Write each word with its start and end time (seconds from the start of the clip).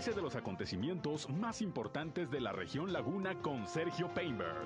Entérese 0.00 0.16
de 0.18 0.22
los 0.22 0.34
acontecimientos 0.34 1.28
más 1.28 1.60
importantes 1.60 2.30
de 2.30 2.40
la 2.40 2.52
región 2.52 2.90
Laguna 2.90 3.34
con 3.42 3.66
Sergio 3.66 4.08
Painberg. 4.14 4.64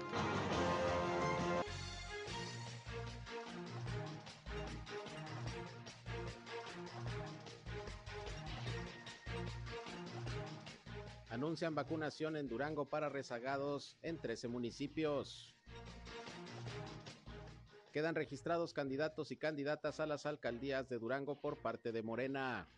Anuncian 11.31 11.75
vacunación 11.75 12.37
en 12.37 12.47
Durango 12.47 12.85
para 12.85 13.09
rezagados 13.09 13.99
en 14.03 14.19
13 14.19 14.47
municipios. 14.47 15.57
Quedan 17.91 18.15
registrados 18.15 18.73
candidatos 18.73 19.33
y 19.33 19.37
candidatas 19.37 19.99
a 19.99 20.07
las 20.07 20.27
alcaldías 20.27 20.89
de 20.89 21.01
Durango 21.01 21.41
por 21.41 21.57
parte 21.57 21.91
de 21.91 22.05
Morena. 22.05 22.69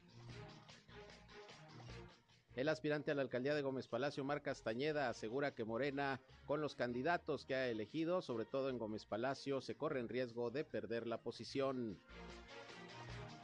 El 2.56 2.70
aspirante 2.70 3.10
a 3.10 3.14
la 3.14 3.20
alcaldía 3.20 3.54
de 3.54 3.60
Gómez 3.60 3.86
Palacio, 3.86 4.24
Mar 4.24 4.40
Castañeda, 4.40 5.10
asegura 5.10 5.54
que 5.54 5.66
Morena, 5.66 6.22
con 6.46 6.62
los 6.62 6.74
candidatos 6.74 7.44
que 7.44 7.54
ha 7.54 7.68
elegido, 7.68 8.22
sobre 8.22 8.46
todo 8.46 8.70
en 8.70 8.78
Gómez 8.78 9.04
Palacio, 9.04 9.60
se 9.60 9.74
corre 9.74 10.00
en 10.00 10.08
riesgo 10.08 10.50
de 10.50 10.64
perder 10.64 11.06
la 11.06 11.20
posición. 11.20 11.98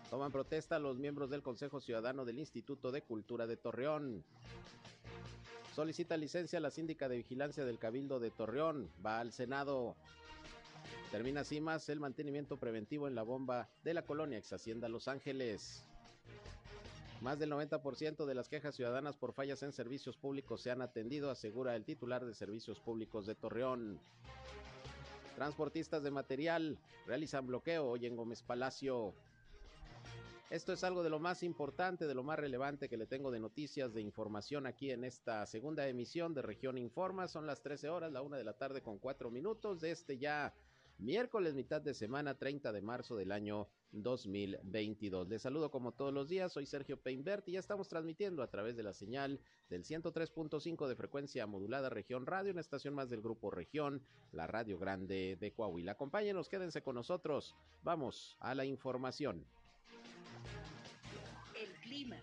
Toman 0.09 0.33
protesta 0.33 0.79
los 0.79 0.99
miembros 0.99 1.29
del 1.29 1.43
Consejo 1.43 1.83
Ciudadano 1.83 2.25
del 2.25 2.39
Instituto 2.39 2.91
de 2.91 3.03
Cultura 3.03 3.47
de 3.47 3.59
Torreón. 3.59 4.25
Solicita 5.75 6.17
licencia 6.17 6.59
a 6.59 6.63
la 6.63 6.71
síndica 6.71 7.07
de 7.07 7.19
vigilancia 7.19 7.67
del 7.67 7.79
Cabildo 7.79 8.19
de 8.19 8.31
Torreón. 8.31 8.91
Va 9.05 9.21
al 9.21 9.33
Senado. 9.33 9.95
Termina 11.11 11.43
así 11.43 11.61
más 11.61 11.87
el 11.91 12.01
mantenimiento 12.01 12.57
preventivo 12.57 13.09
en 13.09 13.15
la 13.15 13.23
bomba 13.23 13.69
de 13.85 13.93
la 13.93 14.07
colonia 14.07 14.39
ex 14.39 14.55
Hacienda 14.55 14.89
Los 14.89 15.07
Ángeles. 15.07 15.85
Más 17.23 17.39
del 17.39 17.53
90% 17.53 18.27
de 18.27 18.35
las 18.35 18.49
quejas 18.49 18.75
ciudadanas 18.75 19.17
por 19.17 19.33
fallas 19.33 19.63
en 19.63 19.71
servicios 19.71 20.17
públicos 20.17 20.61
se 20.61 20.73
han 20.73 20.83
atendido, 20.83 21.31
asegura 21.31 21.77
el 21.77 21.85
titular 21.85 22.25
de 22.27 22.35
Servicios 22.35 22.81
Públicos 22.81 23.27
de 23.27 23.37
Torreón. 23.37 24.01
Transportistas 25.37 26.03
de 26.03 26.11
material 26.11 26.81
realizan 27.07 27.47
bloqueo 27.47 27.87
hoy 27.87 28.07
en 28.07 28.17
Gómez 28.17 28.43
Palacio. 28.43 29.15
Esto 30.51 30.73
es 30.73 30.83
algo 30.83 31.05
de 31.05 31.11
lo 31.11 31.21
más 31.21 31.45
importante, 31.45 32.09
de 32.09 32.15
lo 32.15 32.25
más 32.25 32.41
relevante 32.41 32.89
que 32.89 32.97
le 32.97 33.07
tengo 33.07 33.31
de 33.31 33.39
noticias, 33.39 33.95
de 33.95 34.03
información 34.03 34.67
aquí 34.67 34.91
en 34.91 35.05
esta 35.05 35.47
segunda 35.47 35.87
emisión 35.87 36.35
de 36.35 36.43
Región 36.43 36.77
Informa. 36.77 37.29
Son 37.29 37.47
las 37.47 37.63
13 37.63 37.89
horas, 37.89 38.11
la 38.11 38.23
una 38.23 38.37
de 38.37 38.45
la 38.45 38.55
tarde 38.55 38.83
con 38.83 38.99
cuatro 38.99 39.31
minutos 39.31 39.81
de 39.81 39.93
este 39.93 40.19
ya 40.19 40.53
miércoles, 40.99 41.55
mitad 41.55 41.81
de 41.81 41.95
semana, 41.95 42.39
30 42.39 42.73
de 42.73 42.83
marzo 42.83 43.17
del 43.17 43.33
año 43.33 43.69
2022. 43.93 45.29
Les 45.29 45.43
saludo 45.43 45.71
como 45.71 45.93
todos 45.93 46.13
los 46.13 46.29
días, 46.29 46.53
soy 46.53 46.67
Sergio 46.67 47.01
Peinbert 47.01 47.47
y 47.49 47.53
ya 47.53 47.61
estamos 47.61 47.89
transmitiendo 47.89 48.43
a 48.43 48.51
través 48.51 48.77
de 48.77 48.83
la 48.83 48.93
señal 48.93 49.41
del 49.69 49.85
103.5 49.85 50.89
de 50.89 50.97
frecuencia 50.97 51.47
modulada 51.47 51.91
Región 51.91 52.27
Radio, 52.27 52.53
una 52.53 52.61
estación 52.61 52.95
más 52.95 53.11
del 53.11 53.21
Grupo 53.21 53.51
Región, 53.51 54.03
la 54.33 54.47
Radio 54.47 54.79
Grande 54.79 55.37
de 55.39 55.53
Coahuila. 55.53 55.93
Acompáñenos, 55.93 56.49
quédense 56.49 56.83
con 56.83 56.95
nosotros. 56.95 57.55
Vamos 57.83 58.37
a 58.41 58.55
la 58.55 58.65
información. 58.65 59.45
El 61.55 61.73
clima. 61.83 62.17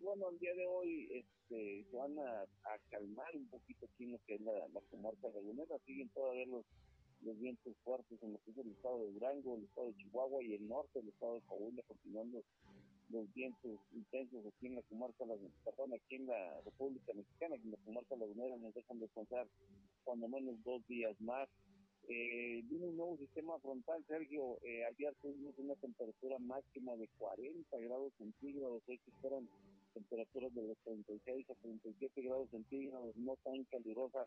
Bueno, 0.00 0.30
el 0.30 0.38
día 0.38 0.54
de 0.54 0.66
hoy 0.66 1.26
se 1.48 1.84
van 1.92 2.18
a, 2.18 2.46
calmar 2.90 3.34
un 3.34 3.48
poquito 3.48 3.86
aquí 3.86 4.04
en 4.04 4.12
lo 4.12 4.18
que 4.26 4.34
es 4.34 4.40
la, 4.40 4.52
la 4.52 4.80
comarca 4.90 5.28
lagunera. 5.28 5.78
Siguen 5.86 6.08
todavía 6.10 6.46
los, 6.46 6.64
vientos 7.38 7.74
fuertes 7.84 8.22
en 8.22 8.32
lo 8.32 8.38
que 8.44 8.50
es 8.50 8.58
el 8.58 8.70
estado 8.70 9.00
de 9.00 9.12
Durango, 9.12 9.56
el 9.56 9.64
estado 9.64 9.88
de 9.88 9.96
Chihuahua 9.96 10.44
y 10.44 10.54
el 10.54 10.68
norte 10.68 11.00
del 11.00 11.08
estado 11.08 11.34
de 11.34 11.40
Coahuila, 11.42 11.82
continuando 11.88 12.42
los 13.10 13.32
vientos 13.34 13.78
intensos 13.92 14.46
aquí 14.46 14.66
en 14.66 14.76
la 14.76 14.82
comarca, 14.82 15.24
perdón, 15.64 15.94
aquí 15.94 16.16
en 16.16 16.26
la 16.26 16.60
República 16.64 17.12
Mexicana, 17.14 17.54
aquí 17.54 17.64
en 17.64 17.72
la 17.72 17.84
comarca 17.84 18.16
lagunera 18.16 18.56
nos 18.56 18.74
dejan 18.74 18.98
descansar 18.98 19.46
cuando 20.04 20.28
menos 20.28 20.62
dos 20.64 20.86
días 20.86 21.20
más. 21.20 21.48
Eh, 22.08 22.62
viene 22.64 22.86
un 22.86 22.96
nuevo 22.96 23.16
sistema 23.18 23.58
frontal, 23.58 24.04
Sergio. 24.06 24.58
Eh, 24.62 24.84
ayer 24.84 25.12
tuvimos 25.20 25.58
una 25.58 25.74
temperatura 25.74 26.38
máxima 26.38 26.94
de 26.96 27.08
40 27.18 27.78
grados 27.78 28.12
centígrados. 28.16 28.82
Hoy 28.86 28.98
se 29.04 29.10
esperan 29.10 29.48
temperaturas 29.96 30.54
de 30.54 30.62
los 30.62 30.76
36 30.84 31.48
a 31.48 31.54
37 31.54 32.20
grados 32.20 32.50
centígrados, 32.50 33.16
no 33.16 33.34
tan 33.42 33.64
calurosa 33.64 34.26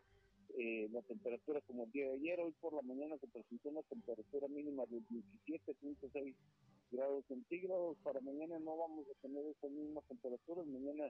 eh, 0.58 0.88
la 0.90 1.00
temperatura 1.02 1.60
como 1.60 1.84
el 1.84 1.92
día 1.92 2.08
de 2.08 2.14
ayer. 2.14 2.40
Hoy 2.40 2.52
por 2.60 2.74
la 2.74 2.82
mañana 2.82 3.16
se 3.18 3.28
presentó 3.28 3.68
una 3.68 3.82
temperatura 3.82 4.48
mínima 4.48 4.84
de 4.86 4.98
17.6 5.46 6.34
grados 6.90 7.24
centígrados. 7.28 7.96
Para 8.02 8.20
mañana 8.20 8.58
no 8.58 8.76
vamos 8.76 9.06
a 9.08 9.22
tener 9.22 9.46
esas 9.46 9.70
mismas 9.70 10.02
temperaturas. 10.08 10.66
Mañana 10.66 11.04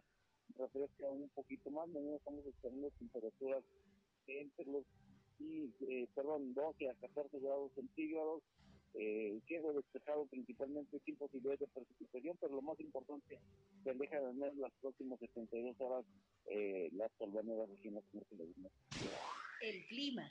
refresca 0.58 1.08
un 1.08 1.30
poquito 1.30 1.70
más. 1.70 1.88
Mañana 1.88 2.16
estamos 2.16 2.44
esperando 2.44 2.90
temperaturas 2.98 3.64
entre 4.26 4.66
los 4.66 4.84
y, 5.38 5.72
eh, 5.88 6.06
perdón, 6.14 6.52
12 6.52 6.90
a 6.90 6.94
14 6.96 7.38
grados 7.40 7.72
centígrados. 7.74 8.42
Eh, 8.94 9.40
cielo 9.46 9.72
despejado 9.72 10.26
principalmente 10.26 10.98
sin 11.04 11.14
posibilidades 11.14 11.60
de 11.60 11.68
precipitación, 11.68 12.36
pero 12.40 12.56
lo 12.56 12.62
más 12.62 12.78
importante, 12.80 13.38
se 13.84 13.94
deja 13.94 14.20
de 14.20 14.32
tener 14.32 14.54
las 14.56 14.72
próximas 14.90 15.20
72 15.20 15.76
horas 15.80 16.04
eh, 16.46 16.90
las 16.92 17.10
regionales 17.20 17.68
El 19.62 19.86
clima. 19.86 20.28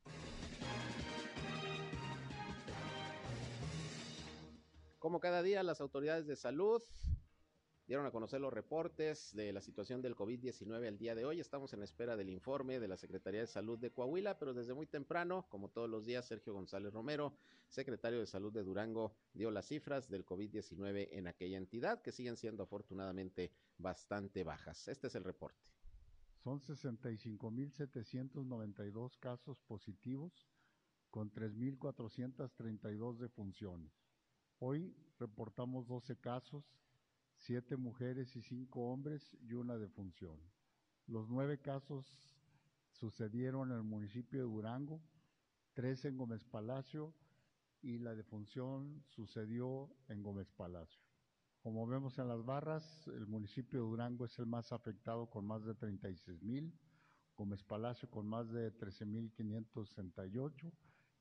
Como 4.98 5.20
cada 5.20 5.44
día, 5.44 5.62
las 5.62 5.82
autoridades 5.82 6.26
de 6.26 6.36
salud 6.36 6.82
dieron 7.88 8.06
a 8.06 8.12
conocer 8.12 8.42
los 8.42 8.52
reportes 8.52 9.34
de 9.34 9.54
la 9.54 9.62
situación 9.62 10.02
del 10.02 10.16
COVID-19 10.16 10.84
el 10.84 10.98
día 10.98 11.16
de 11.16 11.24
hoy. 11.24 11.40
Estamos 11.40 11.72
en 11.74 11.84
espera 11.84 12.18
del 12.18 12.30
informe 12.30 12.82
de 12.82 12.90
la 12.90 12.98
Secretaría 12.98 13.40
de 13.40 13.48
Salud 13.48 13.80
de 13.80 13.92
Coahuila, 13.92 14.38
pero 14.38 14.54
desde 14.54 14.74
muy 14.74 14.88
temprano, 14.88 15.48
como 15.50 15.70
todos 15.70 15.90
los 15.90 16.06
días, 16.06 16.28
Sergio 16.28 16.52
González 16.54 16.92
Romero, 16.94 17.38
secretario 17.70 18.20
de 18.20 18.28
Salud 18.28 18.52
de 18.52 18.64
Durango, 18.64 19.16
dio 19.34 19.52
las 19.52 19.68
cifras 19.68 20.10
del 20.10 20.26
COVID-19 20.26 21.08
en 21.12 21.28
aquella 21.28 21.58
entidad, 21.58 22.02
que 22.02 22.12
siguen 22.12 22.36
siendo 22.36 22.64
afortunadamente 22.64 23.54
bastante 23.78 24.44
bajas. 24.44 24.90
Este 24.90 25.08
es 25.08 25.16
el 25.16 25.24
reporte. 25.24 25.64
Son 26.44 26.60
65.792 26.60 29.18
casos 29.18 29.62
positivos 29.62 30.46
con 31.10 31.32
3.432 31.32 33.18
defunciones. 33.18 33.94
Hoy 34.60 34.94
reportamos 35.20 35.88
12 35.88 36.18
casos, 36.18 36.66
7 37.48 37.78
mujeres 37.78 38.36
y 38.36 38.42
5 38.42 38.92
hombres 38.92 39.38
y 39.40 39.54
una 39.54 39.78
defunción. 39.78 40.38
Los 41.06 41.30
nueve 41.30 41.62
casos 41.62 42.06
sucedieron 42.92 43.72
en 43.72 43.78
el 43.78 43.84
municipio 43.84 44.42
de 44.42 44.52
Durango, 44.52 45.02
tres 45.74 46.04
en 46.04 46.18
Gómez 46.18 46.44
Palacio 46.44 47.14
y 47.82 48.00
la 48.00 48.16
defunción 48.16 49.02
sucedió 49.08 49.90
en 50.10 50.24
Gómez 50.24 50.52
Palacio. 50.52 51.02
Como 51.62 51.88
vemos 51.88 52.20
en 52.20 52.28
las 52.28 52.44
barras, 52.44 53.08
el 53.08 53.28
municipio 53.28 53.80
de 53.80 53.88
Durango 53.88 54.26
es 54.26 54.38
el 54.40 54.46
más 54.46 54.74
afectado 54.74 55.30
con 55.30 55.46
más 55.46 55.64
de 55.64 55.74
36 55.74 56.44
mil, 56.44 56.78
Gómez 57.38 57.64
Palacio 57.64 58.10
con 58.12 58.28
más 58.28 58.52
de 58.52 58.72
13 58.72 59.06
mil 59.06 59.32
568 59.32 60.70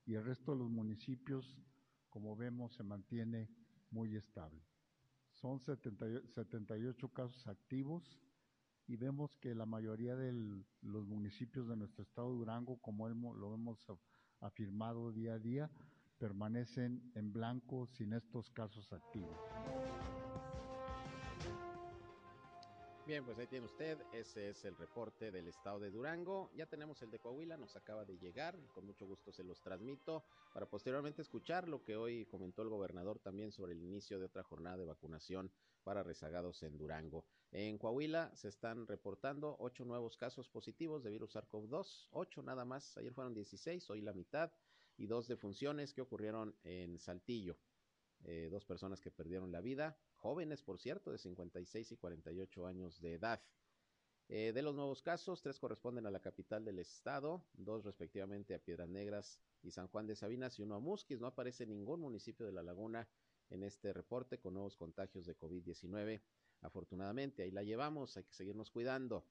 y 0.07 0.15
el 0.15 0.25
resto 0.25 0.51
de 0.51 0.59
los 0.59 0.71
municipios, 0.71 1.57
como 2.09 2.35
vemos, 2.35 2.75
se 2.75 2.83
mantiene 2.83 3.49
muy 3.93 4.17
estable. 4.17 4.61
Son 5.41 5.61
78 5.61 7.09
casos 7.09 7.47
activos 7.47 8.19
y 8.87 8.97
vemos 8.97 9.37
que 9.37 9.55
la 9.55 9.67
mayoría 9.67 10.17
de 10.17 10.33
los 10.81 11.07
municipios 11.07 11.69
de 11.69 11.77
nuestro 11.77 12.03
estado 12.03 12.33
de 12.33 12.39
Durango, 12.39 12.79
como 12.79 13.09
lo 13.09 13.55
hemos 13.55 13.87
afirmado 14.41 15.13
día 15.13 15.35
a 15.35 15.39
día, 15.39 15.71
permanecen 16.19 17.13
en 17.15 17.33
blanco 17.33 17.87
sin 17.87 18.15
estos 18.15 18.51
casos 18.51 18.91
activos. 18.93 19.37
Bien, 23.07 23.25
pues 23.25 23.39
ahí 23.39 23.47
tiene 23.47 23.67
usted, 23.67 23.97
ese 24.13 24.49
es 24.49 24.65
el 24.65 24.77
reporte 24.77 25.31
del 25.31 25.47
estado 25.47 25.79
de 25.79 25.93
Durango. 25.93 26.51
Ya 26.57 26.67
tenemos 26.67 27.01
el 27.03 27.11
de 27.13 27.21
Coahuila, 27.21 27.57
nos 27.57 27.77
acaba 27.77 28.05
de 28.05 28.19
llegar, 28.19 28.59
con 28.75 28.85
mucho 28.85 29.07
gusto 29.07 29.31
se 29.31 29.45
los 29.45 29.63
transmito 29.63 30.25
para 30.53 30.67
posteriormente 30.69 31.23
escuchar 31.23 31.69
lo 31.69 31.85
que 31.85 31.95
hoy 31.95 32.27
comentó 32.27 32.63
el 32.63 32.69
gobernador 32.69 33.21
también 33.21 33.53
sobre 33.53 33.75
el 33.75 33.83
inicio 33.85 34.19
de 34.19 34.25
otra 34.25 34.43
jornada 34.43 34.79
de 34.79 34.87
vacunación 34.87 35.53
para 35.85 36.03
rezagados 36.03 36.65
en 36.65 36.77
Durango. 36.79 37.25
En 37.53 37.79
Coahuila 37.79 38.35
se 38.35 38.49
están 38.49 38.89
reportando 38.89 39.55
ocho 39.61 39.85
nuevos 39.85 40.17
casos 40.17 40.49
positivos 40.49 41.05
de 41.05 41.11
virus 41.11 41.37
SARS-CoV-2, 41.37 42.09
ocho 42.11 42.43
nada 42.43 42.65
más, 42.65 42.97
ayer 42.97 43.15
fueron 43.15 43.35
16, 43.35 43.89
hoy 43.89 44.01
la 44.01 44.15
mitad, 44.15 44.51
y 44.99 45.07
dos 45.07 45.29
defunciones 45.29 45.93
que 45.93 46.01
ocurrieron 46.01 46.57
en 46.65 46.99
Saltillo. 46.99 47.57
Eh, 48.29 48.49
dos 48.51 48.65
personas 48.65 49.01
que 49.01 49.13
perdieron 49.13 49.53
la 49.53 49.61
vida, 49.61 49.97
jóvenes 50.17 50.61
por 50.61 50.81
cierto, 50.81 51.13
de 51.13 51.19
56 51.19 51.93
y 51.93 51.97
48 51.97 52.67
años 52.67 53.01
de 53.01 53.15
edad. 53.15 53.41
Eh, 54.29 54.51
de 54.53 54.63
los 54.63 54.75
nuevos 54.75 55.01
casos, 55.01 55.41
tres 55.41 55.61
corresponden 55.61 56.07
a 56.07 56.11
la 56.11 56.19
capital 56.19 56.65
del 56.65 56.81
estado, 56.81 57.47
dos 57.53 57.85
respectivamente 57.85 58.57
a 58.57 58.59
Piedras 58.59 58.89
Negras 58.89 59.39
y 59.63 59.71
San 59.71 59.87
Juan 59.87 60.09
de 60.09 60.17
Sabinas 60.17 60.59
y 60.59 60.63
uno 60.63 60.75
a 60.75 60.81
Musquis. 60.81 61.21
No 61.21 61.29
aparece 61.29 61.67
ningún 61.67 62.01
municipio 62.01 62.45
de 62.45 62.51
la 62.51 62.65
laguna 62.65 63.09
en 63.49 63.63
este 63.63 63.93
reporte 63.93 64.41
con 64.41 64.55
nuevos 64.55 64.77
contagios 64.77 65.25
de 65.25 65.39
COVID-19. 65.39 66.21
Afortunadamente, 66.63 67.45
ahí 67.45 67.53
la 67.53 67.63
llevamos, 67.63 68.17
hay 68.17 68.25
que 68.25 68.35
seguirnos 68.35 68.73
cuidando. 68.73 69.25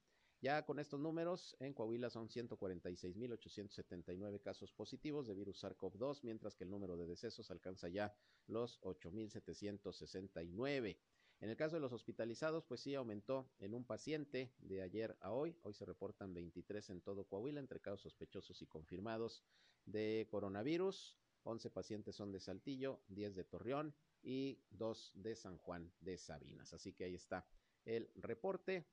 Ya 0.45 0.63
con 0.63 0.77
estos 0.77 0.99
números, 0.99 1.57
en 1.59 1.73
Coahuila 1.73 2.11
son 2.11 2.29
146.879 2.29 4.43
casos 4.43 4.71
positivos 4.71 5.25
de 5.25 5.33
virus 5.33 5.63
SARS-CoV-2, 5.63 6.19
mientras 6.21 6.55
que 6.55 6.65
el 6.65 6.69
número 6.69 6.97
de 6.97 7.07
decesos 7.07 7.49
alcanza 7.49 7.89
ya 7.89 8.15
los 8.45 8.79
8.769. 8.81 10.99
En 11.39 11.49
el 11.49 11.57
caso 11.57 11.77
de 11.77 11.79
los 11.79 11.93
hospitalizados, 11.93 12.63
pues 12.63 12.81
sí 12.81 12.93
aumentó 12.93 13.49
en 13.57 13.73
un 13.73 13.85
paciente 13.85 14.53
de 14.59 14.83
ayer 14.83 15.17
a 15.19 15.31
hoy. 15.31 15.57
Hoy 15.63 15.73
se 15.73 15.83
reportan 15.83 16.35
23 16.35 16.91
en 16.91 17.01
todo 17.01 17.25
Coahuila, 17.25 17.59
entre 17.59 17.81
casos 17.81 18.01
sospechosos 18.01 18.61
y 18.61 18.67
confirmados 18.67 19.43
de 19.87 20.27
coronavirus. 20.29 21.17
11 21.41 21.71
pacientes 21.71 22.17
son 22.17 22.31
de 22.31 22.39
Saltillo, 22.39 23.01
10 23.07 23.33
de 23.33 23.45
Torreón 23.45 23.95
y 24.21 24.61
2 24.69 25.13
de 25.15 25.35
San 25.35 25.57
Juan 25.57 25.91
de 26.01 26.19
Sabinas. 26.19 26.71
Así 26.71 26.93
que 26.93 27.05
ahí 27.05 27.15
está 27.15 27.47
el 27.83 28.11
reporte 28.13 28.85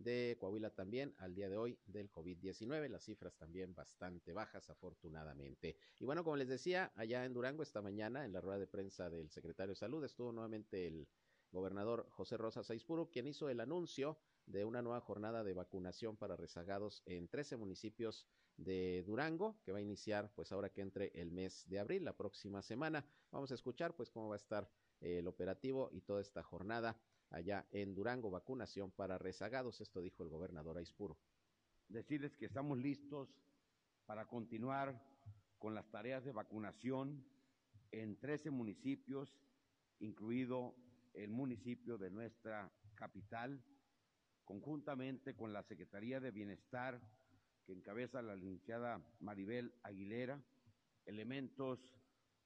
de 0.00 0.36
Coahuila 0.40 0.70
también 0.70 1.14
al 1.18 1.34
día 1.34 1.48
de 1.48 1.56
hoy 1.56 1.78
del 1.86 2.10
COVID-19. 2.10 2.88
Las 2.88 3.04
cifras 3.04 3.36
también 3.36 3.74
bastante 3.74 4.32
bajas, 4.32 4.68
afortunadamente. 4.70 5.76
Y 5.98 6.06
bueno, 6.06 6.24
como 6.24 6.36
les 6.36 6.48
decía, 6.48 6.90
allá 6.96 7.24
en 7.24 7.34
Durango 7.34 7.62
esta 7.62 7.82
mañana, 7.82 8.24
en 8.24 8.32
la 8.32 8.40
rueda 8.40 8.58
de 8.58 8.66
prensa 8.66 9.10
del 9.10 9.30
secretario 9.30 9.72
de 9.72 9.76
Salud, 9.76 10.02
estuvo 10.02 10.32
nuevamente 10.32 10.86
el 10.86 11.06
gobernador 11.52 12.08
José 12.10 12.36
Rosa 12.36 12.62
Saispuro, 12.62 13.10
quien 13.10 13.26
hizo 13.26 13.48
el 13.48 13.60
anuncio 13.60 14.18
de 14.46 14.64
una 14.64 14.82
nueva 14.82 15.00
jornada 15.00 15.44
de 15.44 15.52
vacunación 15.52 16.16
para 16.16 16.36
rezagados 16.36 17.02
en 17.06 17.28
13 17.28 17.56
municipios 17.56 18.26
de 18.56 19.02
Durango, 19.06 19.60
que 19.64 19.72
va 19.72 19.78
a 19.78 19.82
iniciar 19.82 20.32
pues 20.34 20.52
ahora 20.52 20.70
que 20.70 20.80
entre 20.80 21.08
el 21.14 21.30
mes 21.30 21.68
de 21.68 21.78
abril, 21.78 22.04
la 22.04 22.16
próxima 22.16 22.62
semana. 22.62 23.04
Vamos 23.30 23.50
a 23.50 23.54
escuchar 23.54 23.94
pues 23.96 24.10
cómo 24.10 24.28
va 24.28 24.36
a 24.36 24.36
estar 24.36 24.70
eh, 25.00 25.18
el 25.18 25.26
operativo 25.26 25.90
y 25.92 26.00
toda 26.00 26.20
esta 26.20 26.42
jornada 26.42 26.98
allá 27.30 27.66
en 27.72 27.94
Durango, 27.94 28.30
vacunación 28.30 28.90
para 28.90 29.18
rezagados. 29.18 29.80
Esto 29.80 30.02
dijo 30.02 30.22
el 30.22 30.28
gobernador 30.28 30.78
Aispuro. 30.78 31.18
Decirles 31.88 32.36
que 32.36 32.46
estamos 32.46 32.78
listos 32.78 33.28
para 34.06 34.26
continuar 34.26 35.00
con 35.58 35.74
las 35.74 35.90
tareas 35.90 36.24
de 36.24 36.32
vacunación 36.32 37.24
en 37.92 38.18
13 38.18 38.50
municipios, 38.50 39.40
incluido 39.98 40.74
el 41.14 41.30
municipio 41.30 41.98
de 41.98 42.10
nuestra 42.10 42.72
capital, 42.94 43.64
conjuntamente 44.44 45.34
con 45.36 45.52
la 45.52 45.62
Secretaría 45.62 46.20
de 46.20 46.30
Bienestar 46.30 47.00
que 47.64 47.72
encabeza 47.72 48.22
la 48.22 48.34
licenciada 48.34 49.00
Maribel 49.20 49.74
Aguilera, 49.82 50.42
elementos 51.06 51.94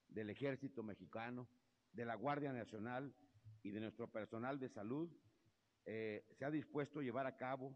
del 0.08 0.30
Ejército 0.30 0.82
Mexicano, 0.82 1.48
de 1.92 2.04
la 2.04 2.14
Guardia 2.14 2.52
Nacional 2.52 3.14
y 3.64 3.70
de 3.70 3.80
nuestro 3.80 4.06
personal 4.06 4.60
de 4.60 4.68
salud, 4.68 5.10
eh, 5.86 6.24
se 6.38 6.44
ha 6.44 6.50
dispuesto 6.50 7.00
a 7.00 7.02
llevar 7.02 7.26
a 7.26 7.36
cabo 7.36 7.74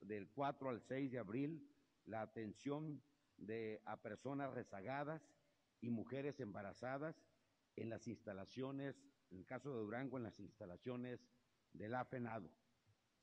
del 0.00 0.28
4 0.30 0.70
al 0.70 0.80
6 0.80 1.12
de 1.12 1.18
abril 1.18 1.70
la 2.06 2.22
atención 2.22 3.02
de, 3.36 3.82
a 3.84 4.00
personas 4.00 4.52
rezagadas 4.54 5.22
y 5.80 5.90
mujeres 5.90 6.40
embarazadas 6.40 7.14
en 7.76 7.90
las 7.90 8.08
instalaciones, 8.08 8.96
en 9.30 9.38
el 9.38 9.46
caso 9.46 9.70
de 9.70 9.80
Durango, 9.80 10.16
en 10.16 10.24
las 10.24 10.40
instalaciones 10.40 11.20
del 11.74 11.94
AFENADO. 11.94 12.50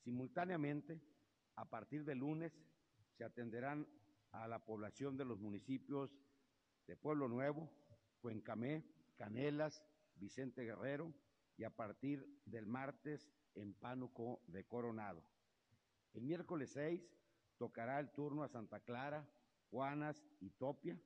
Simultáneamente, 0.03 1.01
a 1.55 1.69
partir 1.69 2.05
de 2.05 2.15
lunes, 2.15 2.53
se 3.17 3.23
atenderán 3.23 3.87
a 4.31 4.47
la 4.47 4.63
población 4.63 5.17
de 5.17 5.25
los 5.25 5.39
municipios 5.39 6.11
de 6.85 6.95
Pueblo 6.95 7.27
Nuevo, 7.27 7.69
Cuencamé, 8.21 8.85
Canelas, 9.17 9.83
Vicente 10.15 10.63
Guerrero, 10.63 11.13
y 11.59 11.65
a 11.65 11.69
partir 11.69 12.25
del 12.45 12.65
martes 12.65 13.29
en 13.53 13.73
Pánuco 13.73 14.41
de 14.47 14.63
Coronado. 14.63 15.21
El 16.13 16.23
miércoles 16.23 16.71
6 16.71 17.05
tocará 17.57 17.99
el 17.99 18.11
turno 18.11 18.43
a 18.43 18.47
Santa 18.47 18.79
Clara, 18.79 19.29
Juanas 19.69 20.25
y 20.39 20.51
Topia. 20.51 20.97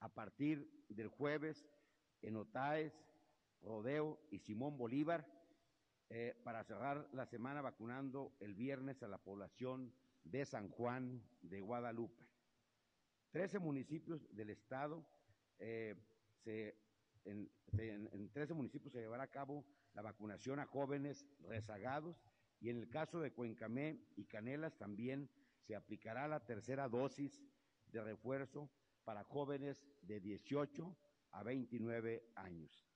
A 0.00 0.08
partir 0.08 0.86
del 0.88 1.08
jueves 1.08 1.66
en 2.22 2.36
Otaes, 2.36 3.04
Rodeo 3.60 4.18
y 4.30 4.38
Simón 4.38 4.78
Bolívar, 4.78 5.26
eh, 6.08 6.40
para 6.42 6.64
cerrar 6.64 7.06
la 7.12 7.26
semana 7.26 7.60
vacunando 7.60 8.34
el 8.40 8.54
viernes 8.54 9.02
a 9.02 9.08
la 9.08 9.18
población 9.18 9.92
de 10.24 10.46
San 10.46 10.70
Juan 10.70 11.22
de 11.42 11.60
Guadalupe. 11.60 12.26
Trece 13.30 13.58
municipios 13.58 14.26
del 14.34 14.48
estado, 14.48 15.06
eh, 15.58 15.94
en, 17.26 17.50
en, 17.72 18.30
13 18.30 18.54
municipios 18.54 18.92
se 18.94 19.00
llevará 19.00 19.24
a 19.24 19.30
cabo 19.30 19.66
la 19.94 20.02
vacunación 20.02 20.60
a 20.60 20.66
jóvenes 20.66 21.26
rezagados 21.40 22.22
y 22.60 22.70
en 22.70 22.78
el 22.78 22.88
caso 22.88 23.20
de 23.20 23.32
Cuencamé 23.32 24.00
y 24.16 24.24
Canelas 24.24 24.76
también 24.76 25.30
se 25.60 25.76
aplicará 25.76 26.26
la 26.28 26.44
tercera 26.44 26.88
dosis 26.88 27.40
de 27.86 28.02
refuerzo 28.02 28.70
para 29.04 29.24
jóvenes 29.24 29.84
de 30.02 30.20
18 30.20 30.96
a 31.32 31.42
29 31.42 32.32
años. 32.34 32.86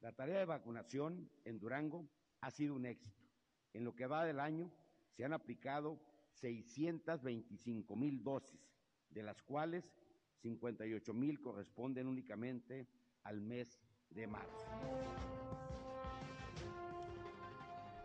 La 0.00 0.12
tarea 0.12 0.38
de 0.38 0.44
vacunación 0.44 1.30
en 1.44 1.58
Durango 1.58 2.08
ha 2.40 2.50
sido 2.50 2.74
un 2.74 2.86
éxito. 2.86 3.26
En 3.72 3.84
lo 3.84 3.94
que 3.94 4.06
va 4.06 4.24
del 4.24 4.40
año 4.40 4.70
se 5.10 5.24
han 5.24 5.32
aplicado 5.32 6.00
625 6.34 7.96
mil 7.96 8.22
dosis, 8.22 8.60
de 9.10 9.22
las 9.22 9.42
cuales 9.42 9.92
58 10.42 11.12
mil 11.14 11.40
corresponden 11.40 12.06
únicamente 12.06 12.86
al 13.24 13.40
mes 13.40 13.80
de 14.10 14.26
marzo. 14.26 15.17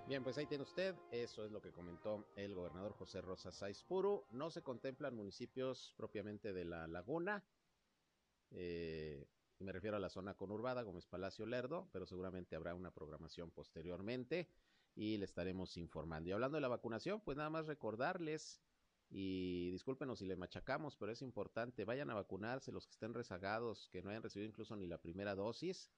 Bien, 0.06 0.22
pues 0.22 0.38
ahí 0.38 0.46
tiene 0.46 0.64
usted, 0.64 0.96
eso 1.12 1.46
es 1.46 1.52
lo 1.52 1.62
que 1.62 1.72
comentó 1.72 2.26
el 2.36 2.54
gobernador 2.54 2.92
José 2.92 3.22
Rosa 3.22 3.54
Saispuru. 3.54 4.26
No 4.32 4.52
se 4.52 4.62
contemplan 4.62 5.16
municipios 5.16 5.94
propiamente 5.96 6.52
de 6.52 6.66
la 6.66 6.88
laguna, 6.88 7.44
eh, 8.52 9.26
me 9.60 9.72
refiero 9.72 9.96
a 9.96 10.00
la 10.00 10.10
zona 10.10 10.34
conurbada, 10.34 10.84
Gómez 10.84 11.08
Palacio 11.08 11.46
Lerdo, 11.46 11.88
pero 11.94 12.06
seguramente 12.06 12.56
habrá 12.56 12.76
una 12.76 12.92
programación 12.92 13.50
posteriormente 13.52 14.50
y 14.94 15.18
le 15.18 15.26
estaremos 15.26 15.78
informando. 15.78 16.30
Y 16.30 16.34
hablando 16.34 16.58
de 16.58 16.62
la 16.62 16.68
vacunación, 16.68 17.22
pues 17.22 17.38
nada 17.38 17.50
más 17.50 17.66
recordarles 17.66 18.62
y 19.10 19.72
discúlpenos 19.72 20.20
si 20.20 20.26
le 20.26 20.36
machacamos, 20.36 20.98
pero 20.98 21.12
es 21.12 21.22
importante, 21.22 21.86
vayan 21.86 22.10
a 22.10 22.16
vacunarse 22.16 22.72
los 22.72 22.86
que 22.86 22.92
estén 22.92 23.14
rezagados, 23.14 23.88
que 23.90 24.02
no 24.02 24.10
hayan 24.10 24.24
recibido 24.24 24.50
incluso 24.50 24.76
ni 24.76 24.86
la 24.86 24.98
primera 24.98 25.34
dosis, 25.34 25.90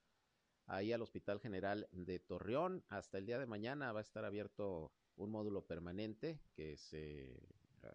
ahí 0.68 0.92
al 0.94 1.02
Hospital 1.02 1.40
General 1.40 1.88
de 1.92 2.20
Torreón. 2.20 2.84
Hasta 2.90 3.18
el 3.18 3.26
día 3.26 3.40
de 3.40 3.46
mañana 3.46 3.92
va 3.92 4.00
a 4.00 4.04
estar 4.04 4.26
abierto 4.26 4.92
un 5.16 5.32
módulo 5.32 5.66
permanente 5.66 6.40
que 6.54 6.78
se 6.78 7.40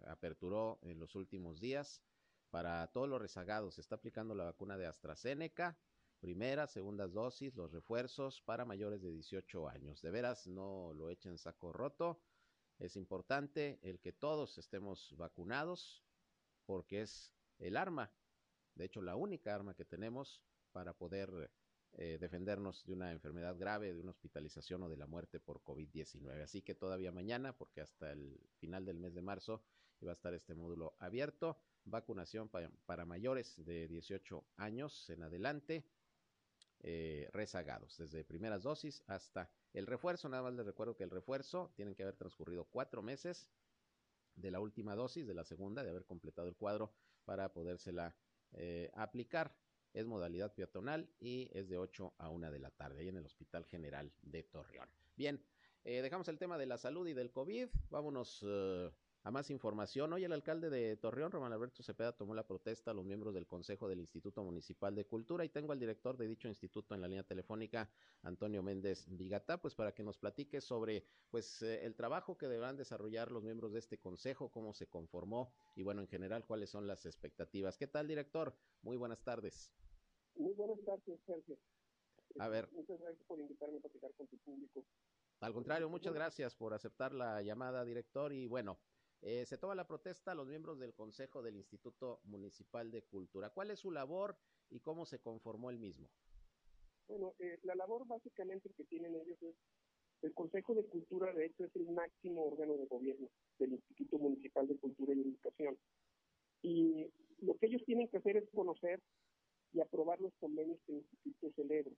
aperturó 0.06 0.78
en 0.82 0.98
los 0.98 1.14
últimos 1.14 1.60
días 1.60 2.02
para 2.50 2.86
todos 2.88 3.08
los 3.08 3.20
rezagados. 3.20 3.74
Se 3.74 3.80
está 3.80 3.96
aplicando 3.96 4.34
la 4.34 4.44
vacuna 4.44 4.76
de 4.76 4.86
AstraZeneca, 4.86 5.78
primera, 6.20 6.66
segundas 6.66 7.12
dosis, 7.12 7.54
los 7.56 7.72
refuerzos 7.72 8.40
para 8.42 8.64
mayores 8.64 9.02
de 9.02 9.10
18 9.10 9.68
años. 9.68 10.02
De 10.02 10.10
veras, 10.10 10.46
no 10.46 10.92
lo 10.94 11.10
echen 11.10 11.38
saco 11.38 11.72
roto. 11.72 12.20
Es 12.78 12.96
importante 12.96 13.78
el 13.82 14.00
que 14.00 14.12
todos 14.12 14.58
estemos 14.58 15.14
vacunados 15.16 16.02
porque 16.66 17.02
es 17.02 17.34
el 17.58 17.76
arma, 17.76 18.10
de 18.74 18.84
hecho 18.86 19.02
la 19.02 19.16
única 19.16 19.54
arma 19.54 19.74
que 19.74 19.84
tenemos 19.84 20.40
para 20.72 20.94
poder 20.94 21.50
eh, 21.94 22.18
defendernos 22.20 22.84
de 22.86 22.92
una 22.92 23.12
enfermedad 23.12 23.56
grave, 23.58 23.92
de 23.92 24.00
una 24.00 24.12
hospitalización 24.12 24.82
o 24.84 24.88
de 24.88 24.96
la 24.96 25.06
muerte 25.06 25.40
por 25.40 25.62
COVID-19. 25.62 26.42
Así 26.42 26.62
que 26.62 26.74
todavía 26.74 27.12
mañana, 27.12 27.56
porque 27.56 27.80
hasta 27.80 28.12
el 28.12 28.38
final 28.58 28.84
del 28.84 28.98
mes 28.98 29.14
de 29.14 29.22
marzo 29.22 29.64
va 30.06 30.12
a 30.12 30.14
estar 30.14 30.32
este 30.34 30.54
módulo 30.54 30.94
abierto, 30.98 31.58
vacunación 31.84 32.48
para, 32.48 33.04
mayores 33.04 33.54
de 33.64 33.88
18 33.88 34.44
años 34.56 35.10
en 35.10 35.22
adelante, 35.22 35.84
eh, 36.82 37.28
rezagados, 37.32 37.98
desde 37.98 38.24
primeras 38.24 38.62
dosis 38.62 39.02
hasta 39.06 39.50
el 39.74 39.86
refuerzo. 39.86 40.28
Nada 40.28 40.44
más 40.44 40.54
les 40.54 40.64
recuerdo 40.64 40.96
que 40.96 41.04
el 41.04 41.10
refuerzo 41.10 41.72
tienen 41.76 41.94
que 41.94 42.02
haber 42.02 42.16
transcurrido 42.16 42.64
cuatro 42.64 43.02
meses 43.02 43.48
de 44.34 44.50
la 44.50 44.60
última 44.60 44.94
dosis, 44.94 45.26
de 45.26 45.34
la 45.34 45.44
segunda, 45.44 45.82
de 45.82 45.90
haber 45.90 46.06
completado 46.06 46.48
el 46.48 46.56
cuadro 46.56 46.94
para 47.24 47.52
podérsela 47.52 48.16
eh, 48.52 48.90
aplicar 48.94 49.54
es 49.92 50.06
modalidad 50.06 50.54
peatonal 50.54 51.08
y 51.18 51.50
es 51.52 51.68
de 51.68 51.78
8 51.78 52.14
a 52.18 52.28
1 52.28 52.50
de 52.50 52.58
la 52.58 52.70
tarde, 52.70 53.00
ahí 53.00 53.08
en 53.08 53.16
el 53.16 53.26
Hospital 53.26 53.64
General 53.64 54.12
de 54.22 54.42
Torreón. 54.42 54.88
Bien, 55.16 55.42
eh, 55.84 56.02
dejamos 56.02 56.28
el 56.28 56.38
tema 56.38 56.58
de 56.58 56.66
la 56.66 56.78
salud 56.78 57.06
y 57.06 57.14
del 57.14 57.30
COVID, 57.30 57.68
vámonos 57.90 58.42
uh, 58.42 58.90
a 59.22 59.30
más 59.30 59.50
información. 59.50 60.12
Hoy 60.12 60.24
el 60.24 60.32
alcalde 60.32 60.70
de 60.70 60.96
Torreón, 60.96 61.30
Román 61.30 61.52
Alberto 61.52 61.82
Cepeda, 61.82 62.12
tomó 62.12 62.34
la 62.34 62.46
protesta 62.46 62.90
a 62.90 62.94
los 62.94 63.04
miembros 63.04 63.34
del 63.34 63.46
Consejo 63.46 63.88
del 63.88 64.00
Instituto 64.00 64.42
Municipal 64.42 64.94
de 64.94 65.04
Cultura 65.04 65.44
y 65.44 65.50
tengo 65.50 65.72
al 65.72 65.78
director 65.78 66.16
de 66.16 66.26
dicho 66.26 66.48
instituto 66.48 66.94
en 66.94 67.02
la 67.02 67.08
línea 67.08 67.22
telefónica, 67.22 67.90
Antonio 68.22 68.62
Méndez 68.62 69.06
Vigata, 69.08 69.60
pues 69.60 69.74
para 69.74 69.92
que 69.92 70.02
nos 70.02 70.18
platique 70.18 70.60
sobre 70.60 71.04
pues 71.30 71.62
eh, 71.62 71.84
el 71.84 71.94
trabajo 71.94 72.38
que 72.38 72.48
deberán 72.48 72.76
desarrollar 72.76 73.30
los 73.30 73.42
miembros 73.42 73.72
de 73.72 73.80
este 73.80 73.98
consejo, 73.98 74.50
cómo 74.50 74.72
se 74.72 74.86
conformó 74.86 75.52
y 75.76 75.82
bueno, 75.82 76.00
en 76.00 76.08
general, 76.08 76.46
cuáles 76.46 76.70
son 76.70 76.86
las 76.86 77.04
expectativas. 77.04 77.76
¿Qué 77.76 77.86
tal, 77.86 78.08
director? 78.08 78.54
Muy 78.82 78.96
buenas 78.96 79.22
tardes. 79.22 79.70
Muy 80.36 80.54
buenas 80.54 80.82
tardes, 80.84 81.20
Sergio. 81.26 81.58
A 82.38 82.48
ver. 82.48 82.70
Muchas 82.72 82.98
gracias 83.00 83.24
por 83.26 83.38
invitarme 83.38 83.78
a 83.78 83.80
platicar 83.80 84.12
con 84.14 84.26
tu 84.28 84.38
público. 84.38 84.84
Al 85.40 85.52
contrario, 85.54 85.88
muchas 85.88 86.12
gracias 86.12 86.54
por 86.54 86.74
aceptar 86.74 87.14
la 87.14 87.40
llamada, 87.42 87.84
director. 87.84 88.32
Y 88.32 88.46
bueno, 88.46 88.78
eh, 89.22 89.44
se 89.44 89.58
toma 89.58 89.74
la 89.74 89.86
protesta 89.86 90.34
los 90.34 90.46
miembros 90.46 90.78
del 90.78 90.94
Consejo 90.94 91.42
del 91.42 91.56
Instituto 91.56 92.20
Municipal 92.24 92.90
de 92.90 93.02
Cultura. 93.02 93.50
¿Cuál 93.50 93.70
es 93.70 93.80
su 93.80 93.90
labor 93.90 94.38
y 94.70 94.80
cómo 94.80 95.04
se 95.04 95.20
conformó 95.20 95.70
el 95.70 95.78
mismo? 95.78 96.08
Bueno, 97.06 97.34
eh, 97.38 97.58
la 97.64 97.74
labor 97.74 98.06
básicamente 98.06 98.70
que 98.70 98.84
tienen 98.84 99.14
ellos 99.14 99.42
es, 99.42 99.56
el 100.22 100.34
Consejo 100.34 100.74
de 100.74 100.84
Cultura, 100.86 101.32
de 101.32 101.46
hecho, 101.46 101.64
es 101.64 101.74
el 101.76 101.88
máximo 101.90 102.44
órgano 102.44 102.76
de 102.76 102.86
gobierno 102.86 103.28
del 103.58 103.72
Instituto 103.72 104.18
Municipal 104.18 104.68
de 104.68 104.76
Cultura 104.76 105.14
y 105.14 105.20
Educación. 105.20 105.78
Y 106.62 107.10
lo 107.40 107.56
que 107.56 107.66
ellos 107.66 107.82
tienen 107.86 108.08
que 108.08 108.18
hacer 108.18 108.36
es 108.36 108.48
conocer 108.50 109.00
y 109.72 109.80
aprobar 109.80 110.20
los 110.20 110.34
convenios 110.38 110.78
que 110.86 110.92
el 110.92 110.98
Instituto 110.98 111.52
celebra. 111.56 111.92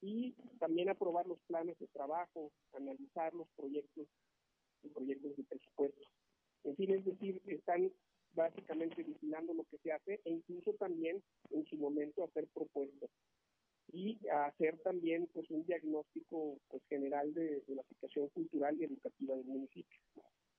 Y 0.00 0.32
también 0.58 0.90
aprobar 0.90 1.26
los 1.26 1.40
planes 1.46 1.78
de 1.78 1.88
trabajo, 1.88 2.52
analizar 2.72 3.34
los 3.34 3.48
proyectos 3.56 4.06
y 4.82 4.88
proyectos 4.90 5.36
de 5.36 5.44
presupuesto. 5.44 6.04
En 6.64 6.76
fin, 6.76 6.94
es 6.94 7.04
decir, 7.04 7.40
están 7.46 7.92
básicamente 8.32 9.02
vigilando 9.02 9.54
lo 9.54 9.64
que 9.64 9.78
se 9.78 9.92
hace 9.92 10.20
e 10.24 10.30
incluso 10.30 10.72
también 10.74 11.22
en 11.50 11.64
su 11.66 11.76
momento 11.76 12.24
hacer 12.24 12.48
propuestas 12.48 13.10
y 13.92 14.18
hacer 14.28 14.78
también 14.78 15.28
pues 15.32 15.48
un 15.50 15.64
diagnóstico 15.66 16.58
pues, 16.68 16.82
general 16.88 17.32
de, 17.32 17.60
de, 17.60 17.74
la 17.74 17.84
situación 17.84 18.28
cultural 18.30 18.76
y 18.78 18.84
educativa 18.84 19.36
del 19.36 19.46
municipio. 19.46 20.00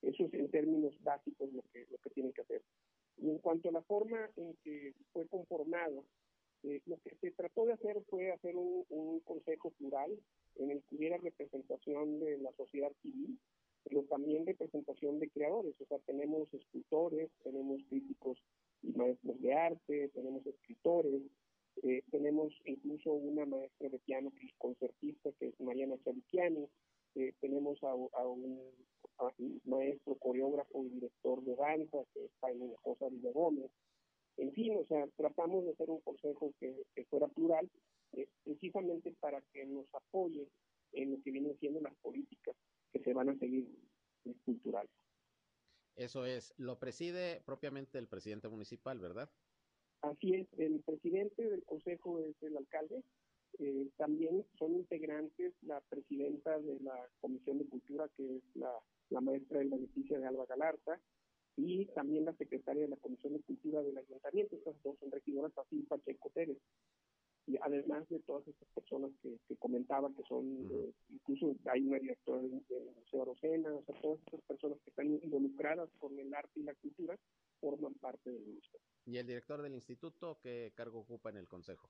Eso 0.02 0.26
es 0.26 0.34
en 0.34 0.50
términos 0.50 0.96
básicos 1.04 1.52
lo 1.52 1.62
que, 1.74 1.86
lo 1.90 1.98
que 1.98 2.10
tienen 2.12 2.32
que 2.32 2.42
hacer. 2.42 2.62
Y 3.18 3.30
en 3.30 3.40
cuanto 3.40 3.70
a 3.70 3.72
la 3.72 3.82
forma 3.82 4.30
en 4.36 4.56
que 4.64 4.94
fue 5.12 5.28
conformado, 5.28 6.06
eh, 6.64 6.82
lo 6.86 6.98
que 7.02 7.16
se 7.16 7.32
trató 7.32 7.66
de 7.66 7.74
hacer 7.74 8.02
fue 8.10 8.32
hacer 8.32 8.56
un, 8.56 8.86
un, 8.90 9.20
consejo 9.22 9.72
plural 9.72 10.12
en 10.56 10.72
el 10.72 10.84
que 10.84 10.96
hubiera 10.96 11.18
representación 11.18 12.20
de 12.20 12.38
la 12.38 12.52
sociedad 12.54 12.92
civil, 13.02 13.40
pero 13.84 14.04
también 14.04 14.46
representación 14.46 15.20
de 15.20 15.30
creadores. 15.30 15.76
O 15.80 15.86
sea, 15.86 16.00
tenemos 16.00 16.54
escultores, 16.54 17.30
tenemos 17.44 17.82
críticos 17.90 18.38
y 18.82 18.92
maestros 18.94 19.42
de 19.42 19.54
arte, 19.54 20.10
tenemos 20.10 20.46
escritores, 20.46 21.22
eh, 21.84 22.02
tenemos 22.10 22.54
incluso 22.66 23.12
una 23.12 23.46
maestra 23.46 23.90
de 23.90 24.00
piano 24.00 24.32
que 24.40 24.48
es 24.48 24.54
concertista, 24.58 25.32
que 25.40 25.48
es 25.48 25.60
Mariana 25.60 25.98
Chaviquiani, 26.04 26.68
eh, 27.16 27.34
tenemos 27.40 27.82
a, 27.84 27.90
a, 27.90 28.28
un, 28.28 28.60
a, 29.18 29.32
un, 29.38 29.62
maestro 29.66 30.16
coreógrafo 30.16 30.84
y 30.84 30.90
director 30.90 31.44
de 31.44 31.56
danza, 31.56 31.98
que 32.14 32.26
es 32.26 32.32
Jaime 32.42 32.74
Josa 32.82 33.08
Gómez. 33.34 33.72
En 34.38 34.52
fin, 34.54 34.78
o 34.78 34.86
sea, 34.86 35.08
tratamos 35.16 35.66
de 35.66 35.72
hacer 35.72 35.90
un 35.90 36.02
consejo 36.02 36.54
que, 36.60 36.76
que 36.94 37.06
fuera 37.06 37.28
plural, 37.28 37.70
eh, 38.14 38.28
precisamente 38.44 39.14
para 39.20 39.42
que 39.54 39.66
nos 39.66 39.86
apoye 39.94 40.48
en 40.94 41.12
lo 41.12 41.22
que 41.22 41.32
vienen 41.32 41.58
siendo 41.60 41.82
las 41.82 41.96
políticas 41.96 42.56
que 42.92 43.00
se 43.00 43.14
van 43.14 43.30
a 43.30 43.38
seguir 43.38 43.68
culturales. 44.44 44.92
Eso 45.96 46.26
es, 46.26 46.54
lo 46.66 46.78
preside 46.80 47.42
propiamente 47.46 47.98
el 47.98 48.08
presidente 48.08 48.48
municipal, 48.48 49.00
¿verdad? 49.00 49.30
Así 50.02 50.34
es, 50.34 50.48
el 50.58 50.82
presidente 50.82 51.50
del 51.50 51.64
consejo 51.64 52.20
es 52.20 52.36
el 52.44 52.58
alcalde, 52.58 53.04
eh, 53.60 53.88
también 53.98 54.46
son 54.60 54.76
integrantes 54.76 55.54
la 55.62 55.80
presidenta 55.82 56.60
de 56.60 56.80
la 56.82 57.10
Comisión 57.22 57.58
de 57.58 57.66
Cultura, 57.66 58.10
que 58.18 58.38
es 58.38 58.44
la, 58.56 58.72
la 59.10 59.22
maestra 59.22 59.60
de 59.60 59.66
la 59.66 59.78
Leticia 59.78 60.20
de 60.20 60.28
Alba 60.28 60.46
Galarza, 60.46 61.00
y 61.58 61.86
también 61.88 62.26
la 62.26 62.36
secretaria 62.36 62.84
de 62.84 62.90
la 62.90 62.98
Comisión 62.98 63.34
de 63.34 63.42
Cultura 63.42 63.82
del 63.82 63.98
Ayuntamiento, 63.98 64.56
estas 64.58 64.76
dos 64.84 64.98
son 65.00 65.10
regidoras, 65.10 65.58
así 65.58 65.82
Pacheco 65.84 66.30
Pérez. 66.32 66.58
Y 67.48 67.58
además 67.62 68.10
de 68.10 68.20
todas 68.22 68.46
estas 68.48 68.68
personas 68.70 69.12
que, 69.22 69.38
que 69.48 69.56
comentaba, 69.58 70.12
que 70.16 70.24
son, 70.24 70.46
uh 70.48 70.68
-huh. 70.68 70.90
eh, 70.90 70.94
incluso 71.10 71.56
hay 71.72 71.82
una 71.84 72.00
directora 72.00 72.42
del 72.42 72.52
de 72.68 72.92
Museo 73.00 73.22
Arocena, 73.22 73.74
o 73.74 73.84
sea, 73.84 74.02
todas 74.02 74.20
estas 74.20 74.42
personas 74.42 74.80
que 74.84 74.90
están 74.90 75.08
involucradas 75.24 75.90
con 76.00 76.18
el 76.20 76.34
arte 76.34 76.60
y 76.60 76.64
la 76.64 76.74
cultura 76.74 77.16
forman 77.62 77.94
parte 77.96 78.32
del 78.32 78.46
museo. 78.48 78.80
¿Y 79.06 79.18
el 79.18 79.28
director 79.28 79.62
del 79.62 79.76
instituto 79.76 80.40
qué 80.42 80.74
cargo 80.86 81.00
ocupa 81.00 81.30
en 81.32 81.38
el 81.38 81.48
consejo? 81.48 81.90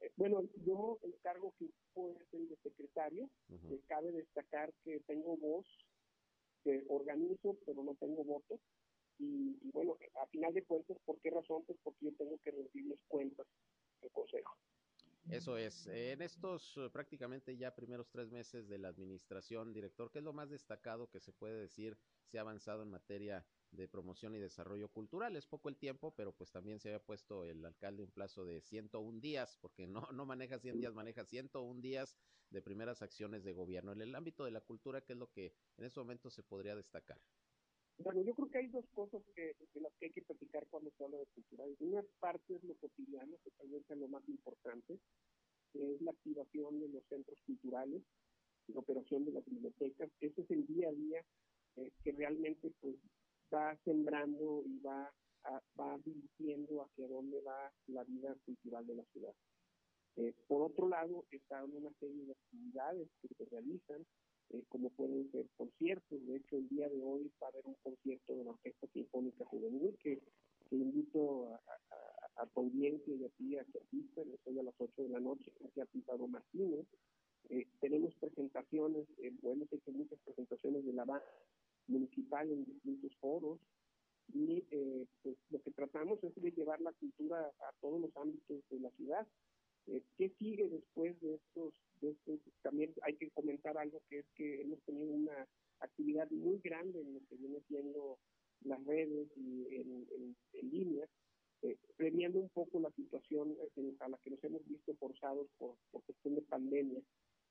Eh, 0.00 0.10
bueno, 0.16 0.42
yo 0.64 0.98
el 1.02 1.14
cargo 1.22 1.52
que 1.58 1.66
ocupo 1.66 2.18
es 2.20 2.32
el 2.32 2.48
de 2.48 2.56
secretario. 2.56 3.24
Uh 3.48 3.54
-huh. 3.54 3.74
eh, 3.74 3.80
cabe 3.86 4.12
destacar 4.12 4.72
que 4.82 5.00
tengo 5.00 5.36
voz, 5.36 5.66
que 6.64 6.84
organizo, 6.88 7.58
pero 7.66 7.82
no 7.84 7.94
tengo 7.96 8.24
voto. 8.24 8.58
Y, 9.18 9.58
y, 9.60 9.70
bueno, 9.72 9.98
a 10.22 10.26
final 10.28 10.54
de 10.54 10.64
cuentas, 10.64 10.96
¿por 11.04 11.20
qué 11.20 11.30
razón? 11.30 11.62
Pues 11.66 11.78
porque 11.82 12.06
yo 12.06 12.12
tengo 12.14 12.38
que 12.38 12.50
rendirles 12.50 13.00
cuentas 13.08 13.46
al 14.02 14.10
consejo. 14.10 14.56
Eso 15.30 15.58
es. 15.58 15.86
En 15.86 16.22
estos 16.22 16.76
uh, 16.78 16.90
prácticamente 16.90 17.56
ya 17.56 17.74
primeros 17.74 18.08
tres 18.08 18.30
meses 18.30 18.68
de 18.68 18.78
la 18.78 18.88
administración, 18.88 19.72
director, 19.74 20.10
¿qué 20.10 20.18
es 20.20 20.24
lo 20.24 20.32
más 20.32 20.48
destacado 20.48 21.10
que 21.10 21.20
se 21.20 21.32
puede 21.32 21.60
decir 21.60 21.98
se 22.24 22.38
ha 22.38 22.40
avanzado 22.40 22.82
en 22.82 22.90
materia 22.90 23.44
de 23.72 23.88
promoción 23.88 24.34
y 24.34 24.38
desarrollo 24.38 24.88
cultural? 24.88 25.36
Es 25.36 25.46
poco 25.46 25.68
el 25.68 25.76
tiempo, 25.76 26.14
pero 26.14 26.32
pues 26.32 26.50
también 26.50 26.78
se 26.80 26.88
había 26.88 27.04
puesto 27.04 27.44
el 27.44 27.64
alcalde 27.64 28.02
un 28.02 28.10
plazo 28.10 28.44
de 28.44 28.60
101 28.60 29.20
días, 29.20 29.58
porque 29.60 29.86
no, 29.86 30.02
no 30.12 30.26
maneja 30.26 30.58
100 30.58 30.80
días, 30.80 30.94
maneja 30.94 31.24
101 31.24 31.80
días 31.80 32.16
de 32.50 32.62
primeras 32.62 33.02
acciones 33.02 33.44
de 33.44 33.52
gobierno. 33.52 33.92
En 33.92 34.00
el 34.00 34.14
ámbito 34.14 34.44
de 34.44 34.50
la 34.50 34.60
cultura, 34.60 35.02
¿qué 35.02 35.12
es 35.12 35.18
lo 35.18 35.30
que 35.30 35.54
en 35.76 35.84
ese 35.84 36.00
momento 36.00 36.30
se 36.30 36.42
podría 36.42 36.74
destacar? 36.74 37.20
Bueno, 37.98 38.22
yo 38.22 38.34
creo 38.34 38.50
que 38.50 38.58
hay 38.58 38.68
dos 38.68 38.86
cosas 38.94 39.22
que, 39.34 39.54
de 39.74 39.80
las 39.80 39.92
que 39.98 40.06
hay 40.06 40.12
que 40.12 40.22
platicar 40.22 40.66
cuando 40.68 40.90
se 40.96 41.04
habla 41.04 41.18
de 41.18 41.26
cultura. 41.26 41.64
Una 41.80 42.02
parte 42.18 42.56
es 42.56 42.64
lo 42.64 42.74
cotidiano, 42.76 43.36
que 43.44 43.50
tal 43.50 43.68
vez 43.68 43.84
lo 43.90 44.08
más 44.08 44.26
importante, 44.26 44.98
que 45.72 45.94
es 45.94 46.00
la 46.00 46.10
activación 46.12 46.80
de 46.80 46.88
los 46.88 47.04
centros 47.08 47.38
culturales, 47.46 48.02
la 48.68 48.80
operación 48.80 49.26
de 49.26 49.32
las 49.32 49.44
bibliotecas. 49.44 50.10
Ese 50.20 50.40
es 50.40 50.50
el 50.50 50.66
día 50.66 50.88
a 50.88 50.92
día 50.92 51.24
eh, 51.76 51.92
que 52.02 52.12
realmente 52.12 52.72
pues 52.80 52.96
va 53.52 53.76
sembrando 53.84 54.62
y 54.66 54.78
va, 54.80 55.12
a, 55.44 55.62
va 55.78 55.98
dirigiendo 56.04 56.82
hacia 56.82 57.08
dónde 57.08 57.40
va 57.40 57.72
la 57.86 58.04
vida 58.04 58.34
cultural 58.44 58.86
de 58.86 58.94
la 58.96 59.04
ciudad. 59.12 59.34
Eh, 60.16 60.34
por 60.48 60.62
otro 60.62 60.88
lado, 60.88 61.24
están 61.30 61.70
una 61.72 61.90
serie 62.00 62.24
de 62.24 62.32
actividades 62.32 63.08
que 63.22 63.28
se 63.34 63.44
realizan 63.46 64.04
eh, 64.50 64.64
como 64.68 64.90
pueden 64.90 65.30
ser 65.30 65.46
conciertos. 65.56 66.26
De 66.26 66.36
hecho, 66.36 66.56
el 66.56 66.68
día 66.68 66.88
de 66.88 67.00
hoy 67.02 67.30
va 67.40 67.46
a 67.46 67.50
haber 67.50 67.66
un 67.66 67.76
concierto 67.82 68.34
de 68.34 68.44
la 68.44 68.50
Orquesta 68.50 68.86
Sinfónica 68.92 69.44
Juvenil 69.44 69.96
que, 70.02 70.20
que 70.68 70.76
invito 70.76 71.48
a, 71.48 71.54
a, 71.54 72.42
a, 72.42 72.46
tu 72.46 72.60
audiencia 72.60 73.14
y 73.14 73.24
a 73.24 73.28
ti 73.28 73.56
a 73.56 73.64
que 73.64 73.78
asistan, 73.78 74.24
hoy 74.44 74.58
a 74.58 74.64
las 74.64 74.74
8 74.78 75.02
de 75.02 75.08
la 75.08 75.20
noche, 75.20 75.52
aquí 75.64 75.80
a 75.80 75.86
Pizarro 75.86 76.26
Martínez. 76.26 76.86
Eh, 77.48 77.66
tenemos 77.80 78.14
presentaciones, 78.16 79.06
eh, 79.18 79.32
bueno, 79.40 79.66
sé 79.70 79.78
que 79.80 79.92
muchas 79.92 80.18
presentaciones 80.20 80.84
de 80.84 80.92
la 80.92 81.04
banda 81.04 81.24
municipal 81.86 82.50
en 82.50 82.64
distintos 82.64 83.14
foros 83.16 83.60
y 84.32 84.64
eh, 84.70 85.06
pues 85.22 85.36
lo 85.50 85.60
que 85.60 85.70
tratamos 85.72 86.22
es 86.22 86.34
de 86.34 86.52
llevar 86.52 86.80
la 86.80 86.92
cultura 86.92 87.40
a 87.46 87.72
todos 87.80 88.00
los 88.00 88.16
ámbitos 88.16 88.62
de 88.70 88.80
la 88.80 88.90
ciudad. 88.92 89.26
Eh, 89.86 90.02
¿Qué 90.16 90.30
sigue 90.38 90.68
después 90.68 91.20
de 91.20 91.34
estos, 91.34 91.74
de 92.00 92.10
estos? 92.10 92.38
También 92.62 92.92
hay 93.02 93.16
que 93.16 93.30
comentar 93.30 93.76
algo 93.76 94.02
que 94.08 94.20
es 94.20 94.26
que 94.34 94.60
hemos 94.60 94.80
tenido 94.82 95.12
una 95.12 95.48
actividad 95.80 96.30
muy 96.30 96.58
grande 96.58 97.00
en 97.00 97.14
lo 97.14 97.20
que 97.28 97.36
viene 97.36 97.60
siendo 97.66 98.18
las 98.62 98.84
redes 98.84 99.28
y 99.36 99.66
en, 99.74 100.06
en, 100.10 100.36
en 100.52 100.70
línea, 100.70 101.08
eh, 101.62 101.76
previendo 101.96 102.38
un 102.38 102.50
poco 102.50 102.78
la 102.78 102.90
situación 102.92 103.56
en, 103.76 103.96
a 104.00 104.08
la 104.08 104.18
que 104.18 104.30
nos 104.30 104.44
hemos 104.44 104.66
visto 104.68 104.94
forzados 104.96 105.48
por, 105.58 105.76
por 105.90 106.02
cuestión 106.04 106.34
de 106.34 106.42
pandemia 106.42 107.00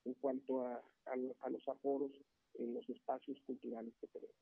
en 0.05 0.13
cuanto 0.15 0.62
a, 0.62 0.75
a, 0.75 1.13
a 1.41 1.50
los 1.50 1.67
aforos 1.67 2.12
en 2.59 2.73
los 2.73 2.89
espacios 2.89 3.39
culturales 3.41 3.93
que 3.99 4.07
tenemos. 4.07 4.35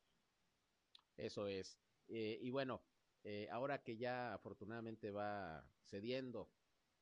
Eso 1.15 1.47
es. 1.47 1.77
Eh, 2.07 2.38
y 2.41 2.50
bueno, 2.50 2.81
eh, 3.24 3.47
ahora 3.51 3.83
que 3.83 3.97
ya 3.97 4.33
afortunadamente 4.33 5.12
va 5.12 5.67
cediendo 5.83 6.51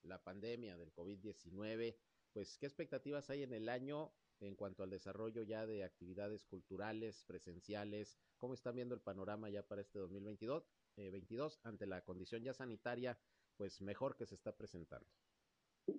la 0.03 0.23
pandemia 0.23 0.77
del 0.77 0.93
COVID-19, 0.93 1.97
pues 2.31 2.57
qué 2.57 2.65
expectativas 2.65 3.29
hay 3.29 3.43
en 3.43 3.53
el 3.53 3.69
año 3.69 4.13
en 4.39 4.55
cuanto 4.55 4.83
al 4.83 4.89
desarrollo 4.89 5.43
ya 5.43 5.65
de 5.65 5.83
actividades 5.83 6.45
culturales, 6.45 7.23
presenciales, 7.23 8.17
cómo 8.37 8.53
están 8.53 8.75
viendo 8.75 8.93
el 8.93 9.01
panorama 9.01 9.49
ya 9.49 9.63
para 9.63 9.81
este 9.81 9.99
2022 9.99 10.63
eh, 10.97 11.11
22, 11.11 11.59
ante 11.63 11.85
la 11.85 12.01
condición 12.03 12.43
ya 12.43 12.53
sanitaria, 12.53 13.17
pues 13.57 13.81
mejor 13.81 14.15
que 14.15 14.25
se 14.25 14.35
está 14.35 14.55
presentando. 14.55 15.09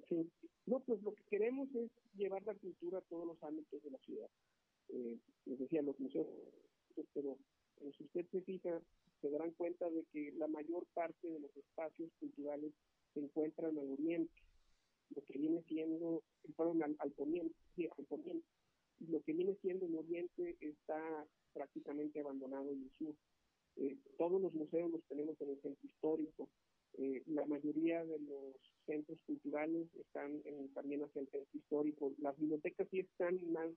Sí, 0.09 0.31
no, 0.65 0.81
pues 0.81 1.03
lo 1.03 1.15
que 1.15 1.23
queremos 1.25 1.69
es 1.75 1.91
llevar 2.15 2.43
la 2.45 2.55
cultura 2.55 2.99
a 2.99 3.03
todos 3.03 3.27
los 3.27 3.43
ámbitos 3.43 3.83
de 3.83 3.91
la 3.91 3.99
ciudad. 3.99 4.31
Eh, 4.89 5.19
les 5.47 5.59
decía, 5.59 5.83
los 5.83 5.99
museos, 6.01 6.27
pero 7.13 7.39
eh, 7.81 7.93
si 7.97 8.05
usted 8.05 8.27
se 8.31 8.43
fija, 8.43 8.81
se 9.21 9.31
darán 9.31 9.53
cuenta 9.53 9.89
de 9.91 10.05
que 10.13 10.33
la 10.33 10.47
mayor 10.47 10.87
parte 10.95 11.29
de 11.29 11.41
los 11.41 11.57
espacios 11.57 12.11
culturales 12.21 12.73
se 13.15 13.21
encuentran 13.21 13.79
al 13.79 13.91
oriente, 13.93 14.33
lo 15.15 15.23
que 15.25 15.39
viene 15.39 15.63
siendo, 15.69 16.23
fueron 16.57 16.83
al, 16.83 16.97
al 16.99 17.13
poniente, 17.13 17.55
sí, 17.75 17.89
al 17.97 18.05
poniente, 18.07 18.47
lo 19.01 19.23
que 19.23 19.33
viene 19.33 19.57
siendo 19.63 19.87
el 19.87 19.97
oriente 19.97 20.57
está 20.61 21.27
prácticamente 21.53 22.21
abandonado 22.21 22.71
en 22.71 22.83
el 22.83 22.91
sur. 22.99 23.15
Eh, 23.77 23.97
todos 24.17 24.41
los 24.41 24.53
museos 24.55 24.91
los 24.91 25.03
tenemos 25.05 25.41
en 25.41 25.51
el 25.51 25.61
centro 25.61 25.87
histórico, 25.87 26.49
eh, 26.99 27.23
la 27.27 27.45
mayoría 27.45 28.05
de 28.05 28.19
los 28.21 28.57
centros 28.87 29.19
culturales 29.27 29.87
están 29.95 30.41
en, 30.45 30.73
también 30.73 31.05
hacia 31.05 31.21
el 31.21 31.29
centro 31.29 31.59
histórico, 31.59 32.13
las 32.19 32.39
bibliotecas 32.39 32.89
sí 32.91 33.01
están 33.01 33.39
más 33.53 33.69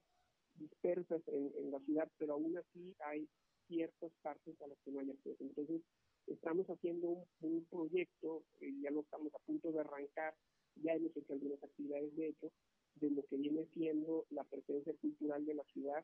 dispersas 0.60 1.22
en, 1.28 1.52
en 1.58 1.72
la 1.72 1.80
ciudad, 1.82 2.10
pero 2.18 2.34
aún 2.34 2.58
así 2.58 2.96
hay 3.00 3.28
ciertas 3.68 4.12
partes 4.22 4.62
a 4.62 4.68
las 4.68 4.78
que 4.80 4.92
no 4.92 5.00
hay 5.00 5.12
acceso. 5.12 5.44
Entonces, 5.44 5.82
estamos 6.28 6.68
haciendo 6.68 7.08
un, 7.08 7.26
un 7.42 7.66
proyecto, 7.66 8.44
eh, 8.62 8.74
ya 8.82 8.92
lo 8.92 9.02
estamos 9.02 9.34
a 9.34 9.40
punto 9.40 9.72
de 9.72 9.80
arrancar, 9.80 10.34
ya 10.76 10.94
hemos 10.94 11.16
hecho 11.16 11.34
algunas 11.34 11.64
actividades 11.64 12.16
de 12.16 12.28
hecho, 12.30 12.52
de 12.96 13.10
lo 13.12 13.24
que 13.28 13.38
viene 13.38 13.66
siendo 13.74 14.26
la 14.30 14.44
presencia 14.44 14.94
cultural 14.96 15.46
de 15.46 15.54
la 15.54 15.64
ciudad 15.66 16.04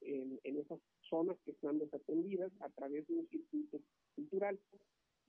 en, 0.00 0.40
en 0.44 0.58
esas 0.58 0.80
zonas 1.08 1.36
que 1.44 1.52
están 1.52 1.78
desatendidas 1.78 2.52
a 2.60 2.68
través 2.70 3.06
de 3.06 3.14
un 3.14 3.28
circuito 3.28 3.80
cultural. 4.14 4.58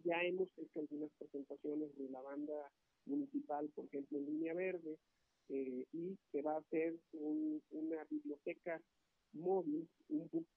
Ya 0.03 0.21
hemos 0.23 0.47
hecho 0.57 0.79
algunas 0.79 1.11
presentaciones 1.19 1.95
de 1.97 2.09
la 2.09 2.21
banda 2.21 2.71
municipal, 3.05 3.69
por 3.75 3.85
ejemplo, 3.85 4.17
en 4.17 4.25
Línea 4.25 4.53
Verde, 4.53 4.97
eh, 5.51 5.85
y 5.91 6.17
se 6.31 6.41
va 6.41 6.55
a 6.55 6.63
un, 7.11 7.61
una 7.71 8.05
biblioteca 8.05 8.81
móvil, 9.33 9.85
un 10.07 10.29
book 10.31 10.47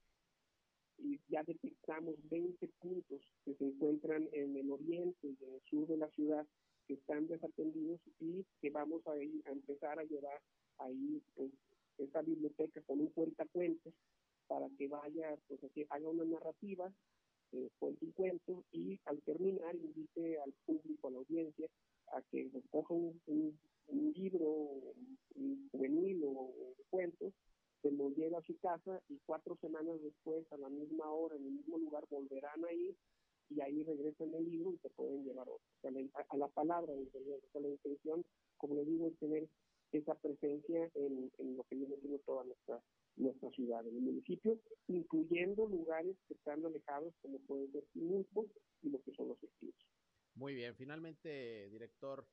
y 0.99 1.19
ya 1.29 1.43
detectamos 1.43 2.15
20 2.31 2.69
puntos 2.79 3.21
que 3.45 3.55
se 3.55 3.65
encuentran 3.65 4.29
en 4.33 4.57
el 4.57 4.71
oriente 4.71 5.27
y 5.27 5.37
en 5.45 5.55
el 5.55 5.61
sur 5.69 5.89
de 5.89 5.97
la 5.97 6.09
ciudad 6.11 6.47
que 6.87 6.95
están 6.95 7.27
desatendidos 7.27 8.01
y 8.21 8.45
que 8.61 8.71
vamos 8.71 9.05
a, 9.09 9.21
ir, 9.21 9.43
a 9.49 9.51
empezar 9.51 9.99
a 9.99 10.05
llevar 10.05 10.41
ahí 10.79 11.21
pues, 11.35 11.51
esa 11.99 12.23
biblioteca 12.23 12.81
con 12.83 13.01
un 13.01 13.09
cuentacuentos 13.09 13.93
para 14.47 14.69
que 14.79 14.87
vaya, 14.87 15.37
pues 15.49 15.61
que 15.75 15.87
haga 15.91 16.09
una 16.09 16.25
narrativa, 16.25 16.93
eh, 17.51 17.69
cuente 17.81 18.07
cuento 18.15 18.65
y 18.71 19.01
al 19.07 19.21
terminar 19.23 19.75
invite 19.75 20.39
al 20.39 20.53
público, 20.65 21.09
a 21.09 21.11
la 21.11 21.19
audiencia, 21.19 21.69
a 22.13 22.23
que 22.31 22.49
coja 22.71 22.95
un, 22.95 23.21
un, 23.27 23.59
un 23.89 24.13
libro 24.13 24.95
un 25.37 25.69
juvenil 25.71 26.23
o, 26.25 26.31
o 26.31 26.75
cuentos 26.91 27.33
se 27.85 27.91
lo 27.91 28.09
lleva 28.11 28.39
a 28.39 28.43
su 28.43 28.57
casa 28.59 29.03
y 29.11 29.19
cuatro 29.27 29.59
semanas 29.61 30.01
después, 30.03 30.51
a 30.53 30.57
la 30.57 30.71
misma 30.71 31.11
hora, 31.11 31.37
en 31.37 31.45
el 31.45 31.53
mismo 31.53 31.77
lugar, 31.77 32.07
volverán 32.09 32.65
a 32.65 32.73
ir 32.73 32.97
y 33.51 33.61
ahí 33.61 33.83
regresan 33.83 34.33
el 34.33 34.51
libro 34.51 34.73
y 34.73 34.79
se 34.79 34.89
pueden 34.89 35.23
llevar 35.23 35.47
otro. 35.49 35.69
A, 36.31 36.37
la 36.39 36.49
palabra, 36.49 36.95
o 36.95 37.51
sea, 37.53 37.61
la 37.61 37.69
intención, 37.69 38.25
como 38.57 38.77
les 38.77 38.87
digo, 38.87 39.07
es 39.09 39.19
tener 39.19 39.47
esa 39.93 40.15
presencia 40.15 40.91
en, 40.95 41.31
lo 41.57 41.63
que 41.65 41.77
viene 41.77 41.97
siendo 41.99 42.19
toda 42.21 42.45
nuestra, 42.45 42.83
nuestra 43.17 43.51
ciudad, 43.51 43.87
en 43.87 43.97
el 43.97 44.03
municipio, 44.03 44.59
incluyendo 44.89 45.69
lugares 45.69 46.17
que 46.27 46.35
están 46.35 46.65
alejados, 46.65 47.13
como 47.21 47.39
puede 47.41 47.71
ser 47.71 47.85
y 47.95 48.89
lo 48.89 49.03
que 49.03 49.13
son 49.13 49.29
los 49.29 49.43
estilos. 49.43 49.77
Muy 50.35 50.55
bien, 50.55 50.75
finalmente, 50.75 51.69
director, 51.69 52.27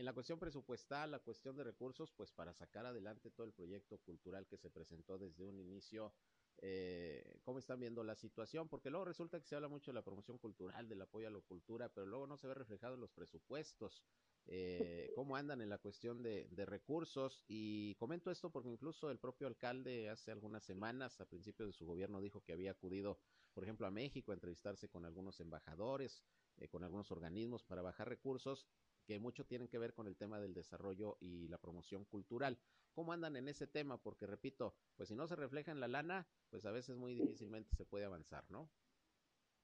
en 0.00 0.06
la 0.06 0.14
cuestión 0.14 0.38
presupuestal, 0.38 1.10
la 1.10 1.18
cuestión 1.18 1.54
de 1.56 1.62
recursos, 1.62 2.10
pues 2.16 2.32
para 2.32 2.54
sacar 2.54 2.86
adelante 2.86 3.30
todo 3.30 3.46
el 3.46 3.52
proyecto 3.52 3.98
cultural 3.98 4.46
que 4.46 4.56
se 4.56 4.70
presentó 4.70 5.18
desde 5.18 5.44
un 5.44 5.60
inicio, 5.60 6.14
eh, 6.62 7.38
¿cómo 7.42 7.58
están 7.58 7.80
viendo 7.80 8.02
la 8.02 8.14
situación? 8.14 8.66
Porque 8.66 8.88
luego 8.88 9.04
resulta 9.04 9.38
que 9.38 9.46
se 9.46 9.56
habla 9.56 9.68
mucho 9.68 9.90
de 9.90 9.96
la 9.96 10.02
promoción 10.02 10.38
cultural, 10.38 10.88
del 10.88 11.02
apoyo 11.02 11.28
a 11.28 11.30
la 11.30 11.40
cultura, 11.40 11.90
pero 11.90 12.06
luego 12.06 12.26
no 12.26 12.38
se 12.38 12.48
ve 12.48 12.54
reflejado 12.54 12.94
en 12.94 13.00
los 13.02 13.12
presupuestos. 13.12 14.02
Eh, 14.46 15.12
¿Cómo 15.14 15.36
andan 15.36 15.60
en 15.60 15.68
la 15.68 15.76
cuestión 15.76 16.22
de, 16.22 16.48
recursos? 16.64 17.44
Y 17.46 17.94
comento 17.96 18.30
esto 18.30 18.48
porque 18.48 18.70
incluso 18.70 19.10
el 19.10 19.18
propio 19.18 19.48
alcalde 19.48 20.08
hace 20.08 20.30
algunas 20.30 20.64
semanas, 20.64 21.20
a 21.20 21.26
principios 21.26 21.68
de 21.68 21.72
su 21.74 21.84
gobierno, 21.84 22.22
dijo 22.22 22.40
que 22.40 22.54
había 22.54 22.70
acudido, 22.70 23.18
por 23.52 23.64
ejemplo, 23.64 23.86
a 23.86 23.90
México 23.90 24.32
a 24.32 24.34
entrevistarse 24.34 24.88
con 24.88 25.04
algunos 25.04 25.40
embajadores, 25.40 26.24
eh, 26.56 26.68
con 26.68 26.84
algunos 26.84 27.10
organismos 27.10 27.64
para 27.64 27.82
bajar 27.82 28.08
recursos 28.08 28.66
que 29.06 29.18
mucho 29.18 29.44
tienen 29.44 29.68
que 29.68 29.78
ver 29.78 29.94
con 29.94 30.06
el 30.06 30.16
tema 30.16 30.40
del 30.40 30.54
desarrollo 30.54 31.16
y 31.20 31.48
la 31.48 31.58
promoción 31.58 32.04
cultural. 32.04 32.58
¿Cómo 32.92 33.12
andan 33.12 33.36
en 33.36 33.48
ese 33.48 33.66
tema? 33.66 33.98
Porque 33.98 34.26
repito, 34.26 34.74
pues 34.96 35.08
si 35.08 35.14
no 35.14 35.26
se 35.26 35.36
refleja 35.36 35.72
en 35.72 35.80
la 35.80 35.88
lana, 35.88 36.26
pues 36.50 36.64
a 36.66 36.72
veces 36.72 36.96
muy 36.96 37.14
difícilmente 37.14 37.74
se 37.76 37.86
puede 37.86 38.04
avanzar, 38.04 38.44
¿no? 38.50 38.68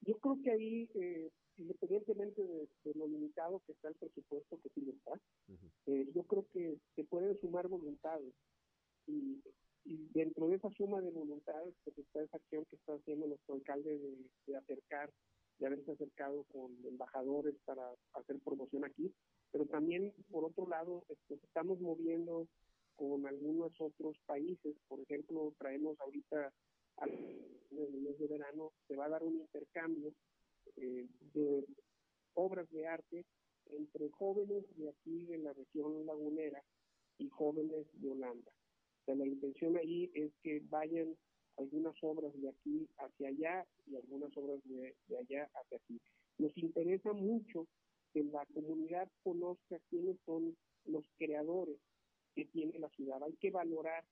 Yo 0.03 0.19
creo 0.19 0.39
que 0.43 0.51
ahí, 0.51 0.91
eh, 0.95 1.31
independientemente 1.57 2.43
de, 2.43 2.69
de, 2.85 2.95
lo 2.95 3.07
limitado 3.09 3.61
que 3.67 3.73
está 3.73 3.89
el 3.89 3.95
presupuesto, 3.95 4.61
que 4.61 4.69
sí 4.71 4.83
lo 4.83 4.93
está, 4.93 5.13
uh 5.13 5.53
-huh. 5.53 5.71
eh, 5.87 6.11
yo 6.15 6.23
creo 6.25 6.47
que 6.53 6.79
se 6.95 7.05
pueden 7.05 7.39
sumar 7.41 7.67
voluntades. 7.67 8.35
Y, 9.07 9.43
y, 9.85 10.09
dentro 10.13 10.49
de 10.49 10.57
esa 10.57 10.71
suma 10.71 11.01
de 11.01 11.11
voluntades, 11.11 11.75
pues 11.85 11.97
está 11.99 12.23
esa 12.23 12.37
acción 12.37 12.65
que 12.67 12.77
está 12.77 12.95
haciendo 12.95 13.27
nuestro 13.27 13.55
alcalde 13.55 13.99
de, 13.99 14.17
de 14.47 14.57
acercar 14.57 15.11
de 15.59 15.67
haberse 15.67 15.93
acercado 15.93 16.45
con 16.53 16.77
embajadores 16.85 17.55
para 17.65 17.83
hacer 18.15 18.39
promoción 18.41 18.85
aquí, 18.85 19.13
pero 19.53 19.67
también, 19.67 20.13
por 20.31 20.45
otro 20.45 20.69
lado, 20.69 21.05
pues, 21.07 21.43
estamos 21.43 21.81
moviendo 21.81 22.47
con 22.97 23.27
algunos 23.27 23.73
otros 23.81 24.17
países, 24.27 24.77
por 24.89 25.01
ejemplo, 25.01 25.55
traemos 25.59 25.99
ahorita 26.01 26.53
al, 26.97 27.11
mes 27.71 28.19
de 28.19 28.27
verano, 28.27 28.73
se 28.89 28.97
va 28.97 29.07
a 29.07 29.11
dar 29.11 29.23
un 29.23 29.37
intercambio 29.37 30.13
eh, 30.77 31.07
de 31.35 31.67
obras 32.35 32.69
de 32.71 32.87
arte 32.87 33.25
entre 33.67 34.09
jóvenes 34.11 34.65
de 34.77 34.89
aquí 34.89 35.25
de 35.27 35.39
la 35.39 35.53
región 35.53 36.07
lagunera 36.07 36.63
y 37.19 37.29
jóvenes 37.29 37.87
de 37.95 38.11
Holanda. 38.11 38.51
O 38.51 39.05
sea, 39.05 39.15
la 39.15 39.27
intención 39.27 39.77
ahí 39.77 40.11
es 40.15 40.33
que 40.43 40.61
vayan 40.69 41.17
algunas 41.59 41.95
obras 42.03 42.33
de 42.41 42.49
aquí 42.49 42.89
hacia 42.99 43.29
allá 43.29 43.67
y 43.87 43.97
algunas 43.97 44.37
obras 44.37 44.61
de, 44.65 44.95
allá 45.19 45.49
hacia 45.55 45.79
aquí. 45.79 46.01
Nos 46.39 46.57
interesa 46.59 47.13
mucho 47.13 47.67
que 48.13 48.25
la 48.25 48.45
comunidad 48.47 49.09
conozca 49.23 49.79
quiénes 49.89 50.17
son 50.25 50.57
los 50.85 51.05
creadores 51.19 51.79
que 52.35 52.45
tiene 52.47 52.79
la 52.79 52.89
ciudad. 52.91 53.23
Hay 53.23 53.35
que 53.35 53.51
valorar 53.51 54.05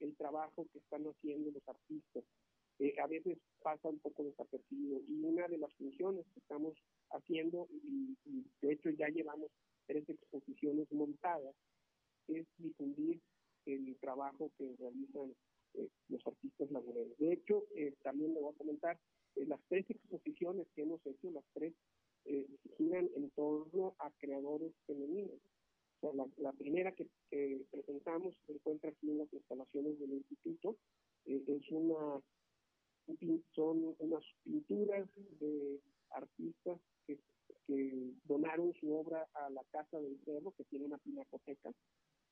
el 0.00 0.14
trabajo 0.16 0.66
que 0.72 0.78
están 0.78 1.04
haciendo 1.04 1.50
los 1.50 1.66
artistas. 1.68 2.24
Eh, 2.78 2.94
a 3.02 3.06
veces 3.06 3.38
pasa 3.62 3.88
un 3.88 3.98
poco 4.00 4.24
desapercibido 4.24 5.00
y 5.08 5.22
una 5.22 5.46
de 5.48 5.58
las 5.58 5.72
funciones 5.74 6.26
que 6.32 6.40
estamos 6.40 6.74
haciendo, 7.10 7.68
y 7.70 8.16
de 8.60 8.72
hecho 8.72 8.90
ya 8.90 9.08
llevamos 9.08 9.50
tres 9.86 10.08
exposiciones 10.08 10.90
montadas, 10.90 11.54
es 12.28 12.46
difundir 12.58 13.20
el 13.66 13.96
trabajo 14.00 14.50
que 14.58 14.74
realizan 14.78 15.34
los 16.08 16.26
artistas 16.26 16.70
laguneros. 16.70 17.16
De 17.18 17.32
hecho, 17.32 17.64
también 18.02 18.34
le 18.34 18.40
voy 18.40 18.52
a 18.52 18.58
comentar, 18.58 18.98
las 19.34 19.60
tres 19.68 19.88
exposiciones 19.88 20.66
que 20.74 20.82
hemos 20.82 21.04
hecho, 21.06 21.30
las 21.30 21.44
tres 21.54 21.74
giran 22.76 23.08
en 23.16 23.30
torno 23.30 23.94
a 23.98 24.10
creadores 24.18 24.72
femeninos. 24.86 25.40
O 26.00 26.12
sea, 26.12 26.26
la, 26.36 26.52
primera 26.52 26.92
que, 26.92 27.08
presentamos 27.70 28.34
se 28.46 28.52
encuentra 28.52 28.90
aquí 28.90 29.10
en 29.10 29.18
las 29.18 29.32
instalaciones 29.32 29.98
del 29.98 30.12
instituto. 30.12 30.76
es 31.24 31.70
una 31.70 32.20
son 33.54 33.94
unas 33.98 34.24
pinturas 34.44 35.08
de 35.40 35.80
artistas 36.10 36.80
que, 37.06 37.18
que, 37.66 38.12
donaron 38.24 38.72
su 38.74 38.94
obra 38.94 39.28
a 39.34 39.50
la 39.50 39.62
Casa 39.70 40.00
del 40.00 40.18
Cerro, 40.24 40.52
que 40.52 40.64
tiene 40.64 40.86
una 40.86 40.98
pinacoteca, 40.98 41.72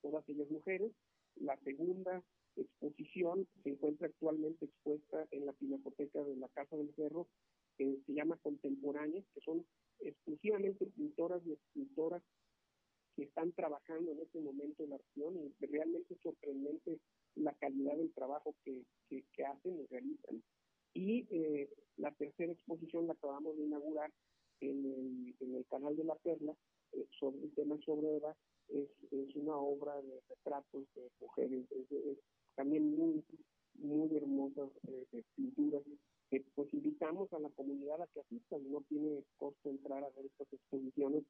todas 0.02 0.28
ellas 0.28 0.50
mujeres. 0.50 0.92
La 1.36 1.56
segunda 1.60 2.22
exposición 2.62 3.46
se 3.62 3.70
encuentra 3.70 4.08
actualmente 4.08 4.64
expuesta 4.64 5.26
en 5.30 5.46
la 5.46 5.52
pinacoteca 5.52 6.22
de 6.22 6.36
la 6.36 6.48
Casa 6.48 6.76
del 6.76 6.94
Cerro, 6.94 7.28
que 7.76 7.98
se 8.06 8.12
llama 8.12 8.38
Contemporáneas, 8.42 9.24
que 9.34 9.40
son 9.40 9.64
exclusivamente 10.00 10.86
pintoras 10.86 11.42
y 11.46 11.52
escultoras 11.52 12.22
que 13.16 13.24
están 13.24 13.52
trabajando 13.52 14.12
en 14.12 14.20
este 14.20 14.40
momento 14.40 14.84
en 14.84 14.90
la 14.90 14.96
acción 14.96 15.36
y 15.36 15.66
realmente 15.66 16.14
es 16.14 16.20
sorprendente 16.20 16.98
la 17.36 17.52
calidad 17.54 17.96
del 17.96 18.12
trabajo 18.12 18.54
que, 18.64 18.84
que, 19.08 19.44
hacen 19.44 19.80
y 19.80 19.86
realizan. 19.86 20.42
Y 20.94 21.26
eh, 21.30 21.68
la 21.96 22.12
tercera 22.12 22.52
exposición 22.52 23.06
la 23.06 23.12
acabamos 23.14 23.56
de 23.56 23.64
inaugurar 23.64 24.12
en 24.60 24.84
el, 24.84 25.36
en 25.40 25.54
el 25.54 25.66
canal 25.66 25.96
de 25.96 26.04
la 26.04 26.14
Perla, 26.16 26.54
eh, 26.92 27.06
sobre 27.18 27.42
el 27.42 27.54
tema 27.54 27.78
sobre 27.84 28.16
Eva, 28.16 28.36
es, 28.68 28.88
es, 29.10 29.36
una 29.36 29.56
obra 29.56 30.00
de 30.00 30.20
retratos 30.28 30.84
de 30.94 31.10
mujeres, 31.20 31.66
es, 31.72 32.18
también 32.54 32.96
muy, 32.96 33.24
muy 33.74 34.16
hermosas 34.16 34.70
eh, 34.88 35.22
pinturas 35.34 35.82
que 36.30 36.44
pues 36.54 36.72
invitamos 36.72 37.32
a 37.32 37.40
la 37.40 37.48
comunidad 37.50 38.00
a 38.02 38.06
que 38.08 38.20
asistan, 38.20 38.70
no 38.70 38.82
tiene 38.88 39.24
costo 39.36 39.68
entrar 39.68 40.04
a 40.04 40.10
ver 40.10 40.26
estas 40.26 40.52
exposiciones 40.52 41.24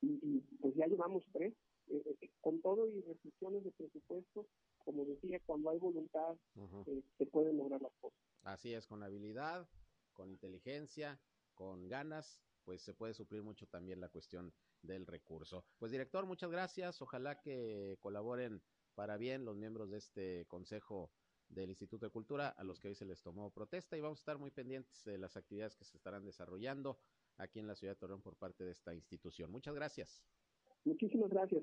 y, 0.00 0.18
y 0.22 0.40
pues 0.60 0.74
ya 0.74 0.86
llevamos 0.86 1.24
tres, 1.32 1.54
eh, 1.88 2.16
eh, 2.20 2.30
con 2.40 2.60
todo 2.60 2.88
y 2.88 3.00
restricciones 3.02 3.64
de 3.64 3.70
presupuesto, 3.72 4.46
como 4.84 5.04
decía, 5.04 5.40
cuando 5.46 5.70
hay 5.70 5.78
voluntad 5.78 6.36
se 7.18 7.26
pueden 7.26 7.56
lograr 7.56 7.80
las 7.80 7.92
cosas. 8.00 8.18
Así 8.42 8.74
es, 8.74 8.86
con 8.86 9.02
habilidad, 9.02 9.68
con 10.12 10.30
inteligencia, 10.30 11.20
con 11.54 11.88
ganas, 11.88 12.40
pues 12.64 12.82
se 12.82 12.94
puede 12.94 13.14
suplir 13.14 13.42
mucho 13.42 13.66
también 13.66 14.00
la 14.00 14.08
cuestión 14.08 14.52
del 14.82 15.06
recurso. 15.06 15.64
Pues 15.78 15.92
director, 15.92 16.26
muchas 16.26 16.50
gracias. 16.50 17.00
Ojalá 17.02 17.40
que 17.40 17.96
colaboren 18.00 18.62
para 18.94 19.16
bien 19.16 19.44
los 19.44 19.56
miembros 19.56 19.90
de 19.90 19.98
este 19.98 20.46
Consejo 20.46 21.12
del 21.48 21.70
Instituto 21.70 22.06
de 22.06 22.10
Cultura, 22.10 22.48
a 22.48 22.64
los 22.64 22.80
que 22.80 22.88
hoy 22.88 22.94
se 22.94 23.04
les 23.04 23.22
tomó 23.22 23.50
protesta 23.50 23.96
y 23.96 24.00
vamos 24.00 24.18
a 24.18 24.22
estar 24.22 24.38
muy 24.38 24.50
pendientes 24.50 25.04
de 25.04 25.18
las 25.18 25.36
actividades 25.36 25.76
que 25.76 25.84
se 25.84 25.96
estarán 25.96 26.24
desarrollando 26.24 26.98
aquí 27.36 27.58
en 27.58 27.66
la 27.66 27.74
ciudad 27.74 27.92
de 27.92 27.98
Torreón 27.98 28.22
por 28.22 28.36
parte 28.36 28.64
de 28.64 28.70
esta 28.70 28.94
institución. 28.94 29.50
Muchas 29.50 29.74
gracias. 29.74 30.24
Muchísimas 30.84 31.30
gracias. 31.30 31.62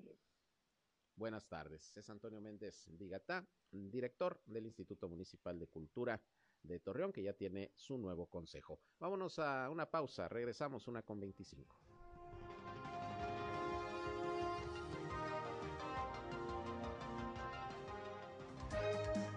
Buenas 1.15 1.47
tardes. 1.47 1.97
Es 1.97 2.09
Antonio 2.09 2.39
Méndez 2.39 2.85
Digata, 2.97 3.45
director 3.71 4.41
del 4.45 4.65
Instituto 4.67 5.09
Municipal 5.09 5.59
de 5.59 5.67
Cultura 5.67 6.21
de 6.63 6.79
Torreón, 6.79 7.11
que 7.11 7.23
ya 7.23 7.33
tiene 7.33 7.71
su 7.75 7.97
nuevo 7.97 8.27
consejo. 8.27 8.79
Vámonos 8.99 9.39
a 9.39 9.69
una 9.69 9.85
pausa. 9.85 10.27
Regresamos 10.27 10.87
una 10.87 11.01
con 11.01 11.19
25. 11.19 11.79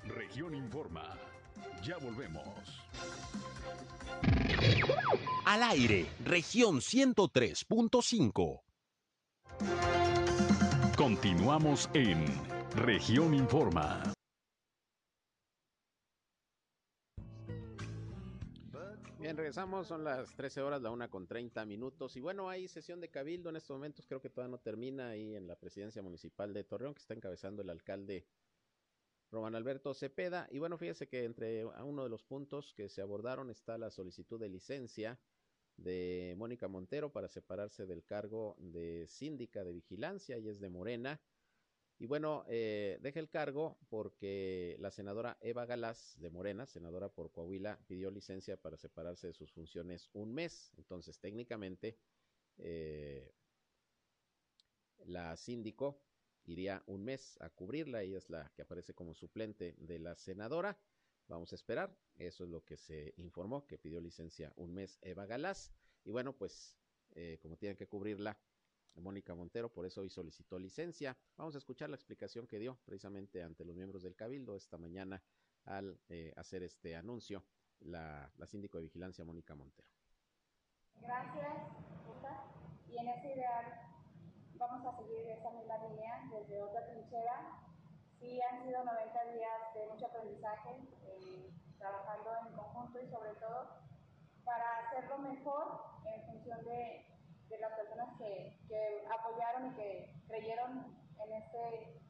Región 0.05 0.55
Informa. 0.55 1.19
Ya 1.83 1.99
volvemos. 1.99 2.47
Al 5.45 5.63
aire, 5.63 6.07
región 6.25 6.81
103.5. 6.81 8.61
Continuamos 10.97 11.91
en 11.95 12.25
región 12.75 13.35
Informa. 13.35 14.13
Bien, 19.23 19.37
regresamos, 19.37 19.87
son 19.87 20.03
las 20.03 20.35
13 20.35 20.63
horas, 20.63 20.83
la 20.83 20.91
una 20.91 21.09
con 21.09 21.29
30 21.29 21.65
minutos. 21.65 22.17
Y 22.17 22.21
bueno, 22.21 22.51
hay 22.51 22.67
sesión 22.67 23.01
de 23.01 23.09
cabildo 23.09 23.51
en 23.51 23.57
estos 23.57 23.77
momentos, 23.77 24.05
creo 24.05 24.21
que 24.21 24.29
todavía 24.29 24.51
no 24.51 24.59
termina 24.59 25.11
ahí 25.11 25.37
en 25.37 25.47
la 25.47 25.55
presidencia 25.55 26.03
municipal 26.03 26.53
de 26.53 26.65
Torreón, 26.65 26.93
que 26.93 26.99
está 26.99 27.15
encabezando 27.15 27.63
el 27.63 27.71
alcalde 27.71 28.27
Román 29.31 29.55
Alberto 29.55 29.95
Cepeda. 29.95 30.49
Y 30.51 30.59
bueno, 30.59 30.77
fíjese 30.77 31.07
que 31.07 31.23
entre 31.23 31.65
uno 31.65 32.03
de 32.03 32.09
los 32.09 32.25
puntos 32.25 32.75
que 32.75 32.89
se 32.89 33.01
abordaron 33.01 33.49
está 33.49 33.79
la 33.79 33.93
solicitud 33.93 34.41
de 34.41 34.49
licencia 34.49 35.21
de 35.77 36.35
Mónica 36.37 36.67
Montero 36.67 37.13
para 37.13 37.29
separarse 37.29 37.87
del 37.87 38.05
cargo 38.05 38.57
de 38.59 39.07
síndica 39.07 39.63
de 39.63 39.73
vigilancia 39.73 40.37
y 40.39 40.49
es 40.49 40.59
de 40.59 40.69
Morena. 40.69 41.21
Y 42.03 42.07
bueno, 42.07 42.45
eh, 42.49 42.99
deja 43.01 43.21
el 43.21 43.31
cargo 43.31 43.79
porque 43.89 44.75
la 44.81 44.91
senadora 44.91 45.39
Eva 45.41 45.67
Galás 45.67 46.17
de 46.19 46.31
Morena, 46.31 46.67
senadora 46.67 47.09
por 47.09 47.31
Coahuila, 47.31 47.79
pidió 47.87 48.11
licencia 48.11 48.57
para 48.57 48.77
separarse 48.77 49.29
de 49.29 49.33
sus 49.33 49.53
funciones 49.53 50.11
un 50.13 50.35
mes. 50.35 50.73
Entonces, 50.77 51.21
técnicamente, 51.21 51.97
eh, 52.59 53.33
la 55.05 55.37
síndico 55.37 56.03
iría 56.45 56.83
un 56.87 57.05
mes 57.05 57.41
a 57.41 57.51
cubrirla, 57.51 58.03
ella 58.03 58.19
es 58.19 58.29
la 58.31 58.51
que 58.57 58.63
aparece 58.63 58.95
como 58.95 59.15
suplente 59.15 59.77
de 59.79 60.01
la 60.01 60.17
senadora. 60.17 60.77
Vamos 61.29 61.53
a 61.53 61.55
esperar, 61.55 61.97
eso 62.17 62.43
es 62.43 62.51
lo 62.51 62.65
que 62.65 62.79
se 62.79 63.15
informó, 63.17 63.65
que 63.65 63.79
pidió 63.79 64.01
licencia 64.01 64.53
un 64.57 64.75
mes 64.75 64.99
Eva 65.03 65.27
Galás. 65.27 65.73
Y 66.03 66.11
bueno, 66.11 66.37
pues 66.37 66.77
eh, 67.15 67.39
como 67.41 67.57
tienen 67.57 67.77
que 67.77 67.87
cubrirla, 67.87 68.37
Mónica 69.01 69.35
Montero, 69.35 69.73
por 69.73 69.87
eso 69.87 70.03
hoy 70.03 70.11
solicitó 70.11 70.59
licencia. 70.59 71.17
Vamos 71.37 71.55
a 71.55 71.59
escuchar 71.59 71.89
la 71.89 71.97
explicación 71.97 72.47
que 72.47 72.59
dio 72.59 72.79
precisamente 72.85 73.43
ante 73.43 73.65
los 73.65 73.77
miembros 73.77 74.03
del 74.03 74.15
Cabildo 74.15 74.57
esta 74.57 74.79
mañana 74.79 75.23
al 75.65 76.01
eh, 76.09 76.33
hacer 76.37 76.63
este 76.63 76.97
anuncio 76.97 77.45
la, 77.81 78.31
la 78.37 78.47
síndico 78.47 78.79
de 78.79 78.85
vigilancia 78.85 79.25
Mónica 79.25 79.55
Montero. 79.55 79.89
Gracias, 81.01 81.57
Y 82.89 82.99
en 82.99 83.09
ese 83.09 83.35
ideal 83.35 83.65
vamos 84.55 84.87
a 84.87 84.97
seguir 84.97 85.29
esa 85.31 85.51
misma 85.51 85.79
línea 85.79 86.29
desde 86.31 86.63
otra 86.63 86.87
trinchera. 86.87 87.59
Sí 88.21 88.41
han 88.41 88.63
sido 88.63 88.85
90 88.85 89.25
días 89.33 89.75
de 89.75 89.87
mucho 89.89 90.07
aprendizaje, 90.07 90.71
eh, 91.03 91.51
trabajando 91.79 92.31
en 92.47 92.55
conjunto 92.55 93.01
y 93.01 93.11
sobre 93.11 93.35
todo 93.35 93.83
para 94.45 94.87
hacerlo 94.87 95.19
mejor 95.19 95.83
en 96.05 96.25
función 96.27 96.65
de, 96.65 97.12
de 97.53 97.59
las 97.61 97.73
personas 97.75 98.09
que, 98.19 98.59
que, 98.67 99.05
apoyaron 99.13 99.73
y 99.73 99.75
que 99.77 100.15
creyeron 100.27 100.97
en 101.21 101.33
este, 101.33 102.01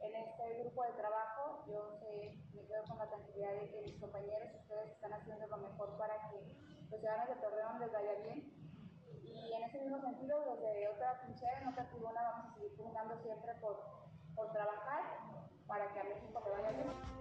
en 0.00 0.14
este 0.14 0.58
grupo 0.62 0.84
de 0.84 0.92
trabajo. 0.92 1.64
Yo 1.66 1.98
sé, 1.98 2.38
me 2.54 2.64
quedo 2.66 2.84
con 2.88 2.98
la 2.98 3.10
tranquilidad 3.10 3.52
de 3.52 3.70
que 3.70 3.82
mis 3.82 4.00
compañeros 4.00 4.54
ustedes 4.62 4.90
están 4.92 5.12
haciendo 5.12 5.46
lo 5.48 5.56
mejor 5.58 5.98
para 5.98 6.30
que 6.30 6.38
los 6.90 7.00
ciudadanos 7.00 7.28
de 7.28 7.42
Torreón 7.42 7.80
les 7.80 7.92
vaya 7.92 8.14
bien 8.22 8.64
y 9.34 9.52
en 9.52 9.64
ese 9.64 9.80
mismo 9.80 10.00
sentido, 10.00 10.40
desde 10.44 10.88
otra 10.88 11.20
trinchera, 11.20 11.60
en 11.60 11.68
otra 11.68 11.88
tribuna, 11.90 12.22
vamos 12.22 12.46
a 12.50 12.54
seguir 12.54 12.76
pugnando 12.76 13.20
siempre 13.22 13.54
por, 13.60 13.82
por 14.34 14.52
trabajar 14.52 15.02
para 15.66 15.92
que 15.92 16.00
a 16.00 16.04
México 16.04 16.42
le 16.44 16.50
vaya 16.50 16.70
bien. 16.70 17.13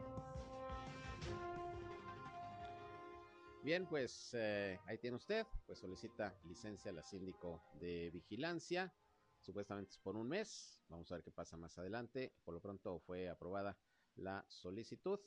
Bien, 3.63 3.87
pues 3.87 4.31
eh, 4.33 4.77
ahí 4.87 4.97
tiene 4.97 5.15
usted, 5.15 5.47
pues 5.65 5.79
solicita 5.79 6.37
licencia 6.43 6.91
a 6.91 6.93
la 6.93 7.01
síndico 7.01 7.63
de 7.79 8.09
vigilancia, 8.11 8.93
supuestamente 9.39 9.91
es 9.91 9.97
por 9.99 10.17
un 10.17 10.27
mes, 10.27 10.81
vamos 10.89 11.09
a 11.09 11.15
ver 11.15 11.23
qué 11.23 11.31
pasa 11.31 11.55
más 11.55 11.77
adelante, 11.77 12.33
por 12.43 12.53
lo 12.53 12.59
pronto 12.59 12.99
fue 12.99 13.29
aprobada 13.29 13.77
la 14.15 14.43
solicitud, 14.49 15.17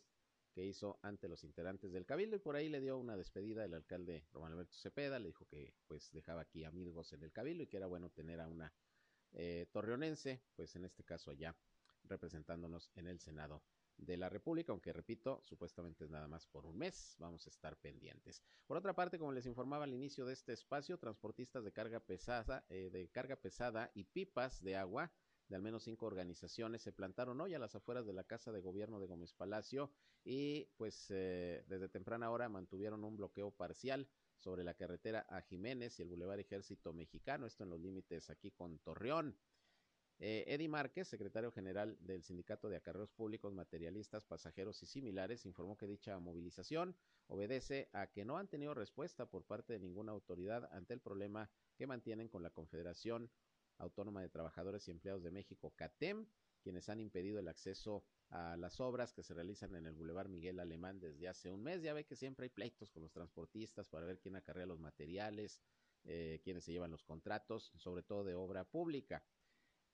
que 0.52 0.66
hizo 0.66 0.98
ante 1.00 1.28
los 1.28 1.44
integrantes 1.44 1.92
del 1.92 2.04
Cabildo 2.04 2.36
y 2.36 2.40
por 2.40 2.56
ahí 2.56 2.68
le 2.68 2.82
dio 2.82 2.98
una 2.98 3.16
despedida 3.16 3.64
el 3.64 3.72
alcalde 3.72 4.26
Román 4.34 4.52
Alberto 4.52 4.76
Cepeda, 4.76 5.18
le 5.18 5.28
dijo 5.28 5.46
que 5.46 5.72
pues 5.86 6.12
dejaba 6.12 6.42
aquí 6.42 6.64
amigos 6.64 7.14
en 7.14 7.22
el 7.22 7.32
Cabildo 7.32 7.62
y 7.62 7.68
que 7.68 7.78
era 7.78 7.86
bueno 7.86 8.10
tener 8.10 8.40
a 8.40 8.48
una 8.48 8.70
eh, 9.32 9.66
torreonense, 9.72 10.42
pues 10.54 10.76
en 10.76 10.84
este 10.84 11.04
caso 11.04 11.30
allá 11.30 11.56
representándonos 12.04 12.90
en 12.96 13.06
el 13.06 13.18
Senado 13.18 13.62
de 13.96 14.16
la 14.16 14.28
República, 14.28 14.72
aunque 14.72 14.92
repito, 14.92 15.40
supuestamente 15.44 16.04
es 16.04 16.10
nada 16.10 16.28
más 16.28 16.46
por 16.46 16.66
un 16.66 16.76
mes, 16.76 17.16
vamos 17.18 17.46
a 17.46 17.50
estar 17.50 17.76
pendientes. 17.76 18.42
Por 18.66 18.76
otra 18.76 18.94
parte, 18.94 19.18
como 19.18 19.32
les 19.32 19.46
informaba 19.46 19.84
al 19.84 19.94
inicio 19.94 20.26
de 20.26 20.32
este 20.32 20.52
espacio, 20.52 20.98
transportistas 20.98 21.64
de 21.64 21.72
carga 21.72 22.00
pesada, 22.00 22.64
eh, 22.68 22.90
de 22.90 23.08
carga 23.08 23.36
pesada 23.36 23.90
y 23.94 24.04
pipas 24.04 24.62
de 24.62 24.76
agua 24.76 25.12
de 25.48 25.56
al 25.56 25.62
menos 25.62 25.84
cinco 25.84 26.06
organizaciones 26.06 26.82
se 26.82 26.92
plantaron 26.92 27.40
hoy 27.40 27.54
a 27.54 27.58
las 27.58 27.74
afueras 27.74 28.06
de 28.06 28.12
la 28.12 28.24
Casa 28.24 28.50
de 28.52 28.60
Gobierno 28.60 28.98
de 28.98 29.06
Gómez 29.06 29.32
Palacio 29.32 29.92
y 30.24 30.66
pues 30.76 31.06
eh, 31.10 31.64
desde 31.68 31.88
temprana 31.88 32.30
hora 32.30 32.48
mantuvieron 32.48 33.04
un 33.04 33.16
bloqueo 33.16 33.52
parcial 33.52 34.08
sobre 34.38 34.64
la 34.64 34.74
carretera 34.74 35.26
a 35.30 35.40
Jiménez 35.42 35.98
y 35.98 36.02
el 36.02 36.08
Boulevard 36.08 36.40
Ejército 36.40 36.92
Mexicano, 36.92 37.46
esto 37.46 37.64
en 37.64 37.70
los 37.70 37.80
límites 37.80 38.28
aquí 38.28 38.50
con 38.50 38.78
Torreón. 38.80 39.36
Eh, 40.18 40.44
Eddie 40.46 40.68
Márquez, 40.68 41.08
secretario 41.08 41.52
general 41.52 41.98
del 42.00 42.22
Sindicato 42.22 42.70
de 42.70 42.76
Acarreos 42.76 43.12
Públicos, 43.12 43.52
Materialistas, 43.52 44.24
Pasajeros 44.24 44.82
y 44.82 44.86
similares, 44.86 45.44
informó 45.44 45.76
que 45.76 45.86
dicha 45.86 46.18
movilización 46.18 46.96
obedece 47.26 47.90
a 47.92 48.06
que 48.06 48.24
no 48.24 48.38
han 48.38 48.48
tenido 48.48 48.72
respuesta 48.72 49.26
por 49.26 49.44
parte 49.44 49.74
de 49.74 49.78
ninguna 49.78 50.12
autoridad 50.12 50.68
ante 50.72 50.94
el 50.94 51.00
problema 51.00 51.50
que 51.76 51.86
mantienen 51.86 52.28
con 52.28 52.42
la 52.42 52.50
Confederación 52.50 53.30
Autónoma 53.76 54.22
de 54.22 54.30
Trabajadores 54.30 54.88
y 54.88 54.90
Empleados 54.90 55.22
de 55.22 55.30
México, 55.30 55.74
CATEM, 55.76 56.26
quienes 56.62 56.88
han 56.88 56.98
impedido 56.98 57.38
el 57.38 57.48
acceso 57.48 58.02
a 58.30 58.56
las 58.56 58.80
obras 58.80 59.12
que 59.12 59.22
se 59.22 59.34
realizan 59.34 59.76
en 59.76 59.86
el 59.86 59.94
Boulevard 59.94 60.28
Miguel 60.28 60.58
Alemán 60.60 60.98
desde 60.98 61.28
hace 61.28 61.50
un 61.50 61.62
mes. 61.62 61.82
Ya 61.82 61.92
ve 61.92 62.06
que 62.06 62.16
siempre 62.16 62.44
hay 62.44 62.50
pleitos 62.50 62.90
con 62.90 63.02
los 63.02 63.12
transportistas 63.12 63.88
para 63.88 64.06
ver 64.06 64.18
quién 64.18 64.34
acarrea 64.34 64.64
los 64.64 64.80
materiales, 64.80 65.60
eh, 66.04 66.40
quiénes 66.42 66.64
se 66.64 66.72
llevan 66.72 66.90
los 66.90 67.04
contratos, 67.04 67.72
sobre 67.76 68.02
todo 68.02 68.24
de 68.24 68.34
obra 68.34 68.64
pública. 68.64 69.22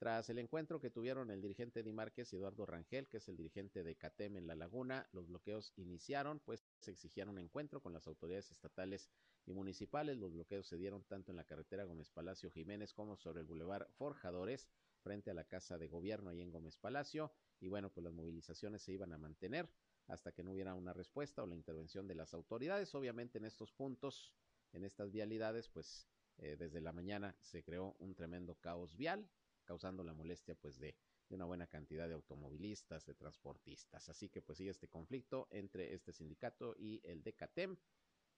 Tras 0.03 0.29
el 0.31 0.41
encuentro 0.41 0.81
que 0.81 0.91
tuvieron 0.91 1.31
el 1.31 1.41
dirigente 1.41 1.85
Di 1.85 1.93
Márquez 1.93 2.33
y 2.33 2.37
Eduardo 2.37 2.67
Rangel, 2.67 3.07
que 3.07 3.19
es 3.19 3.29
el 3.29 3.37
dirigente 3.37 3.85
de 3.85 3.95
CATEM 3.95 4.37
en 4.37 4.49
La 4.49 4.57
Laguna, 4.57 5.09
los 5.12 5.29
bloqueos 5.29 5.73
iniciaron, 5.77 6.41
pues 6.41 6.67
se 6.81 6.91
exigían 6.91 7.29
un 7.29 7.38
encuentro 7.38 7.81
con 7.81 7.93
las 7.93 8.09
autoridades 8.09 8.51
estatales 8.51 9.09
y 9.47 9.53
municipales. 9.53 10.19
Los 10.19 10.33
bloqueos 10.33 10.67
se 10.67 10.77
dieron 10.77 11.05
tanto 11.05 11.31
en 11.31 11.37
la 11.37 11.45
carretera 11.45 11.85
Gómez 11.85 12.11
Palacio 12.11 12.51
Jiménez 12.51 12.93
como 12.93 13.15
sobre 13.15 13.43
el 13.43 13.47
Boulevard 13.47 13.87
Forjadores, 13.93 14.67
frente 15.03 15.31
a 15.31 15.35
la 15.35 15.45
Casa 15.45 15.79
de 15.79 15.87
Gobierno 15.87 16.31
ahí 16.31 16.41
en 16.41 16.51
Gómez 16.51 16.77
Palacio. 16.77 17.33
Y 17.61 17.69
bueno, 17.69 17.88
pues 17.93 18.03
las 18.03 18.12
movilizaciones 18.12 18.83
se 18.83 18.91
iban 18.91 19.12
a 19.12 19.19
mantener 19.19 19.71
hasta 20.09 20.33
que 20.33 20.43
no 20.43 20.51
hubiera 20.51 20.75
una 20.75 20.93
respuesta 20.93 21.45
o 21.45 21.47
la 21.47 21.55
intervención 21.55 22.09
de 22.09 22.17
las 22.17 22.35
autoridades. 22.35 22.93
Obviamente 22.97 23.38
en 23.38 23.45
estos 23.45 23.71
puntos, 23.71 24.35
en 24.73 24.83
estas 24.83 25.12
vialidades, 25.12 25.69
pues 25.69 26.09
eh, 26.38 26.57
desde 26.59 26.81
la 26.81 26.93
mañana 26.93 27.37
se 27.38 27.62
creó 27.62 27.95
un 28.01 28.17
tremendo 28.17 28.57
caos 28.57 28.97
vial 28.97 29.31
causando 29.64 30.05
la 30.05 30.14
molestia 30.14 30.55
pues 30.55 30.79
de, 30.79 30.96
de, 31.29 31.35
una 31.35 31.44
buena 31.44 31.66
cantidad 31.66 32.09
de 32.09 32.14
automovilistas, 32.14 33.07
de 33.07 33.14
transportistas. 33.14 34.09
Así 34.09 34.29
que 34.29 34.42
pues 34.42 34.59
sigue 34.59 34.70
este 34.70 34.88
conflicto 34.88 35.48
entre 35.51 35.94
este 35.94 36.12
sindicato 36.12 36.75
y 36.79 37.01
el 37.05 37.22
DECATEM 37.22 37.77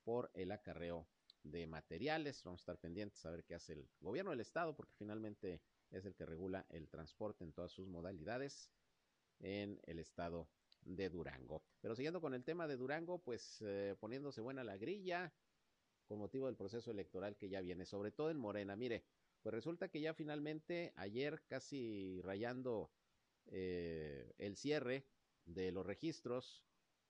por 0.05 0.31
el 0.35 0.53
acarreo 0.53 1.09
de 1.43 1.67
materiales. 1.67 2.43
Vamos 2.45 2.61
a 2.61 2.63
estar 2.63 2.79
pendientes 2.79 3.25
a 3.25 3.31
ver 3.31 3.45
qué 3.45 3.55
hace 3.55 3.75
el 3.75 3.89
gobierno 4.01 4.31
del 4.31 4.41
estado 4.41 4.75
porque 4.75 4.95
finalmente 4.97 5.63
es 5.91 6.05
el 6.05 6.15
que 6.15 6.27
regula 6.27 6.67
el 6.71 6.89
transporte 6.89 7.45
en 7.45 7.53
todas 7.53 7.73
sus 7.73 7.87
modalidades 7.87 8.71
en 9.41 9.81
el 9.85 9.99
estado 9.99 10.49
de 10.81 11.09
Durango. 11.09 11.63
Pero 11.81 11.95
siguiendo 11.95 12.21
con 12.21 12.35
el 12.35 12.45
tema 12.45 12.67
de 12.67 12.77
Durango, 12.77 13.19
pues 13.19 13.63
eh, 13.63 13.97
poniéndose 13.99 14.41
buena 14.41 14.65
la 14.65 14.77
grilla 14.77 15.33
con 16.07 16.19
motivo 16.19 16.47
del 16.47 16.57
proceso 16.57 16.91
electoral 16.91 17.37
que 17.37 17.49
ya 17.49 17.61
viene, 17.61 17.87
sobre 17.87 18.11
todo 18.11 18.31
en 18.31 18.39
Morena. 18.39 18.77
Mire, 18.77 19.05
pues 19.45 19.55
resulta 19.55 19.91
que 19.91 20.01
ya 20.01 20.15
finalmente 20.15 20.95
ayer, 20.97 21.43
casi 21.47 22.19
rayando 22.23 22.91
eh, 23.49 24.33
el 24.39 24.57
cierre 24.57 25.07
de 25.45 25.71
los 25.71 25.85
registros 25.85 26.65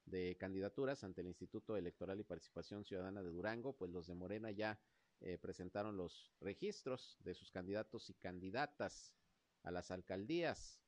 de 0.04 0.36
candidaturas 0.36 1.04
ante 1.04 1.20
el 1.20 1.28
Instituto 1.28 1.76
Electoral 1.76 2.18
y 2.18 2.24
Participación 2.24 2.84
Ciudadana 2.84 3.22
de 3.22 3.30
Durango, 3.30 3.76
pues 3.76 3.92
los 3.92 4.08
de 4.08 4.16
Morena 4.16 4.50
ya 4.50 4.80
eh, 5.20 5.38
presentaron 5.38 5.96
los 5.96 6.32
registros 6.40 7.16
de 7.20 7.34
sus 7.34 7.52
candidatos 7.52 8.10
y 8.10 8.14
candidatas 8.14 9.14
a 9.62 9.70
las 9.70 9.92
alcaldías. 9.92 10.80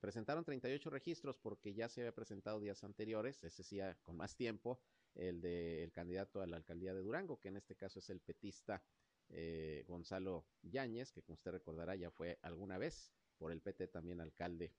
Presentaron 0.00 0.44
38 0.44 0.90
registros 0.90 1.38
porque 1.38 1.72
ya 1.72 1.88
se 1.88 2.00
había 2.00 2.16
presentado 2.16 2.58
días 2.58 2.82
anteriores, 2.82 3.44
ese 3.44 3.62
sí 3.62 3.78
con 4.02 4.16
más 4.16 4.34
tiempo, 4.34 4.80
el 5.14 5.40
del 5.40 5.92
candidato 5.92 6.42
a 6.42 6.48
la 6.48 6.56
alcaldía 6.56 6.94
de 6.94 7.00
Durango, 7.00 7.38
que 7.38 7.46
en 7.46 7.58
este 7.58 7.76
caso 7.76 8.00
es 8.00 8.10
el 8.10 8.20
petista 8.20 8.82
eh, 9.30 9.84
Gonzalo 9.88 10.46
Yáñez, 10.62 11.12
que 11.12 11.22
como 11.22 11.34
usted 11.34 11.52
recordará 11.52 11.96
ya 11.96 12.10
fue 12.10 12.38
alguna 12.42 12.78
vez 12.78 13.12
por 13.38 13.52
el 13.52 13.60
PT 13.60 13.88
también 13.88 14.20
alcalde 14.20 14.72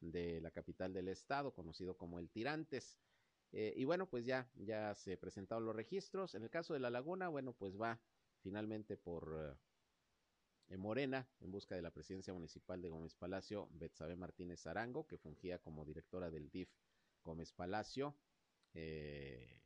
de 0.00 0.40
la 0.40 0.50
capital 0.50 0.92
del 0.92 1.08
estado, 1.08 1.54
conocido 1.54 1.96
como 1.96 2.18
el 2.18 2.30
Tirantes. 2.30 2.98
Eh, 3.52 3.74
y 3.76 3.84
bueno, 3.84 4.08
pues 4.08 4.24
ya, 4.24 4.50
ya 4.54 4.94
se 4.94 5.16
presentaron 5.16 5.64
los 5.64 5.76
registros. 5.76 6.34
En 6.34 6.42
el 6.42 6.50
caso 6.50 6.74
de 6.74 6.80
La 6.80 6.90
Laguna, 6.90 7.28
bueno, 7.28 7.52
pues 7.52 7.80
va 7.80 8.00
finalmente 8.40 8.96
por 8.96 9.56
eh, 10.68 10.76
Morena, 10.76 11.28
en 11.40 11.50
busca 11.50 11.74
de 11.74 11.82
la 11.82 11.90
presidencia 11.90 12.32
municipal 12.32 12.80
de 12.80 12.88
Gómez 12.88 13.14
Palacio, 13.14 13.68
Betsabe 13.72 14.16
Martínez 14.16 14.66
Arango, 14.66 15.06
que 15.06 15.18
fungía 15.18 15.58
como 15.58 15.84
directora 15.84 16.30
del 16.30 16.50
DIF 16.50 16.70
Gómez 17.22 17.52
Palacio. 17.52 18.16
Eh, 18.74 19.61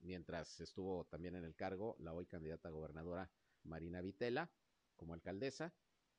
mientras 0.00 0.60
estuvo 0.60 1.04
también 1.06 1.36
en 1.36 1.44
el 1.44 1.54
cargo 1.54 1.96
la 1.98 2.12
hoy 2.12 2.26
candidata 2.26 2.68
a 2.68 2.72
gobernadora 2.72 3.30
Marina 3.64 4.00
Vitela 4.00 4.50
como 4.96 5.14
alcaldesa. 5.14 5.74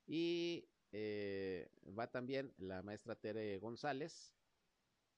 Y 0.06 0.70
eh, 0.92 1.70
va 1.98 2.10
también 2.12 2.54
la 2.58 2.82
maestra 2.82 3.16
Tere 3.16 3.58
González 3.60 4.34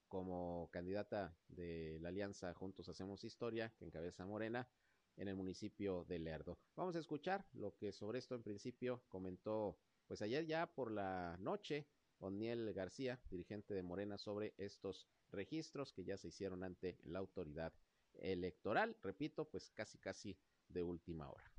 como 0.08 0.70
candidata 0.72 1.38
de 1.48 2.00
la 2.02 2.10
alianza 2.10 2.54
Juntos 2.54 2.90
Hacemos 2.90 3.24
Historia, 3.24 3.72
que 3.78 3.86
encabeza 3.86 4.26
Morena, 4.26 4.68
en 5.16 5.28
el 5.28 5.36
municipio 5.36 6.06
de 6.06 6.18
Lerdo. 6.18 6.58
Vamos 6.76 6.96
a 6.96 7.00
escuchar 7.00 7.46
lo 7.54 7.76
que 7.76 7.92
sobre 7.92 8.20
esto 8.20 8.36
en 8.36 8.42
principio 8.42 9.04
comentó, 9.10 9.78
pues 10.08 10.22
ayer 10.22 10.46
ya 10.46 10.66
por 10.74 10.92
la 10.92 11.38
noche, 11.40 11.88
Oniel 12.20 12.74
García, 12.74 13.20
dirigente 13.30 13.74
de 13.74 13.84
Morena, 13.84 14.18
sobre 14.18 14.54
estos 14.58 15.08
registros 15.32 15.94
que 15.94 16.04
ya 16.04 16.18
se 16.18 16.30
hicieron 16.30 16.64
ante 16.64 16.98
la 17.04 17.20
autoridad 17.20 17.74
electoral, 18.22 18.96
repito, 19.02 19.46
pues 19.46 19.72
casi 19.72 19.98
casi 19.98 20.38
de 20.68 20.84
última 20.84 21.30
hora. 21.30 21.52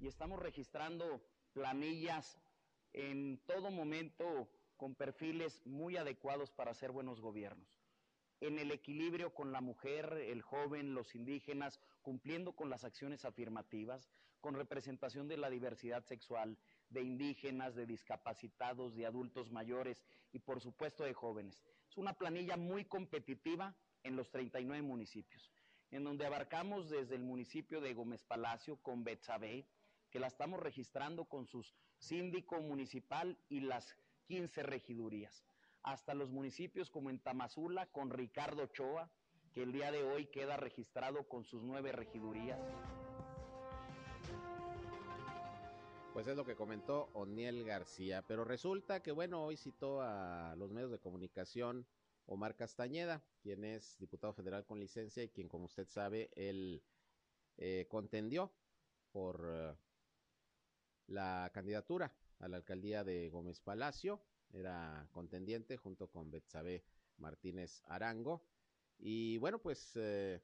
Y 0.00 0.06
estamos 0.06 0.38
registrando 0.38 1.22
planillas 1.52 2.38
en 2.92 3.38
todo 3.46 3.70
momento 3.70 4.48
con 4.76 4.94
perfiles 4.94 5.64
muy 5.66 5.96
adecuados 5.96 6.50
para 6.50 6.72
hacer 6.72 6.90
buenos 6.90 7.20
gobiernos. 7.20 7.80
En 8.40 8.58
el 8.58 8.72
equilibrio 8.72 9.32
con 9.32 9.52
la 9.52 9.60
mujer, 9.60 10.12
el 10.12 10.42
joven, 10.42 10.94
los 10.94 11.14
indígenas, 11.14 11.80
cumpliendo 12.02 12.52
con 12.52 12.68
las 12.68 12.84
acciones 12.84 13.24
afirmativas, 13.24 14.10
con 14.40 14.54
representación 14.54 15.28
de 15.28 15.38
la 15.38 15.48
diversidad 15.48 16.04
sexual, 16.04 16.58
de 16.90 17.02
indígenas, 17.02 17.74
de 17.74 17.86
discapacitados, 17.86 18.94
de 18.94 19.06
adultos 19.06 19.50
mayores 19.50 20.04
y 20.32 20.40
por 20.40 20.60
supuesto 20.60 21.04
de 21.04 21.14
jóvenes. 21.14 21.64
Es 21.88 21.96
una 21.96 22.12
planilla 22.12 22.56
muy 22.56 22.84
competitiva 22.84 23.74
en 24.02 24.16
los 24.16 24.30
39 24.30 24.82
municipios 24.82 25.53
en 25.94 26.02
donde 26.02 26.26
abarcamos 26.26 26.90
desde 26.90 27.14
el 27.14 27.22
municipio 27.22 27.80
de 27.80 27.94
Gómez 27.94 28.24
Palacio 28.24 28.76
con 28.82 29.04
Betsabe, 29.04 29.64
que 30.10 30.18
la 30.18 30.26
estamos 30.26 30.58
registrando 30.58 31.26
con 31.26 31.46
sus 31.46 31.72
síndico 31.98 32.60
municipal 32.60 33.38
y 33.48 33.60
las 33.60 33.96
15 34.26 34.64
regidurías, 34.64 35.44
hasta 35.84 36.14
los 36.14 36.30
municipios 36.30 36.90
como 36.90 37.10
en 37.10 37.20
Tamazula 37.20 37.86
con 37.86 38.10
Ricardo 38.10 38.64
Ochoa, 38.64 39.08
que 39.52 39.62
el 39.62 39.70
día 39.70 39.92
de 39.92 40.02
hoy 40.02 40.26
queda 40.26 40.56
registrado 40.56 41.28
con 41.28 41.44
sus 41.44 41.62
nueve 41.62 41.92
regidurías. 41.92 42.58
Pues 46.12 46.26
es 46.26 46.36
lo 46.36 46.44
que 46.44 46.56
comentó 46.56 47.08
Oniel 47.12 47.64
García, 47.64 48.22
pero 48.26 48.44
resulta 48.44 49.00
que 49.00 49.12
bueno, 49.12 49.44
hoy 49.44 49.56
citó 49.56 50.02
a 50.02 50.56
los 50.56 50.72
medios 50.72 50.90
de 50.90 50.98
comunicación 50.98 51.86
Omar 52.26 52.56
Castañeda, 52.56 53.22
quien 53.42 53.64
es 53.64 53.98
diputado 53.98 54.32
federal 54.32 54.64
con 54.64 54.80
licencia 54.80 55.22
y 55.22 55.28
quien, 55.28 55.48
como 55.48 55.66
usted 55.66 55.86
sabe, 55.88 56.30
él 56.34 56.82
eh, 57.56 57.86
contendió 57.88 58.52
por 59.12 59.40
uh, 59.44 59.76
la 61.06 61.50
candidatura 61.52 62.12
a 62.38 62.48
la 62.48 62.56
alcaldía 62.56 63.04
de 63.04 63.28
Gómez 63.30 63.60
Palacio, 63.60 64.20
era 64.52 65.08
contendiente 65.12 65.76
junto 65.76 66.08
con 66.08 66.30
Betsabe 66.30 66.84
Martínez 67.18 67.82
Arango. 67.86 68.44
Y 68.98 69.38
bueno, 69.38 69.60
pues 69.60 69.92
eh, 69.96 70.40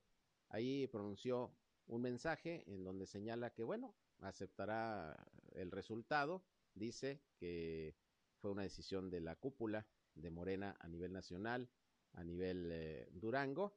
ahí 0.48 0.86
pronunció 0.88 1.54
un 1.86 2.02
mensaje 2.02 2.64
en 2.66 2.84
donde 2.84 3.06
señala 3.06 3.52
que, 3.52 3.64
bueno, 3.64 3.94
aceptará 4.20 5.16
el 5.52 5.70
resultado, 5.70 6.44
dice 6.74 7.20
que 7.36 7.94
fue 8.38 8.50
una 8.50 8.62
decisión 8.62 9.10
de 9.10 9.20
la 9.20 9.36
cúpula 9.36 9.86
de 10.20 10.30
Morena 10.30 10.76
a 10.80 10.88
nivel 10.88 11.12
nacional, 11.12 11.68
a 12.12 12.24
nivel 12.24 12.68
eh, 12.72 13.08
Durango, 13.12 13.74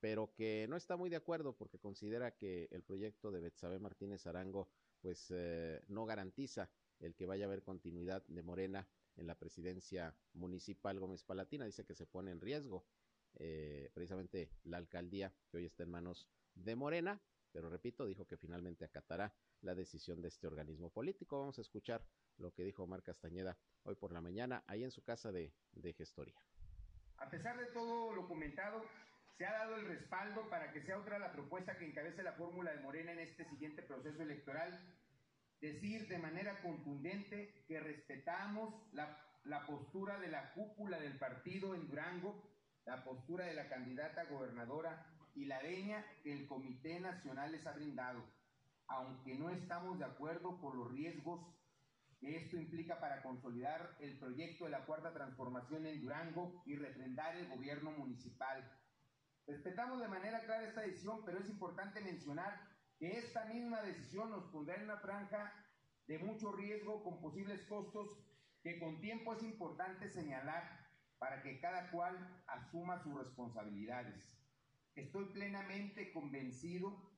pero 0.00 0.32
que 0.32 0.66
no 0.68 0.76
está 0.76 0.96
muy 0.96 1.10
de 1.10 1.16
acuerdo 1.16 1.56
porque 1.56 1.78
considera 1.78 2.36
que 2.36 2.68
el 2.70 2.82
proyecto 2.82 3.30
de 3.30 3.40
Betsabe 3.40 3.78
Martínez 3.78 4.26
Arango 4.26 4.68
pues 5.00 5.26
eh, 5.30 5.82
no 5.88 6.04
garantiza 6.04 6.70
el 7.00 7.14
que 7.14 7.26
vaya 7.26 7.44
a 7.44 7.48
haber 7.48 7.62
continuidad 7.62 8.24
de 8.26 8.42
Morena 8.42 8.88
en 9.16 9.26
la 9.26 9.36
presidencia 9.36 10.14
municipal 10.32 10.98
Gómez 10.98 11.24
Palatina, 11.24 11.64
dice 11.64 11.84
que 11.84 11.94
se 11.94 12.06
pone 12.06 12.30
en 12.30 12.40
riesgo 12.40 12.84
eh, 13.34 13.90
precisamente 13.94 14.50
la 14.64 14.78
alcaldía 14.78 15.32
que 15.50 15.58
hoy 15.58 15.64
está 15.66 15.82
en 15.82 15.90
manos 15.90 16.28
de 16.54 16.74
Morena, 16.76 17.20
pero 17.52 17.70
repito, 17.70 18.06
dijo 18.06 18.26
que 18.26 18.36
finalmente 18.36 18.84
acatará 18.84 19.34
la 19.60 19.74
decisión 19.74 20.20
de 20.20 20.28
este 20.28 20.46
organismo 20.46 20.90
político. 20.90 21.38
Vamos 21.38 21.58
a 21.58 21.62
escuchar 21.62 22.04
lo 22.38 22.52
que 22.52 22.64
dijo 22.64 22.84
Omar 22.84 23.02
Castañeda 23.02 23.56
hoy 23.82 23.96
por 23.96 24.12
la 24.12 24.20
mañana, 24.20 24.64
ahí 24.66 24.84
en 24.84 24.90
su 24.90 25.02
casa 25.02 25.32
de, 25.32 25.52
de 25.72 25.92
gestoría. 25.92 26.40
A 27.18 27.28
pesar 27.30 27.58
de 27.58 27.66
todo 27.66 28.12
lo 28.14 28.28
comentado, 28.28 28.84
se 29.36 29.46
ha 29.46 29.52
dado 29.52 29.76
el 29.76 29.86
respaldo 29.86 30.48
para 30.48 30.72
que 30.72 30.82
sea 30.82 30.98
otra 30.98 31.18
la 31.18 31.32
propuesta 31.32 31.76
que 31.76 31.86
encabece 31.86 32.22
la 32.22 32.32
fórmula 32.32 32.72
de 32.72 32.80
Morena 32.80 33.12
en 33.12 33.20
este 33.20 33.44
siguiente 33.48 33.82
proceso 33.82 34.22
electoral 34.22 34.78
decir 35.60 36.06
de 36.08 36.18
manera 36.18 36.60
contundente 36.62 37.64
que 37.66 37.80
respetamos 37.80 38.74
la, 38.92 39.18
la 39.44 39.66
postura 39.66 40.18
de 40.18 40.28
la 40.28 40.52
cúpula 40.52 40.98
del 40.98 41.18
partido 41.18 41.74
en 41.74 41.88
Durango, 41.88 42.42
la 42.84 43.02
postura 43.04 43.46
de 43.46 43.54
la 43.54 43.68
candidata 43.68 44.24
gobernadora 44.24 45.06
y 45.34 45.44
la 45.44 45.60
veña 45.60 46.04
que 46.22 46.32
el 46.32 46.46
Comité 46.46 47.00
Nacional 47.00 47.52
les 47.52 47.66
ha 47.66 47.72
brindado, 47.72 48.24
aunque 48.86 49.34
no 49.34 49.50
estamos 49.50 49.98
de 49.98 50.04
acuerdo 50.04 50.60
por 50.60 50.74
los 50.74 50.90
riesgos 50.92 51.40
esto 52.20 52.56
implica 52.56 52.98
para 53.00 53.22
consolidar 53.22 53.96
el 54.00 54.18
proyecto 54.18 54.64
de 54.64 54.70
la 54.70 54.84
Cuarta 54.84 55.12
Transformación 55.12 55.86
en 55.86 56.00
Durango 56.00 56.62
y 56.66 56.76
refrendar 56.76 57.36
el 57.36 57.48
gobierno 57.48 57.92
municipal. 57.92 58.68
Respetamos 59.46 60.00
de 60.00 60.08
manera 60.08 60.40
clara 60.44 60.66
esta 60.66 60.82
decisión, 60.82 61.24
pero 61.24 61.38
es 61.38 61.48
importante 61.48 62.00
mencionar 62.00 62.60
que 62.98 63.18
esta 63.18 63.44
misma 63.46 63.82
decisión 63.82 64.30
nos 64.30 64.50
pondrá 64.50 64.76
en 64.76 64.84
una 64.84 64.98
franja 64.98 65.52
de 66.06 66.18
mucho 66.18 66.52
riesgo 66.52 67.02
con 67.04 67.20
posibles 67.20 67.64
costos 67.66 68.08
que 68.62 68.78
con 68.80 69.00
tiempo 69.00 69.34
es 69.34 69.42
importante 69.42 70.10
señalar 70.10 70.88
para 71.18 71.42
que 71.42 71.60
cada 71.60 71.90
cual 71.90 72.42
asuma 72.46 73.02
sus 73.02 73.16
responsabilidades. 73.16 74.36
Estoy 74.94 75.26
plenamente 75.32 76.12
convencido 76.12 77.12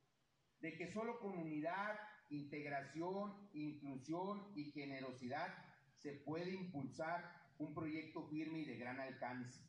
de 0.59 0.77
que 0.77 0.91
solo 0.93 1.19
con 1.19 1.37
unidad, 1.37 1.97
integración, 2.31 3.33
inclusión 3.53 4.51
y 4.55 4.71
generosidad 4.71 5.53
se 5.97 6.13
puede 6.13 6.51
impulsar 6.51 7.39
un 7.59 7.75
proyecto 7.75 8.27
firme 8.27 8.59
y 8.59 8.65
de 8.65 8.77
gran 8.77 8.99
alcance. 8.99 9.61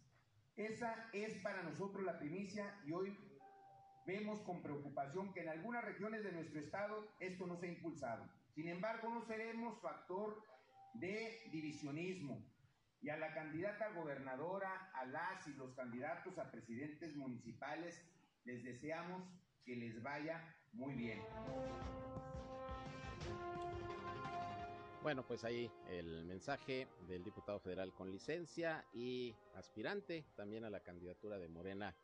Esa 0.57 1.11
es 1.13 1.35
para 1.43 1.63
nosotros 1.63 2.05
la 2.05 2.19
primicia 2.19 2.81
y 2.87 2.93
hoy 2.93 3.17
vemos 4.07 4.41
con 4.43 4.63
preocupación 4.63 5.33
que 5.33 5.41
en 5.41 5.49
algunas 5.49 5.85
regiones 5.85 6.25
de 6.25 6.33
nuestro 6.33 6.61
estado 6.61 7.15
esto 7.21 7.47
no 7.47 7.57
se 7.57 7.67
ha 7.67 7.73
impulsado. 7.73 8.29
Sin 8.55 8.69
embargo, 8.69 9.09
no 9.11 9.25
seremos 9.27 9.81
factor 9.81 10.43
de 10.95 11.49
divisionismo 11.51 12.43
y 13.03 13.11
a 13.11 13.17
la 13.17 13.35
candidata 13.35 13.91
gobernadora, 13.91 14.91
a 14.95 15.05
las 15.07 15.47
y 15.49 15.55
los 15.55 15.75
candidatos 15.75 16.39
a 16.39 16.51
presidentes 16.51 17.17
municipales, 17.17 18.01
les 18.45 18.63
deseamos 18.63 19.29
que 19.65 19.75
les 19.75 20.01
vaya 20.03 20.55
muy 20.73 20.95
bien. 20.95 21.21
Bueno, 25.03 25.27
pues 25.27 25.43
ahí 25.43 25.69
el 25.89 26.25
mensaje 26.25 26.87
del 27.09 27.25
diputado 27.25 27.59
federal 27.59 27.93
con 27.93 28.11
licencia 28.11 28.87
y 28.95 29.35
aspirante 29.57 30.25
también 30.37 30.65
a 30.65 30.71
la 30.71 30.81
candidatura 30.81 31.39
de 31.39 31.49
Morena 31.49 31.95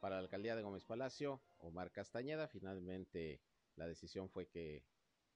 para 0.00 0.16
la 0.16 0.22
alcaldía 0.22 0.56
de 0.56 0.62
Gómez 0.62 0.84
Palacio, 0.84 1.42
Omar 1.60 1.92
Castañeda. 1.92 2.48
Finalmente 2.48 3.38
la 3.76 3.86
decisión 3.86 4.30
fue 4.30 4.46
que 4.46 4.82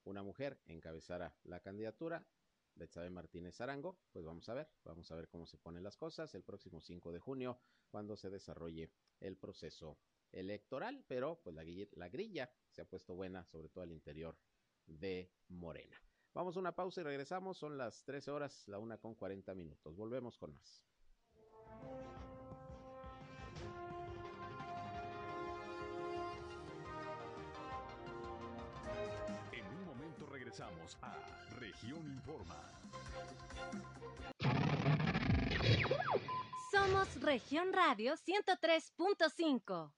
una 0.05 0.23
mujer 0.23 0.59
encabezara 0.69 1.35
la 1.45 1.61
candidatura, 1.61 2.25
Betsabe 2.77 3.11
Martínez 3.11 3.61
Arango. 3.61 3.99
Pues 4.11 4.25
vamos 4.25 4.49
a 4.49 4.55
ver, 4.55 4.69
vamos 4.85 5.11
a 5.13 5.17
ver 5.17 5.29
cómo 5.29 5.47
se 5.47 5.59
ponen 5.59 5.85
las 5.85 5.99
cosas 5.99 6.35
el 6.35 6.43
próximo 6.43 6.81
5 6.81 7.13
de 7.13 7.19
junio, 7.19 7.59
cuando 7.91 8.17
se 8.17 8.31
desarrolle 8.31 8.91
el 9.21 9.37
proceso 9.37 9.99
electoral, 10.33 11.05
pero 11.07 11.41
pues 11.43 11.55
la, 11.55 11.63
la 11.93 12.09
grilla 12.09 12.51
se 12.71 12.81
ha 12.81 12.85
puesto 12.87 13.15
buena, 13.15 13.45
sobre 13.45 13.69
todo 13.69 13.85
al 13.85 13.93
interior 13.93 14.35
de 14.99 15.31
Morena. 15.49 15.97
Vamos 16.33 16.57
a 16.57 16.61
una 16.61 16.73
pausa 16.73 17.01
y 17.01 17.05
regresamos. 17.05 17.59
Son 17.59 17.77
las 17.77 18.05
13 18.05 18.31
horas, 18.31 18.69
la 18.69 18.79
una 18.79 18.99
con 18.99 19.15
40 19.15 19.55
minutos. 19.55 19.97
Volvemos 19.97 20.39
con 20.39 20.53
más. 20.55 20.87
En 29.53 29.67
un 29.67 29.85
momento 29.87 30.27
regresamos 30.27 30.97
a 31.03 31.17
Región 31.59 32.07
Informa. 32.07 32.71
Somos 36.71 37.21
Región 37.21 37.73
Radio 37.73 38.15
103.5. 38.15 39.93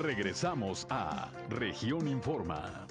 Regresamos 0.00 0.86
a 0.88 1.30
Región 1.50 2.08
Informa. 2.08 2.86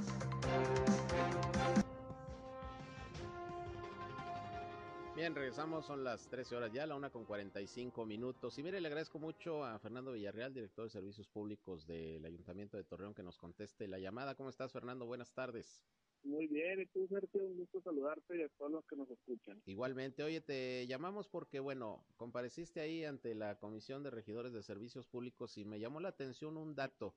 Bien, 5.15 5.33
regresamos, 5.33 5.87
son 5.87 6.03
las 6.03 6.29
13 6.29 6.55
horas 6.55 6.71
ya, 6.71 6.85
la 6.85 6.95
una 6.95 7.09
con 7.09 7.25
45 7.25 8.05
minutos. 8.05 8.59
Y 8.59 8.63
mire, 8.63 8.79
le 8.79 8.89
agradezco 8.89 9.17
mucho 9.17 9.65
a 9.65 9.79
Fernando 9.79 10.11
Villarreal, 10.11 10.53
director 10.53 10.83
de 10.83 10.91
Servicios 10.91 11.27
Públicos 11.27 11.87
del 11.87 12.23
Ayuntamiento 12.23 12.77
de 12.77 12.83
Torreón, 12.83 13.15
que 13.15 13.23
nos 13.23 13.39
conteste 13.39 13.87
la 13.87 13.97
llamada. 13.97 14.35
¿Cómo 14.35 14.51
estás, 14.51 14.71
Fernando? 14.71 15.07
Buenas 15.07 15.33
tardes. 15.33 15.81
Muy 16.23 16.47
bien, 16.47 16.81
y 16.81 16.85
tú, 16.87 17.07
Sergio, 17.07 17.41
un 17.43 17.57
gusto 17.57 17.81
saludarte 17.81 18.37
y 18.37 18.43
a 18.43 18.49
todos 18.57 18.71
los 18.71 18.85
que 18.85 18.95
nos 18.95 19.09
escuchan. 19.09 19.61
Igualmente, 19.65 20.23
oye, 20.23 20.41
te 20.41 20.85
llamamos 20.85 21.27
porque, 21.29 21.59
bueno, 21.59 22.05
compareciste 22.17 22.81
ahí 22.81 23.05
ante 23.05 23.33
la 23.35 23.57
Comisión 23.59 24.03
de 24.03 24.11
Regidores 24.11 24.51
de 24.53 24.61
Servicios 24.61 25.07
Públicos 25.07 25.57
y 25.57 25.65
me 25.65 25.79
llamó 25.79 25.99
la 26.01 26.09
atención 26.09 26.57
un 26.57 26.75
dato. 26.75 27.15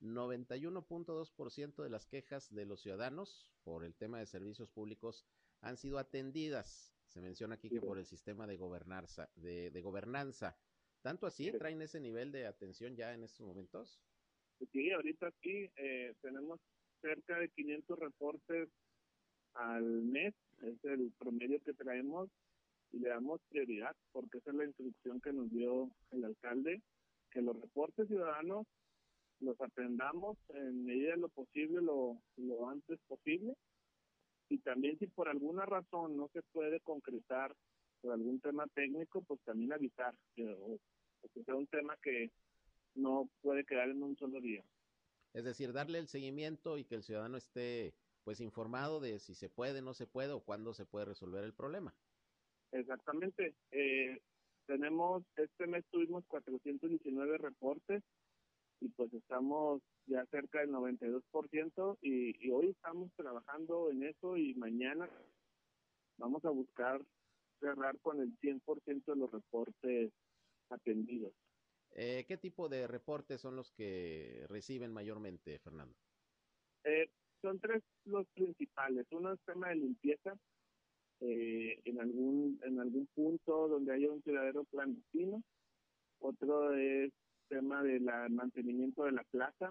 91.2% 0.00 1.82
de 1.82 1.88
las 1.88 2.06
quejas 2.06 2.54
de 2.54 2.66
los 2.66 2.80
ciudadanos 2.82 3.50
por 3.62 3.84
el 3.84 3.94
tema 3.94 4.18
de 4.18 4.26
servicios 4.26 4.68
públicos 4.68 5.24
han 5.62 5.76
sido 5.78 5.98
atendidas. 5.98 6.94
Se 7.06 7.22
menciona 7.22 7.54
aquí 7.54 7.70
que 7.70 7.80
por 7.80 7.98
el 7.98 8.04
sistema 8.04 8.46
de 8.46 8.56
gobernanza, 8.56 9.30
de, 9.36 9.70
de 9.70 9.82
gobernanza. 9.82 10.58
¿Tanto 11.00 11.26
así 11.26 11.50
traen 11.52 11.80
ese 11.80 12.00
nivel 12.00 12.32
de 12.32 12.46
atención 12.46 12.96
ya 12.96 13.14
en 13.14 13.24
estos 13.24 13.46
momentos? 13.46 14.02
Sí, 14.72 14.90
ahorita 14.90 15.30
sí, 15.42 15.70
eh, 15.76 16.14
tenemos 16.22 16.60
cerca 17.04 17.38
de 17.38 17.50
500 17.50 17.98
reportes 17.98 18.68
al 19.52 19.84
mes, 19.84 20.34
es 20.62 20.82
el 20.84 21.12
promedio 21.18 21.60
que 21.62 21.74
traemos 21.74 22.30
y 22.92 22.98
le 22.98 23.10
damos 23.10 23.42
prioridad 23.50 23.94
porque 24.12 24.38
esa 24.38 24.50
es 24.50 24.56
la 24.56 24.64
instrucción 24.64 25.20
que 25.20 25.32
nos 25.32 25.50
dio 25.50 25.90
el 26.12 26.24
alcalde, 26.24 26.80
que 27.30 27.42
los 27.42 27.60
reportes 27.60 28.08
ciudadanos 28.08 28.66
los 29.40 29.60
atendamos 29.60 30.38
en 30.48 30.86
medida 30.86 31.10
de 31.10 31.18
lo 31.18 31.28
posible, 31.28 31.82
lo, 31.82 32.16
lo 32.36 32.68
antes 32.70 32.98
posible 33.06 33.54
y 34.48 34.58
también 34.58 34.98
si 34.98 35.06
por 35.06 35.28
alguna 35.28 35.66
razón 35.66 36.16
no 36.16 36.28
se 36.32 36.40
puede 36.52 36.80
concretar 36.80 37.54
por 38.00 38.12
algún 38.12 38.40
tema 38.40 38.66
técnico, 38.74 39.22
pues 39.22 39.40
también 39.44 39.72
avisar, 39.72 40.14
o, 40.38 40.78
que 41.32 41.42
sea 41.44 41.54
un 41.54 41.66
tema 41.66 41.96
que 42.02 42.30
no 42.94 43.28
puede 43.42 43.64
quedar 43.64 43.88
en 43.88 44.02
un 44.02 44.16
solo 44.16 44.40
día. 44.40 44.62
Es 45.34 45.44
decir, 45.44 45.72
darle 45.72 45.98
el 45.98 46.08
seguimiento 46.08 46.78
y 46.78 46.84
que 46.84 46.94
el 46.94 47.02
ciudadano 47.02 47.36
esté 47.36 47.94
pues 48.22 48.40
informado 48.40 49.00
de 49.00 49.18
si 49.18 49.34
se 49.34 49.50
puede, 49.50 49.82
no 49.82 49.92
se 49.92 50.06
puede 50.06 50.32
o 50.32 50.40
cuándo 50.40 50.72
se 50.72 50.86
puede 50.86 51.04
resolver 51.04 51.44
el 51.44 51.52
problema. 51.52 51.94
Exactamente. 52.72 53.54
Eh, 53.70 54.22
tenemos, 54.66 55.24
este 55.36 55.66
mes 55.66 55.84
tuvimos 55.90 56.24
419 56.26 57.38
reportes 57.38 58.02
y 58.80 58.88
pues 58.88 59.12
estamos 59.12 59.82
ya 60.06 60.24
cerca 60.26 60.60
del 60.60 60.70
92% 60.70 61.98
y, 62.00 62.46
y 62.46 62.50
hoy 62.50 62.68
estamos 62.68 63.10
trabajando 63.16 63.90
en 63.90 64.04
eso 64.04 64.36
y 64.36 64.54
mañana 64.54 65.08
vamos 66.16 66.44
a 66.44 66.50
buscar 66.50 67.04
cerrar 67.60 67.98
con 68.00 68.20
el 68.20 68.36
100% 68.38 69.04
de 69.04 69.16
los 69.16 69.30
reportes 69.30 70.12
atendidos. 70.70 71.32
Eh, 71.96 72.24
¿Qué 72.26 72.36
tipo 72.36 72.68
de 72.68 72.88
reportes 72.88 73.40
son 73.40 73.54
los 73.54 73.70
que 73.72 74.44
reciben 74.48 74.92
mayormente, 74.92 75.60
Fernando? 75.60 75.94
Eh, 76.82 77.08
son 77.40 77.60
tres 77.60 77.84
los 78.04 78.26
principales. 78.34 79.06
Uno 79.12 79.32
es 79.32 79.38
tema 79.46 79.68
de 79.68 79.76
limpieza 79.76 80.34
eh, 81.20 81.80
en 81.84 82.00
algún 82.00 82.60
en 82.64 82.80
algún 82.80 83.06
punto 83.14 83.68
donde 83.68 83.92
haya 83.92 84.10
un 84.10 84.22
tiradero 84.22 84.64
clandestino. 84.64 85.40
Otro 86.18 86.74
es 86.74 87.12
tema 87.48 87.84
del 87.84 88.10
mantenimiento 88.30 89.04
de 89.04 89.12
la 89.12 89.22
plaza. 89.24 89.70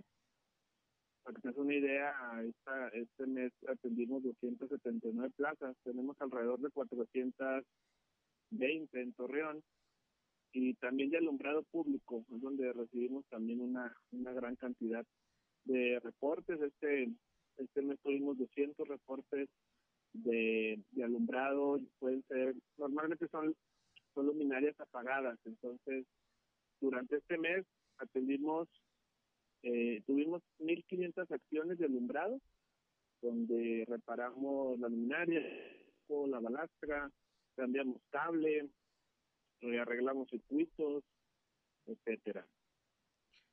Para 1.23 1.35
que 1.35 1.41
te 1.51 1.59
una 1.59 1.75
idea, 1.75 2.13
esta, 2.47 2.87
este 2.89 3.25
mes 3.25 3.51
atendimos 3.67 4.21
279 4.23 5.29
plazas. 5.35 5.75
Tenemos 5.83 6.15
alrededor 6.21 6.61
de 6.61 6.69
420 6.69 9.01
en 9.01 9.13
Torreón 9.13 9.61
y 10.53 10.75
también 10.75 11.09
de 11.09 11.17
alumbrado 11.17 11.63
público, 11.63 12.23
es 12.33 12.41
donde 12.41 12.71
recibimos 12.71 13.25
también 13.25 13.59
una, 13.59 13.93
una 14.11 14.31
gran 14.33 14.55
cantidad 14.55 15.03
de 15.65 15.99
reportes. 15.99 16.61
Este, 16.61 17.11
este 17.57 17.81
mes 17.81 17.99
tuvimos 18.03 18.37
200 18.37 18.87
reportes 18.87 19.49
de, 20.13 20.79
de 20.91 21.03
alumbrado, 21.03 21.79
pueden 21.97 22.23
ser, 22.27 22.55
normalmente 22.77 23.27
son, 23.29 23.55
son 24.13 24.27
luminarias 24.27 24.79
apagadas, 24.79 25.39
entonces 25.43 26.05
durante 26.79 27.17
este 27.17 27.37
mes 27.39 27.65
atendimos, 27.97 28.67
eh, 29.63 30.03
tuvimos 30.05 30.43
1.500 30.59 31.31
acciones 31.31 31.79
de 31.79 31.85
alumbrado, 31.85 32.39
donde 33.21 33.85
reparamos 33.87 34.77
la 34.79 34.89
luminaria, 34.89 35.41
la 36.27 36.39
balastra, 36.39 37.09
cambiamos 37.55 37.97
cable, 38.11 38.69
arreglamos 39.79 40.29
circuitos, 40.29 41.03
etcétera. 41.85 42.47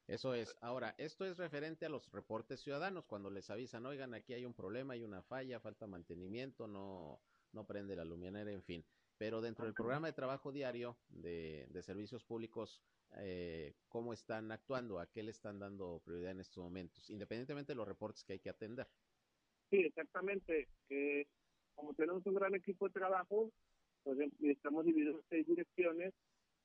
Eso 0.06 0.34
es. 0.34 0.56
Ahora, 0.60 0.94
esto 0.98 1.24
es 1.24 1.38
referente 1.38 1.86
a 1.86 1.88
los 1.88 2.10
reportes 2.10 2.60
ciudadanos, 2.60 3.06
cuando 3.06 3.30
les 3.30 3.48
avisan, 3.48 3.86
oigan, 3.86 4.12
aquí 4.14 4.34
hay 4.34 4.44
un 4.44 4.54
problema, 4.54 4.94
hay 4.94 5.04
una 5.04 5.22
falla, 5.22 5.60
falta 5.60 5.86
mantenimiento, 5.86 6.66
no, 6.66 7.20
no 7.52 7.66
prende 7.66 7.94
la 7.94 8.04
luminera, 8.04 8.50
en 8.50 8.62
fin. 8.62 8.84
Pero 9.18 9.40
dentro 9.40 9.66
del 9.66 9.74
programa 9.74 10.08
de 10.08 10.14
trabajo 10.14 10.50
diario 10.50 10.96
de, 11.10 11.66
de 11.70 11.82
servicios 11.82 12.24
públicos, 12.24 12.82
eh, 13.18 13.74
¿cómo 13.88 14.12
están 14.12 14.50
actuando? 14.50 14.98
¿A 14.98 15.10
qué 15.10 15.22
le 15.22 15.30
están 15.30 15.58
dando 15.58 16.00
prioridad 16.04 16.32
en 16.32 16.40
estos 16.40 16.62
momentos? 16.62 17.10
Independientemente 17.10 17.72
de 17.72 17.76
los 17.76 17.86
reportes 17.86 18.24
que 18.24 18.34
hay 18.34 18.38
que 18.40 18.50
atender. 18.50 18.88
Sí, 19.70 19.78
exactamente. 19.78 20.68
Como 21.74 21.94
tenemos 21.94 22.24
un 22.26 22.34
gran 22.34 22.54
equipo 22.54 22.88
de 22.88 22.94
trabajo, 22.94 23.52
pues 24.04 24.18
estamos 24.42 24.84
divididos 24.84 25.16
en 25.16 25.28
seis 25.28 25.46
direcciones, 25.46 26.14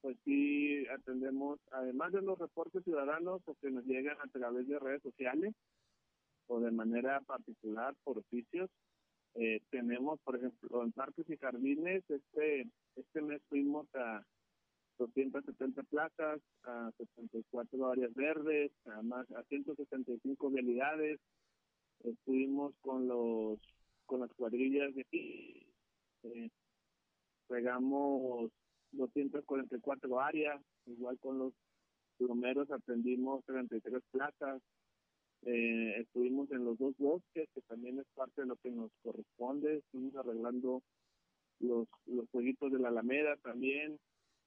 pues 0.02 0.18
sí 0.24 0.86
atendemos, 0.88 1.60
además 1.72 2.12
de 2.12 2.22
los 2.22 2.38
reportes 2.38 2.84
ciudadanos 2.84 3.42
o 3.46 3.56
que 3.56 3.72
nos 3.72 3.86
llegan 3.86 4.18
a 4.22 4.28
través 4.28 4.68
de 4.68 4.80
redes 4.80 5.02
sociales 5.02 5.54
o 6.48 6.60
de 6.60 6.72
manera 6.72 7.22
particular 7.22 7.96
por 8.04 8.20
oficios, 8.20 8.70
eh, 9.36 9.62
tenemos, 9.70 10.20
por 10.22 10.38
ejemplo, 10.38 10.84
en 10.84 10.92
parques 10.94 11.30
y 11.30 11.38
jardines, 11.38 12.04
este, 12.10 12.68
este 12.96 13.22
mes 13.22 13.42
fuimos 13.50 13.88
a 13.96 14.24
270 14.98 15.84
placas, 15.84 16.40
a 16.64 16.92
74 16.98 17.92
áreas 17.92 18.14
verdes, 18.14 18.72
a, 18.86 19.02
más, 19.02 19.30
a 19.32 19.44
165 19.44 20.50
vialidades. 20.50 21.20
Estuvimos 22.04 22.74
con 22.82 23.08
los 23.08 23.60
con 24.06 24.20
las 24.20 24.32
cuadrillas 24.34 24.94
de 24.94 25.06
eh, 26.24 26.50
regamos 27.50 28.52
244 28.91 30.20
áreas, 30.20 30.62
igual 30.86 31.18
con 31.20 31.39
los 31.39 31.54
plomeros 32.18 32.70
atendimos 32.72 33.43
33 33.46 34.02
placas, 34.12 34.62
eh, 35.43 36.00
estuvimos 36.00 36.50
en 36.52 36.66
los 36.66 36.78
dos 36.78 36.96
bosques, 36.98 37.48
que 37.54 37.62
también 37.68 38.00
es 38.00 38.06
parte 38.16 38.41
de 38.41 38.48
lo 38.48 38.56
que 38.58 38.72
nos 38.72 38.91
corresponde, 39.04 39.78
estuvimos 39.78 40.16
arreglando 40.16 40.82
los, 41.60 41.88
los 42.06 42.30
jueguitos 42.32 42.72
de 42.72 42.80
la 42.80 42.89
Alameda 42.89 43.36
también, 43.38 44.00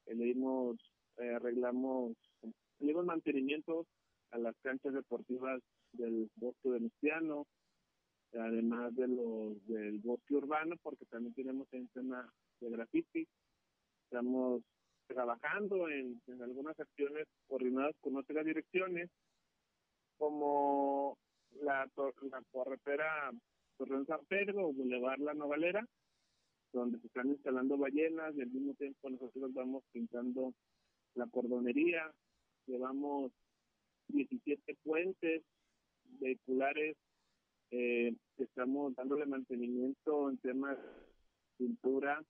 eh, 0.07 0.15
le 0.15 0.25
dimos, 0.25 0.77
eh, 1.19 1.35
arreglamos, 1.35 2.17
le 2.43 2.87
dimos 2.87 3.05
mantenimiento 3.05 3.87
a 4.31 4.39
las 4.39 4.57
canchas 4.63 4.93
deportivas 4.93 5.61
del 5.93 6.29
bosque 6.37 6.69
venustiano, 6.69 7.47
además 8.33 8.95
de 8.95 9.09
los 9.09 9.67
del 9.69 10.01
bosque 10.01 10.35
urbano, 10.35 10.75
porque 10.83 11.07
también 11.07 11.35
tenemos 11.35 11.67
un 11.73 11.89
tema 11.89 12.31
de 12.61 12.71
graffiti. 12.71 13.27
Estamos 14.05 14.63
trabajando 15.07 15.89
en, 15.89 16.21
en 16.27 16.43
algunas 16.43 16.79
acciones 16.79 17.27
coordinadas 17.47 17.95
con 18.01 18.17
otras 18.17 18.45
direcciones, 18.45 19.11
como 20.19 21.17
la, 21.63 21.89
la 22.31 22.43
carretera 22.53 23.33
Torreón 23.77 24.07
San 24.07 24.25
Pedro 24.27 24.69
o 24.69 24.73
Boulevard 24.73 25.21
La 25.21 25.35
Novalera, 25.35 25.87
donde 26.73 26.99
se 26.99 27.07
están 27.07 27.29
instalando 27.29 27.79
ballenas 27.79 28.35
y 28.37 28.43
al 28.43 28.51
mismo 28.51 28.75
tiempo 28.75 29.09
nosotros 29.09 29.53
vamos 29.55 29.83
pintando 29.93 30.53
la 31.15 31.27
cordonería, 31.27 32.13
llevamos 32.67 33.33
17 34.09 34.77
puentes 34.83 35.43
vehiculares, 36.21 36.97
eh, 37.71 38.15
estamos 38.37 38.95
dándole 38.95 39.27
mantenimiento 39.27 40.31
en 40.31 40.39
temas 40.39 40.77
de 40.77 41.67
pintura 41.67 42.23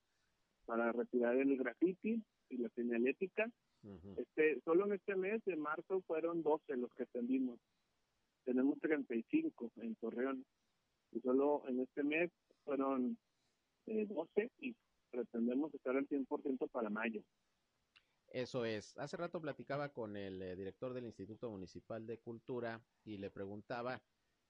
para 0.69 0.93
retirar 0.93 1.35
el 1.35 1.57
grafiti 1.57 2.23
y 2.51 2.57
la 2.59 2.69
señalética. 2.77 3.51
Este, 4.19 4.61
solo 4.67 4.85
en 4.85 4.93
este 4.93 5.17
mes 5.17 5.43
de 5.47 5.57
marzo 5.57 6.03
fueron 6.07 6.43
12 6.43 6.77
los 6.77 6.93
que 6.93 7.05
atendimos. 7.05 7.59
Tenemos 8.45 8.79
35 8.79 9.73
en 9.77 9.95
Torreón. 9.97 10.45
Y 11.13 11.21
solo 11.21 11.63
en 11.69 11.81
este 11.81 12.03
mes 12.03 12.31
fueron 12.65 13.17
eh, 13.87 14.05
12 14.05 14.51
y 14.61 14.77
pretendemos 15.11 15.73
estar 15.73 15.97
al 15.97 16.07
100% 16.07 16.69
para 16.71 16.91
mayo. 16.91 17.23
Eso 18.31 18.67
es. 18.67 18.95
Hace 18.99 19.17
rato 19.17 19.41
platicaba 19.41 19.89
con 19.89 20.19
el 20.19 20.43
eh, 20.43 20.55
director 20.55 20.93
del 20.93 21.07
Instituto 21.07 21.51
Municipal 21.51 22.07
de 22.07 22.19
Cultura 22.19 22.79
y 23.05 23.17
le 23.17 23.31
preguntaba 23.31 24.03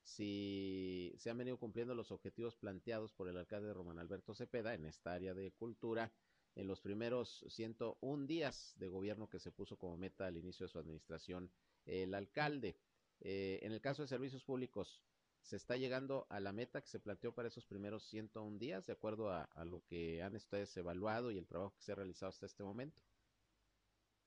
si 0.03 1.13
se 1.19 1.31
han 1.31 1.39
venido 1.39 1.59
cumpliendo 1.59 1.95
los 1.95 2.13
objetivos 2.13 2.57
planteados 2.57 3.13
por 3.13 3.29
el 3.29 3.37
alcalde 3.37 3.75
Román 3.75 3.99
Alberto 3.99 4.35
Cepeda 4.35 4.75
en 4.75 4.87
esta 4.87 5.13
área 5.13 5.35
de 5.35 5.51
cultura 5.53 6.13
en 6.55 6.67
los 6.67 6.81
primeros 6.81 7.45
101 7.49 8.27
días 8.27 8.75
de 8.79 8.89
gobierno 8.89 9.29
que 9.29 9.39
se 9.39 9.53
puso 9.53 9.77
como 9.77 9.97
meta 9.97 10.27
al 10.27 10.37
inicio 10.37 10.67
de 10.67 10.73
su 10.73 10.79
administración 10.79 11.51
el 11.87 12.15
alcalde. 12.15 12.77
Eh, 13.21 13.61
en 13.63 13.73
el 13.73 13.81
caso 13.81 14.03
de 14.03 14.09
servicios 14.09 14.43
públicos, 14.43 15.03
¿se 15.41 15.57
está 15.57 15.77
llegando 15.77 16.27
a 16.31 16.41
la 16.41 16.53
meta 16.53 16.81
que 16.81 16.89
se 16.89 17.01
planteó 17.01 17.33
para 17.33 17.49
esos 17.49 17.67
primeros 17.67 18.05
101 18.09 18.59
días, 18.59 18.87
de 18.87 18.93
acuerdo 18.93 19.31
a, 19.31 19.49
lo 19.65 19.83
que 19.87 20.23
han 20.23 20.35
ustedes 20.35 20.77
evaluado 20.77 21.31
y 21.31 21.39
el 21.39 21.47
trabajo 21.47 21.75
que 21.77 21.83
se 21.83 21.93
ha 21.93 21.97
realizado 21.97 22.31
hasta 22.31 22.47
este 22.47 22.65
momento? 22.65 23.03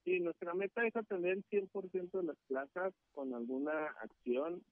Sí, 0.03 0.19
nuestra 0.19 0.53
meta 0.53 0.85
es 0.85 0.95
atender 0.95 1.33
el 1.33 1.45
100% 1.49 2.11
de 2.11 2.23
las 2.23 2.37
plazas 2.47 2.93
con 3.13 3.33
alguna 3.33 3.87
acción, 4.01 4.63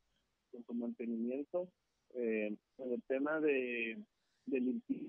con 0.52 0.64
su 0.66 0.74
mantenimiento. 0.74 1.70
Eh, 2.14 2.56
en 2.78 2.92
el 2.92 3.02
tema 3.04 3.40
de, 3.40 3.98
de 4.46 4.60
limpieza, 4.60 5.04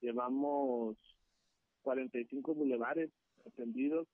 llevamos 0.00 0.96
45 1.82 2.54
bulevares 2.54 3.10
atendidos. 3.46 4.06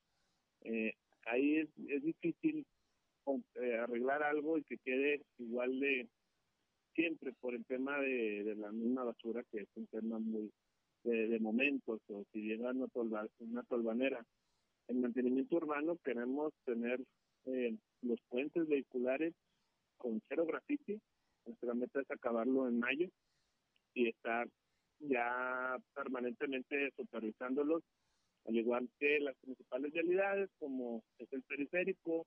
Eh, 0.62 0.94
ahí 1.26 1.56
es, 1.56 1.68
es 1.88 2.02
difícil 2.02 2.66
eh, 3.54 3.76
arreglar 3.76 4.22
algo 4.22 4.56
y 4.58 4.64
que 4.64 4.78
quede 4.78 5.22
igual 5.38 5.78
de 5.80 6.08
siempre 6.94 7.32
por 7.40 7.54
el 7.54 7.64
tema 7.66 7.98
de, 8.00 8.54
la 8.56 8.72
misma 8.72 9.04
basura 9.04 9.44
que 9.52 9.60
es 9.60 9.68
un 9.76 9.86
tema 9.88 10.18
muy 10.18 10.50
de, 11.04 11.28
de 11.28 11.38
momentos 11.38 12.00
o 12.08 12.24
si 12.32 12.40
llega 12.40 12.70
una, 12.70 12.88
tolva, 12.88 13.26
una 13.38 13.62
tolvanera 13.64 14.24
en 14.88 15.02
mantenimiento 15.02 15.56
urbano 15.56 15.98
queremos 16.02 16.52
tener 16.64 17.00
eh, 17.44 17.76
los 18.02 18.18
puentes 18.30 18.66
vehiculares 18.66 19.34
con 19.98 20.22
cero 20.28 20.46
grafiti. 20.46 20.98
Nuestra 21.44 21.74
meta 21.74 22.00
es 22.00 22.10
acabarlo 22.10 22.68
en 22.68 22.78
mayo 22.78 23.08
y 23.94 24.08
estar 24.08 24.48
ya 25.00 25.76
permanentemente 25.94 26.90
supervisándolos, 26.96 27.82
al 28.46 28.56
igual 28.56 28.88
que 28.98 29.20
las 29.20 29.36
principales 29.36 29.92
realidades 29.92 30.50
como 30.58 31.02
es 31.18 31.32
el 31.32 31.42
periférico, 31.42 32.26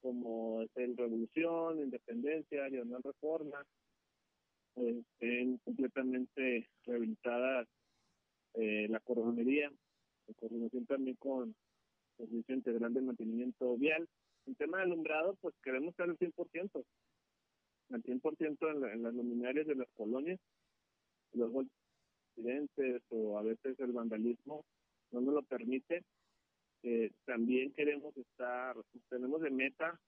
como 0.00 0.62
es 0.62 0.70
el 0.76 0.96
Revolución, 0.96 1.80
Independencia, 1.80 2.68
Diagonal 2.68 3.02
Reforma, 3.02 3.64
pues, 4.74 4.96
estén 4.96 5.58
completamente 5.58 6.68
rehabilitadas 6.84 7.66
eh, 8.54 8.86
la 8.88 9.00
cordonería, 9.00 9.70
en 10.26 10.34
coordinación 10.34 10.86
también 10.86 11.16
con 11.16 11.54
servicio 12.16 12.54
integral 12.54 12.94
de 12.94 13.02
mantenimiento 13.02 13.76
vial. 13.76 14.08
En 14.46 14.54
tema 14.54 14.78
de 14.78 14.84
alumbrado, 14.84 15.36
pues 15.40 15.54
queremos 15.62 15.90
estar 15.90 16.08
al 16.08 16.16
100%, 16.16 16.84
al 17.90 18.02
100% 18.02 18.70
en, 18.70 18.80
la, 18.80 18.92
en 18.92 19.02
las 19.02 19.14
luminarias 19.14 19.66
de 19.66 19.74
las 19.74 19.88
colonias. 19.96 20.38
Luego 21.32 21.64
accidentes 22.30 23.02
o 23.10 23.38
a 23.38 23.42
veces 23.42 23.78
el 23.80 23.92
vandalismo 23.92 24.64
no 25.10 25.20
nos 25.20 25.34
lo 25.34 25.42
permite. 25.42 26.04
Eh, 26.82 27.10
también 27.24 27.72
queremos 27.72 28.16
estar, 28.16 28.76
tenemos 29.08 29.40
de 29.40 29.50
meta 29.50 29.98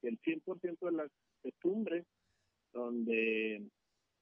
que 0.00 0.08
el 0.08 0.20
100% 0.20 0.78
de 0.80 0.92
las 0.92 1.10
testumbres 1.42 2.04
donde 2.72 3.62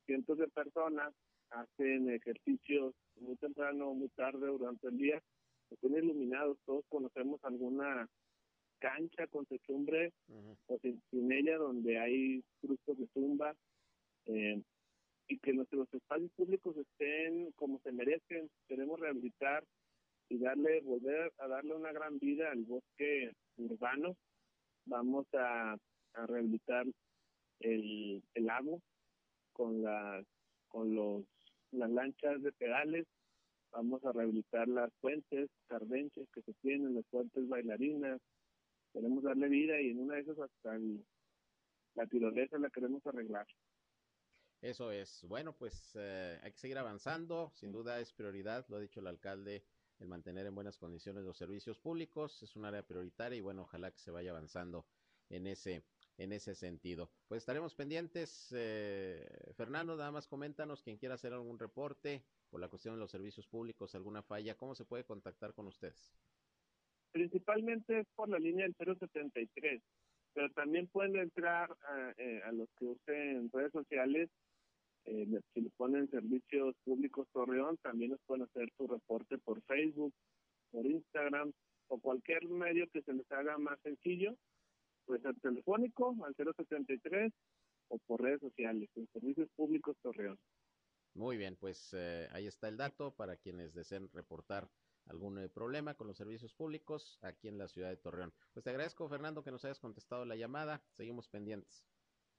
cientos 0.06 0.38
de 0.38 0.48
personas 0.48 1.12
hacen 1.50 2.10
ejercicios 2.10 2.94
muy 3.16 3.36
temprano, 3.36 3.94
muy 3.94 4.08
tarde 4.10 4.46
durante 4.46 4.88
el 4.88 4.98
día, 4.98 5.22
estén 5.70 5.94
iluminados. 5.94 6.58
Todos 6.64 6.84
conocemos 6.88 7.42
alguna 7.44 8.08
cancha 8.86 9.26
con 9.26 9.44
techumbre 9.46 10.12
uh 10.28 10.34
-huh. 10.34 10.56
o 10.68 10.78
sin, 10.78 11.02
sin, 11.10 11.32
ella 11.32 11.56
donde 11.58 11.98
hay 11.98 12.42
frutos 12.60 12.96
de 12.98 13.06
tumba 13.08 13.54
eh, 14.26 14.62
y 15.28 15.38
que 15.38 15.52
nuestros 15.52 15.92
espacios 15.92 16.30
públicos 16.36 16.76
estén 16.76 17.50
como 17.56 17.80
se 17.80 17.90
merecen. 17.90 18.48
Queremos 18.68 19.00
rehabilitar 19.00 19.64
y 20.28 20.38
darle, 20.38 20.80
volver 20.82 21.32
a 21.38 21.48
darle 21.48 21.74
una 21.74 21.92
gran 21.92 22.18
vida 22.18 22.52
al 22.52 22.62
bosque 22.64 23.32
urbano. 23.56 24.16
Vamos 24.86 25.26
a, 25.34 25.76
a 26.14 26.26
rehabilitar 26.26 26.86
el, 27.60 28.22
el 28.34 28.44
lago 28.44 28.80
con 29.52 29.82
las 29.82 30.24
con 30.68 30.94
los 30.94 31.24
las 31.72 31.90
lanchas 31.90 32.40
de 32.42 32.52
pedales 32.52 33.06
vamos 33.72 34.04
a 34.04 34.12
rehabilitar 34.12 34.68
las 34.68 34.90
fuentes 35.00 35.50
cardenches 35.66 36.26
que 36.32 36.42
se 36.42 36.54
tienen, 36.62 36.94
las 36.94 37.06
fuentes 37.08 37.46
bailarinas, 37.48 38.20
queremos 38.96 39.22
darle 39.22 39.48
vida 39.48 39.78
y 39.78 39.90
en 39.90 40.00
una 40.00 40.14
de 40.14 40.22
esas 40.22 40.38
hasta 40.38 40.74
el, 40.74 41.04
la 41.94 42.06
tirolesa 42.06 42.58
la 42.58 42.70
queremos 42.70 43.06
arreglar. 43.06 43.46
Eso 44.62 44.90
es. 44.90 45.22
Bueno, 45.28 45.54
pues 45.54 45.92
eh, 45.96 46.40
hay 46.42 46.52
que 46.52 46.58
seguir 46.58 46.78
avanzando. 46.78 47.52
Sin 47.54 47.72
duda 47.72 48.00
es 48.00 48.14
prioridad, 48.14 48.64
lo 48.68 48.78
ha 48.78 48.80
dicho 48.80 49.00
el 49.00 49.06
alcalde, 49.06 49.64
el 49.98 50.08
mantener 50.08 50.46
en 50.46 50.54
buenas 50.54 50.78
condiciones 50.78 51.24
los 51.24 51.36
servicios 51.36 51.78
públicos. 51.78 52.42
Es 52.42 52.56
un 52.56 52.64
área 52.64 52.82
prioritaria 52.82 53.36
y 53.36 53.42
bueno, 53.42 53.62
ojalá 53.62 53.90
que 53.90 53.98
se 53.98 54.10
vaya 54.10 54.30
avanzando 54.30 54.86
en 55.28 55.46
ese 55.46 55.84
en 56.16 56.32
ese 56.32 56.54
sentido. 56.54 57.10
Pues 57.28 57.42
estaremos 57.42 57.74
pendientes. 57.74 58.48
Eh, 58.56 59.28
Fernando, 59.54 59.94
nada 59.94 60.10
más 60.10 60.26
coméntanos, 60.26 60.82
quien 60.82 60.96
quiera 60.96 61.16
hacer 61.16 61.34
algún 61.34 61.58
reporte 61.58 62.24
por 62.48 62.60
la 62.60 62.68
cuestión 62.68 62.94
de 62.94 63.00
los 63.00 63.10
servicios 63.10 63.46
públicos, 63.46 63.94
alguna 63.94 64.22
falla, 64.22 64.56
¿cómo 64.56 64.74
se 64.74 64.86
puede 64.86 65.04
contactar 65.04 65.52
con 65.52 65.66
ustedes? 65.66 66.16
Principalmente 67.16 68.00
es 68.00 68.06
por 68.14 68.28
la 68.28 68.38
línea 68.38 68.66
del 68.66 68.74
073, 68.76 69.80
pero 70.34 70.50
también 70.50 70.86
pueden 70.88 71.16
entrar 71.16 71.74
a, 71.88 72.12
eh, 72.18 72.42
a 72.44 72.52
los 72.52 72.68
que 72.78 72.84
usen 72.84 73.50
redes 73.50 73.72
sociales, 73.72 74.28
eh, 75.06 75.26
si 75.54 75.62
les 75.62 75.72
ponen 75.78 76.10
servicios 76.10 76.74
públicos 76.84 77.26
Torreón, 77.32 77.78
también 77.78 78.10
nos 78.10 78.20
pueden 78.26 78.44
hacer 78.44 78.68
su 78.76 78.86
reporte 78.86 79.38
por 79.38 79.62
Facebook, 79.62 80.12
por 80.70 80.84
Instagram 80.84 81.54
o 81.86 81.98
cualquier 81.98 82.46
medio 82.48 82.86
que 82.90 83.00
se 83.00 83.14
les 83.14 83.32
haga 83.32 83.56
más 83.56 83.80
sencillo 83.80 84.36
pues 85.06 85.24
al 85.24 85.40
telefónico, 85.40 86.14
al 86.22 86.34
073 86.36 87.32
o 87.88 87.98
por 88.00 88.20
redes 88.20 88.40
sociales, 88.42 88.90
en 88.94 89.08
Servicios 89.14 89.48
Públicos 89.56 89.96
Torreón. 90.02 90.38
Muy 91.14 91.38
bien, 91.38 91.56
pues 91.56 91.94
eh, 91.94 92.28
ahí 92.32 92.46
está 92.46 92.68
el 92.68 92.76
dato 92.76 93.14
para 93.14 93.38
quienes 93.38 93.72
deseen 93.72 94.10
reportar 94.12 94.68
algún 95.06 95.38
eh, 95.38 95.48
problema 95.48 95.94
con 95.94 96.06
los 96.06 96.16
servicios 96.16 96.52
públicos 96.54 97.18
aquí 97.22 97.48
en 97.48 97.58
la 97.58 97.68
ciudad 97.68 97.88
de 97.88 97.96
Torreón. 97.96 98.32
Pues 98.52 98.64
te 98.64 98.70
agradezco, 98.70 99.08
Fernando, 99.08 99.42
que 99.42 99.50
nos 99.50 99.64
hayas 99.64 99.80
contestado 99.80 100.24
la 100.24 100.36
llamada. 100.36 100.82
Seguimos 100.92 101.28
pendientes. 101.28 101.84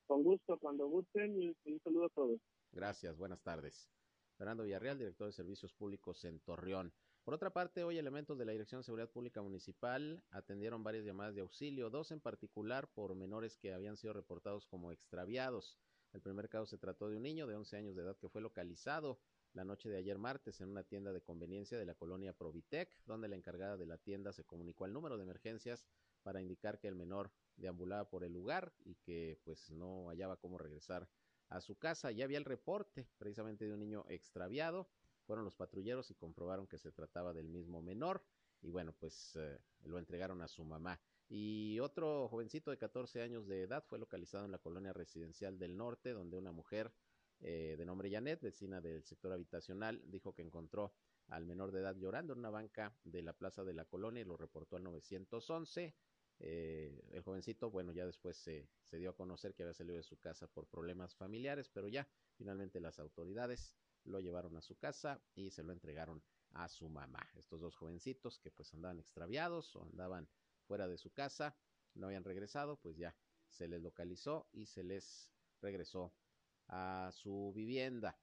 Con 0.05 0.23
gusto, 0.23 0.57
cuando 0.59 0.87
gusten, 0.87 1.41
y 1.41 1.55
un 1.65 1.81
saludo 1.81 2.05
a 2.05 2.09
todos. 2.09 2.39
Gracias, 2.71 3.17
buenas 3.17 3.41
tardes. 3.41 3.89
Fernando 4.37 4.63
Villarreal, 4.63 4.97
director 4.97 5.27
de 5.27 5.33
Servicios 5.33 5.73
Públicos 5.73 6.23
en 6.25 6.39
Torreón. 6.39 6.93
Por 7.23 7.33
otra 7.33 7.49
parte, 7.49 7.83
hoy 7.83 7.97
elementos 7.97 8.37
de 8.37 8.45
la 8.45 8.53
Dirección 8.53 8.79
de 8.79 8.85
Seguridad 8.85 9.09
Pública 9.09 9.41
Municipal 9.41 10.23
atendieron 10.29 10.83
varias 10.83 11.03
llamadas 11.03 11.35
de 11.35 11.41
auxilio, 11.41 11.89
dos 11.89 12.11
en 12.11 12.21
particular 12.21 12.87
por 12.87 13.15
menores 13.15 13.57
que 13.57 13.73
habían 13.73 13.97
sido 13.97 14.13
reportados 14.13 14.65
como 14.65 14.93
extraviados. 14.93 15.77
El 16.13 16.21
primer 16.21 16.47
caso 16.47 16.67
se 16.67 16.77
trató 16.77 17.09
de 17.09 17.17
un 17.17 17.23
niño 17.23 17.45
de 17.45 17.55
11 17.55 17.77
años 17.77 17.95
de 17.95 18.03
edad 18.03 18.17
que 18.17 18.29
fue 18.29 18.41
localizado 18.41 19.19
la 19.57 19.65
noche 19.65 19.89
de 19.89 19.97
ayer 19.97 20.19
martes 20.19 20.61
en 20.61 20.69
una 20.69 20.83
tienda 20.83 21.11
de 21.11 21.21
conveniencia 21.21 21.79
de 21.79 21.85
la 21.85 21.95
colonia 21.95 22.31
Provitec, 22.31 22.95
donde 23.07 23.27
la 23.27 23.35
encargada 23.35 23.75
de 23.75 23.87
la 23.87 23.97
tienda 23.97 24.31
se 24.31 24.43
comunicó 24.43 24.85
al 24.85 24.93
número 24.93 25.17
de 25.17 25.23
emergencias 25.23 25.87
para 26.21 26.41
indicar 26.41 26.77
que 26.77 26.87
el 26.87 26.95
menor 26.95 27.31
deambulaba 27.55 28.07
por 28.07 28.23
el 28.23 28.33
lugar 28.33 28.71
y 28.85 28.95
que 28.95 29.39
pues 29.43 29.71
no 29.71 30.09
hallaba 30.09 30.37
cómo 30.37 30.59
regresar 30.59 31.09
a 31.49 31.59
su 31.59 31.75
casa. 31.75 32.11
Ya 32.11 32.25
había 32.25 32.37
el 32.37 32.45
reporte 32.45 33.07
precisamente 33.17 33.65
de 33.65 33.73
un 33.73 33.79
niño 33.79 34.05
extraviado 34.09 34.87
fueron 35.25 35.43
los 35.43 35.55
patrulleros 35.55 36.11
y 36.11 36.13
comprobaron 36.13 36.67
que 36.67 36.77
se 36.77 36.91
trataba 36.91 37.33
del 37.33 37.49
mismo 37.49 37.81
menor 37.81 38.23
y 38.61 38.69
bueno, 38.69 38.93
pues 38.93 39.35
eh, 39.35 39.59
lo 39.85 39.97
entregaron 39.97 40.41
a 40.41 40.47
su 40.47 40.63
mamá. 40.63 40.99
Y 41.29 41.79
otro 41.79 42.27
jovencito 42.29 42.69
de 42.69 42.77
14 42.77 43.23
años 43.23 43.47
de 43.47 43.63
edad 43.63 43.83
fue 43.83 43.97
localizado 43.97 44.45
en 44.45 44.51
la 44.51 44.59
colonia 44.59 44.93
residencial 44.93 45.57
del 45.57 45.75
norte, 45.75 46.13
donde 46.13 46.37
una 46.37 46.51
mujer 46.51 46.93
eh, 47.39 47.75
de 47.77 47.85
nombre 47.85 48.09
Janet, 48.11 48.41
vecina 48.41 48.81
del 48.81 49.03
sector 49.03 49.31
habitacional, 49.31 50.01
dijo 50.05 50.33
que 50.33 50.41
encontró 50.41 50.93
al 51.27 51.45
menor 51.45 51.71
de 51.71 51.81
edad 51.81 51.95
llorando 51.95 52.33
en 52.33 52.39
una 52.39 52.49
banca 52.49 52.97
de 53.03 53.21
la 53.21 53.33
plaza 53.33 53.63
de 53.63 53.73
la 53.73 53.85
colonia 53.85 54.21
y 54.21 54.25
lo 54.25 54.37
reportó 54.37 54.77
al 54.77 54.83
911. 54.83 55.95
Eh, 56.39 57.09
el 57.11 57.21
jovencito, 57.21 57.69
bueno, 57.71 57.91
ya 57.91 58.05
después 58.05 58.37
se, 58.37 58.69
se 58.83 58.97
dio 58.97 59.09
a 59.09 59.15
conocer 59.15 59.53
que 59.53 59.63
había 59.63 59.73
salido 59.73 59.97
de 59.97 60.03
su 60.03 60.17
casa 60.19 60.47
por 60.47 60.67
problemas 60.67 61.15
familiares, 61.15 61.69
pero 61.69 61.87
ya 61.87 62.07
finalmente 62.35 62.79
las 62.79 62.99
autoridades 62.99 63.75
lo 64.03 64.19
llevaron 64.19 64.55
a 64.55 64.61
su 64.61 64.77
casa 64.77 65.21
y 65.35 65.51
se 65.51 65.63
lo 65.63 65.73
entregaron 65.73 66.23
a 66.51 66.69
su 66.69 66.89
mamá. 66.89 67.27
Estos 67.35 67.59
dos 67.59 67.75
jovencitos 67.75 68.39
que 68.39 68.51
pues 68.51 68.73
andaban 68.73 68.99
extraviados 68.99 69.75
o 69.75 69.83
andaban 69.83 70.29
fuera 70.65 70.87
de 70.87 70.97
su 70.97 71.11
casa, 71.11 71.57
no 71.93 72.07
habían 72.07 72.23
regresado, 72.23 72.77
pues 72.77 72.97
ya 72.97 73.15
se 73.49 73.67
les 73.67 73.81
localizó 73.81 74.47
y 74.51 74.65
se 74.67 74.83
les 74.83 75.29
regresó 75.61 76.13
a 76.67 77.09
su 77.13 77.53
vivienda. 77.55 78.17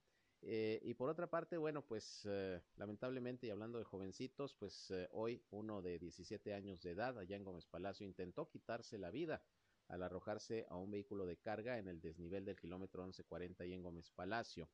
Eh, 0.47 0.79
y 0.83 0.93
por 0.93 1.09
otra 1.09 1.27
parte, 1.27 1.57
bueno, 1.57 1.83
pues 1.87 2.23
eh, 2.27 2.61
lamentablemente 2.77 3.47
y 3.47 3.51
hablando 3.51 3.79
de 3.79 3.85
jovencitos, 3.85 4.55
pues 4.55 4.91
eh, 4.91 5.09
hoy 5.13 5.43
uno 5.51 5.81
de 5.81 5.99
17 5.99 6.53
años 6.53 6.83
de 6.83 6.91
edad 6.91 7.19
allá 7.19 7.37
en 7.37 7.45
Gómez 7.45 7.67
Palacio 7.67 8.05
intentó 8.05 8.51
quitarse 8.51 8.99
la 8.99 9.11
vida 9.11 9.43
al 9.89 10.03
arrojarse 10.03 10.67
a 10.69 10.77
un 10.77 10.91
vehículo 10.91 11.25
de 11.25 11.39
carga 11.39 11.79
en 11.79 11.89
el 11.89 12.01
desnivel 12.01 12.45
del 12.45 12.61
kilómetro 12.61 13.03
1140 13.05 13.65
y 13.65 13.73
en 13.73 13.83
Gómez 13.83 14.11
Palacio. 14.11 14.69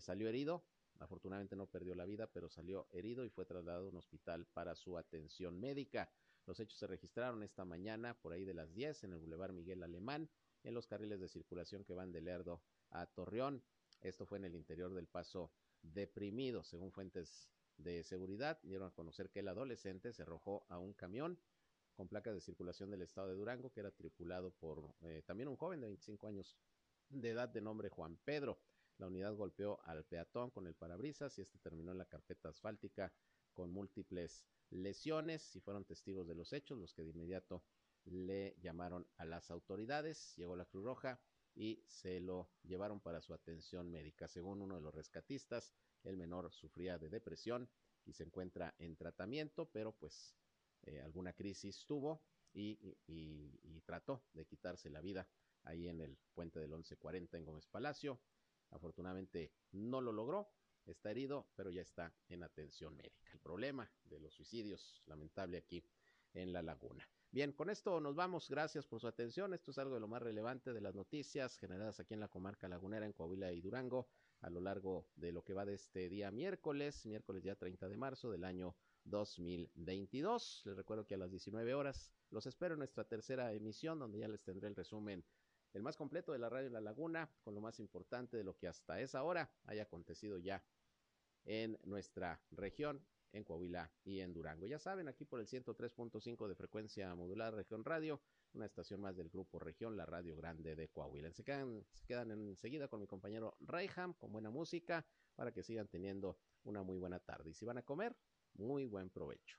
Salió 0.00 0.28
herido, 0.28 0.66
afortunadamente 0.98 1.56
no 1.56 1.66
perdió 1.66 1.94
la 1.94 2.04
vida, 2.04 2.26
pero 2.26 2.50
salió 2.50 2.86
herido 2.92 3.24
y 3.24 3.30
fue 3.30 3.46
trasladado 3.46 3.86
a 3.86 3.90
un 3.90 3.96
hospital 3.96 4.46
para 4.46 4.74
su 4.74 4.98
atención 4.98 5.58
médica. 5.58 6.10
Los 6.46 6.60
hechos 6.60 6.78
se 6.78 6.86
registraron 6.86 7.42
esta 7.42 7.64
mañana 7.64 8.14
por 8.20 8.32
ahí 8.32 8.44
de 8.44 8.52
las 8.52 8.74
10 8.74 9.04
en 9.04 9.12
el 9.12 9.18
Boulevard 9.18 9.52
Miguel 9.52 9.82
Alemán, 9.82 10.28
en 10.62 10.74
los 10.74 10.86
carriles 10.86 11.20
de 11.20 11.28
circulación 11.28 11.84
que 11.84 11.94
van 11.94 12.12
de 12.12 12.20
Lerdo 12.20 12.62
a 12.94 13.06
Torreón. 13.06 13.62
Esto 14.00 14.24
fue 14.26 14.38
en 14.38 14.46
el 14.46 14.54
interior 14.54 14.92
del 14.94 15.06
paso 15.06 15.52
deprimido, 15.82 16.62
según 16.64 16.90
fuentes 16.90 17.50
de 17.76 18.02
seguridad, 18.04 18.58
dieron 18.62 18.88
a 18.88 18.94
conocer 18.94 19.30
que 19.30 19.40
el 19.40 19.48
adolescente 19.48 20.12
se 20.12 20.22
arrojó 20.22 20.64
a 20.68 20.78
un 20.78 20.94
camión 20.94 21.38
con 21.94 22.08
placas 22.08 22.34
de 22.34 22.40
circulación 22.40 22.90
del 22.90 23.02
estado 23.02 23.28
de 23.28 23.34
Durango, 23.34 23.70
que 23.70 23.80
era 23.80 23.90
tripulado 23.90 24.52
por 24.52 24.94
eh, 25.02 25.22
también 25.26 25.48
un 25.48 25.56
joven 25.56 25.80
de 25.80 25.86
25 25.88 26.26
años 26.26 26.56
de 27.08 27.30
edad 27.30 27.48
de 27.48 27.60
nombre 27.60 27.88
Juan 27.88 28.16
Pedro. 28.24 28.58
La 28.98 29.06
unidad 29.06 29.34
golpeó 29.34 29.80
al 29.84 30.04
peatón 30.04 30.50
con 30.50 30.66
el 30.66 30.74
parabrisas 30.74 31.36
y 31.38 31.42
este 31.42 31.58
terminó 31.58 31.92
en 31.92 31.98
la 31.98 32.04
carpeta 32.04 32.48
asfáltica 32.48 33.12
con 33.52 33.70
múltiples 33.70 34.46
lesiones 34.70 35.54
y 35.54 35.60
fueron 35.60 35.84
testigos 35.84 36.26
de 36.26 36.34
los 36.34 36.52
hechos 36.52 36.78
los 36.78 36.94
que 36.94 37.02
de 37.02 37.10
inmediato 37.10 37.62
le 38.04 38.56
llamaron 38.60 39.06
a 39.16 39.24
las 39.24 39.50
autoridades. 39.50 40.34
Llegó 40.36 40.56
la 40.56 40.64
Cruz 40.64 40.84
Roja 40.84 41.20
y 41.54 41.82
se 41.86 42.20
lo 42.20 42.50
llevaron 42.64 43.00
para 43.00 43.20
su 43.20 43.32
atención 43.32 43.90
médica. 43.90 44.28
Según 44.28 44.62
uno 44.62 44.74
de 44.74 44.80
los 44.80 44.94
rescatistas, 44.94 45.72
el 46.02 46.16
menor 46.16 46.52
sufría 46.52 46.98
de 46.98 47.08
depresión 47.08 47.68
y 48.04 48.12
se 48.12 48.24
encuentra 48.24 48.74
en 48.78 48.96
tratamiento, 48.96 49.68
pero 49.70 49.92
pues 49.92 50.34
eh, 50.82 51.00
alguna 51.00 51.32
crisis 51.32 51.84
tuvo 51.86 52.22
y, 52.52 52.96
y, 53.06 53.80
trató 53.84 54.24
de 54.32 54.46
quitarse 54.46 54.88
la 54.88 55.00
vida 55.00 55.28
ahí 55.64 55.88
en 55.88 56.00
el 56.00 56.16
puente 56.32 56.58
del 56.58 56.70
1140 56.70 57.36
en 57.36 57.44
Gómez 57.44 57.66
Palacio. 57.66 58.18
Afortunadamente 58.70 59.52
no 59.72 60.00
lo 60.00 60.12
logró, 60.12 60.48
está 60.86 61.10
herido, 61.10 61.48
pero 61.54 61.70
ya 61.70 61.82
está 61.82 62.14
en 62.28 62.42
atención 62.42 62.96
médica. 62.96 63.30
El 63.32 63.40
problema 63.40 63.90
de 64.04 64.20
los 64.20 64.32
suicidios, 64.34 65.02
lamentable 65.06 65.58
aquí 65.58 65.84
en 66.32 66.52
la 66.52 66.62
laguna. 66.62 67.06
Bien, 67.34 67.50
con 67.50 67.68
esto 67.68 67.98
nos 67.98 68.14
vamos. 68.14 68.48
Gracias 68.48 68.86
por 68.86 69.00
su 69.00 69.08
atención. 69.08 69.54
Esto 69.54 69.72
es 69.72 69.78
algo 69.78 69.96
de 69.96 70.00
lo 70.00 70.06
más 70.06 70.22
relevante 70.22 70.72
de 70.72 70.80
las 70.80 70.94
noticias 70.94 71.58
generadas 71.58 71.98
aquí 71.98 72.14
en 72.14 72.20
la 72.20 72.28
comarca 72.28 72.68
lagunera, 72.68 73.06
en 73.06 73.12
Coahuila 73.12 73.50
y 73.50 73.60
Durango, 73.60 74.06
a 74.40 74.50
lo 74.50 74.60
largo 74.60 75.08
de 75.16 75.32
lo 75.32 75.42
que 75.42 75.52
va 75.52 75.64
de 75.64 75.74
este 75.74 76.08
día 76.08 76.30
miércoles, 76.30 77.04
miércoles 77.06 77.42
ya 77.42 77.56
30 77.56 77.88
de 77.88 77.96
marzo 77.96 78.30
del 78.30 78.44
año 78.44 78.76
2022. 79.02 80.62
Les 80.64 80.76
recuerdo 80.76 81.06
que 81.06 81.16
a 81.16 81.18
las 81.18 81.32
19 81.32 81.74
horas 81.74 82.12
los 82.30 82.46
espero 82.46 82.74
en 82.74 82.78
nuestra 82.78 83.02
tercera 83.02 83.52
emisión, 83.52 83.98
donde 83.98 84.20
ya 84.20 84.28
les 84.28 84.44
tendré 84.44 84.68
el 84.68 84.76
resumen 84.76 85.24
el 85.72 85.82
más 85.82 85.96
completo 85.96 86.30
de 86.30 86.38
la 86.38 86.48
radio 86.48 86.68
en 86.68 86.74
La 86.74 86.80
Laguna, 86.80 87.28
con 87.42 87.56
lo 87.56 87.60
más 87.60 87.80
importante 87.80 88.36
de 88.36 88.44
lo 88.44 88.56
que 88.56 88.68
hasta 88.68 89.00
esa 89.00 89.24
hora 89.24 89.50
haya 89.64 89.82
acontecido 89.82 90.38
ya 90.38 90.64
en 91.46 91.80
nuestra 91.82 92.40
región, 92.52 93.04
en 93.34 93.44
Coahuila 93.44 93.90
y 94.04 94.20
en 94.20 94.32
Durango. 94.32 94.66
Ya 94.66 94.78
saben, 94.78 95.08
aquí 95.08 95.24
por 95.24 95.40
el 95.40 95.46
103.5 95.46 96.48
de 96.48 96.54
frecuencia 96.54 97.14
modular 97.14 97.54
Región 97.54 97.84
Radio, 97.84 98.20
una 98.54 98.66
estación 98.66 99.00
más 99.00 99.16
del 99.16 99.28
grupo 99.28 99.58
Región, 99.58 99.96
la 99.96 100.06
Radio 100.06 100.36
Grande 100.36 100.74
de 100.74 100.88
Coahuila. 100.88 101.32
Se 101.32 101.44
quedan, 101.44 101.84
se 101.92 102.06
quedan 102.06 102.30
enseguida 102.30 102.88
con 102.88 103.00
mi 103.00 103.06
compañero 103.06 103.56
Rayham, 103.60 104.14
con 104.14 104.32
buena 104.32 104.50
música, 104.50 105.04
para 105.34 105.52
que 105.52 105.62
sigan 105.62 105.88
teniendo 105.88 106.38
una 106.62 106.82
muy 106.82 106.98
buena 106.98 107.18
tarde. 107.18 107.50
Y 107.50 107.54
si 107.54 107.64
van 107.64 107.78
a 107.78 107.82
comer, 107.82 108.16
muy 108.54 108.86
buen 108.86 109.10
provecho. 109.10 109.58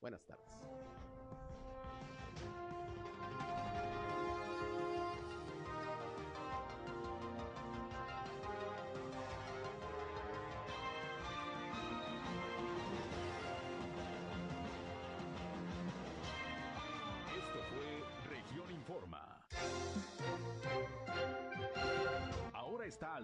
Buenas 0.00 0.24
tardes. 0.26 1.07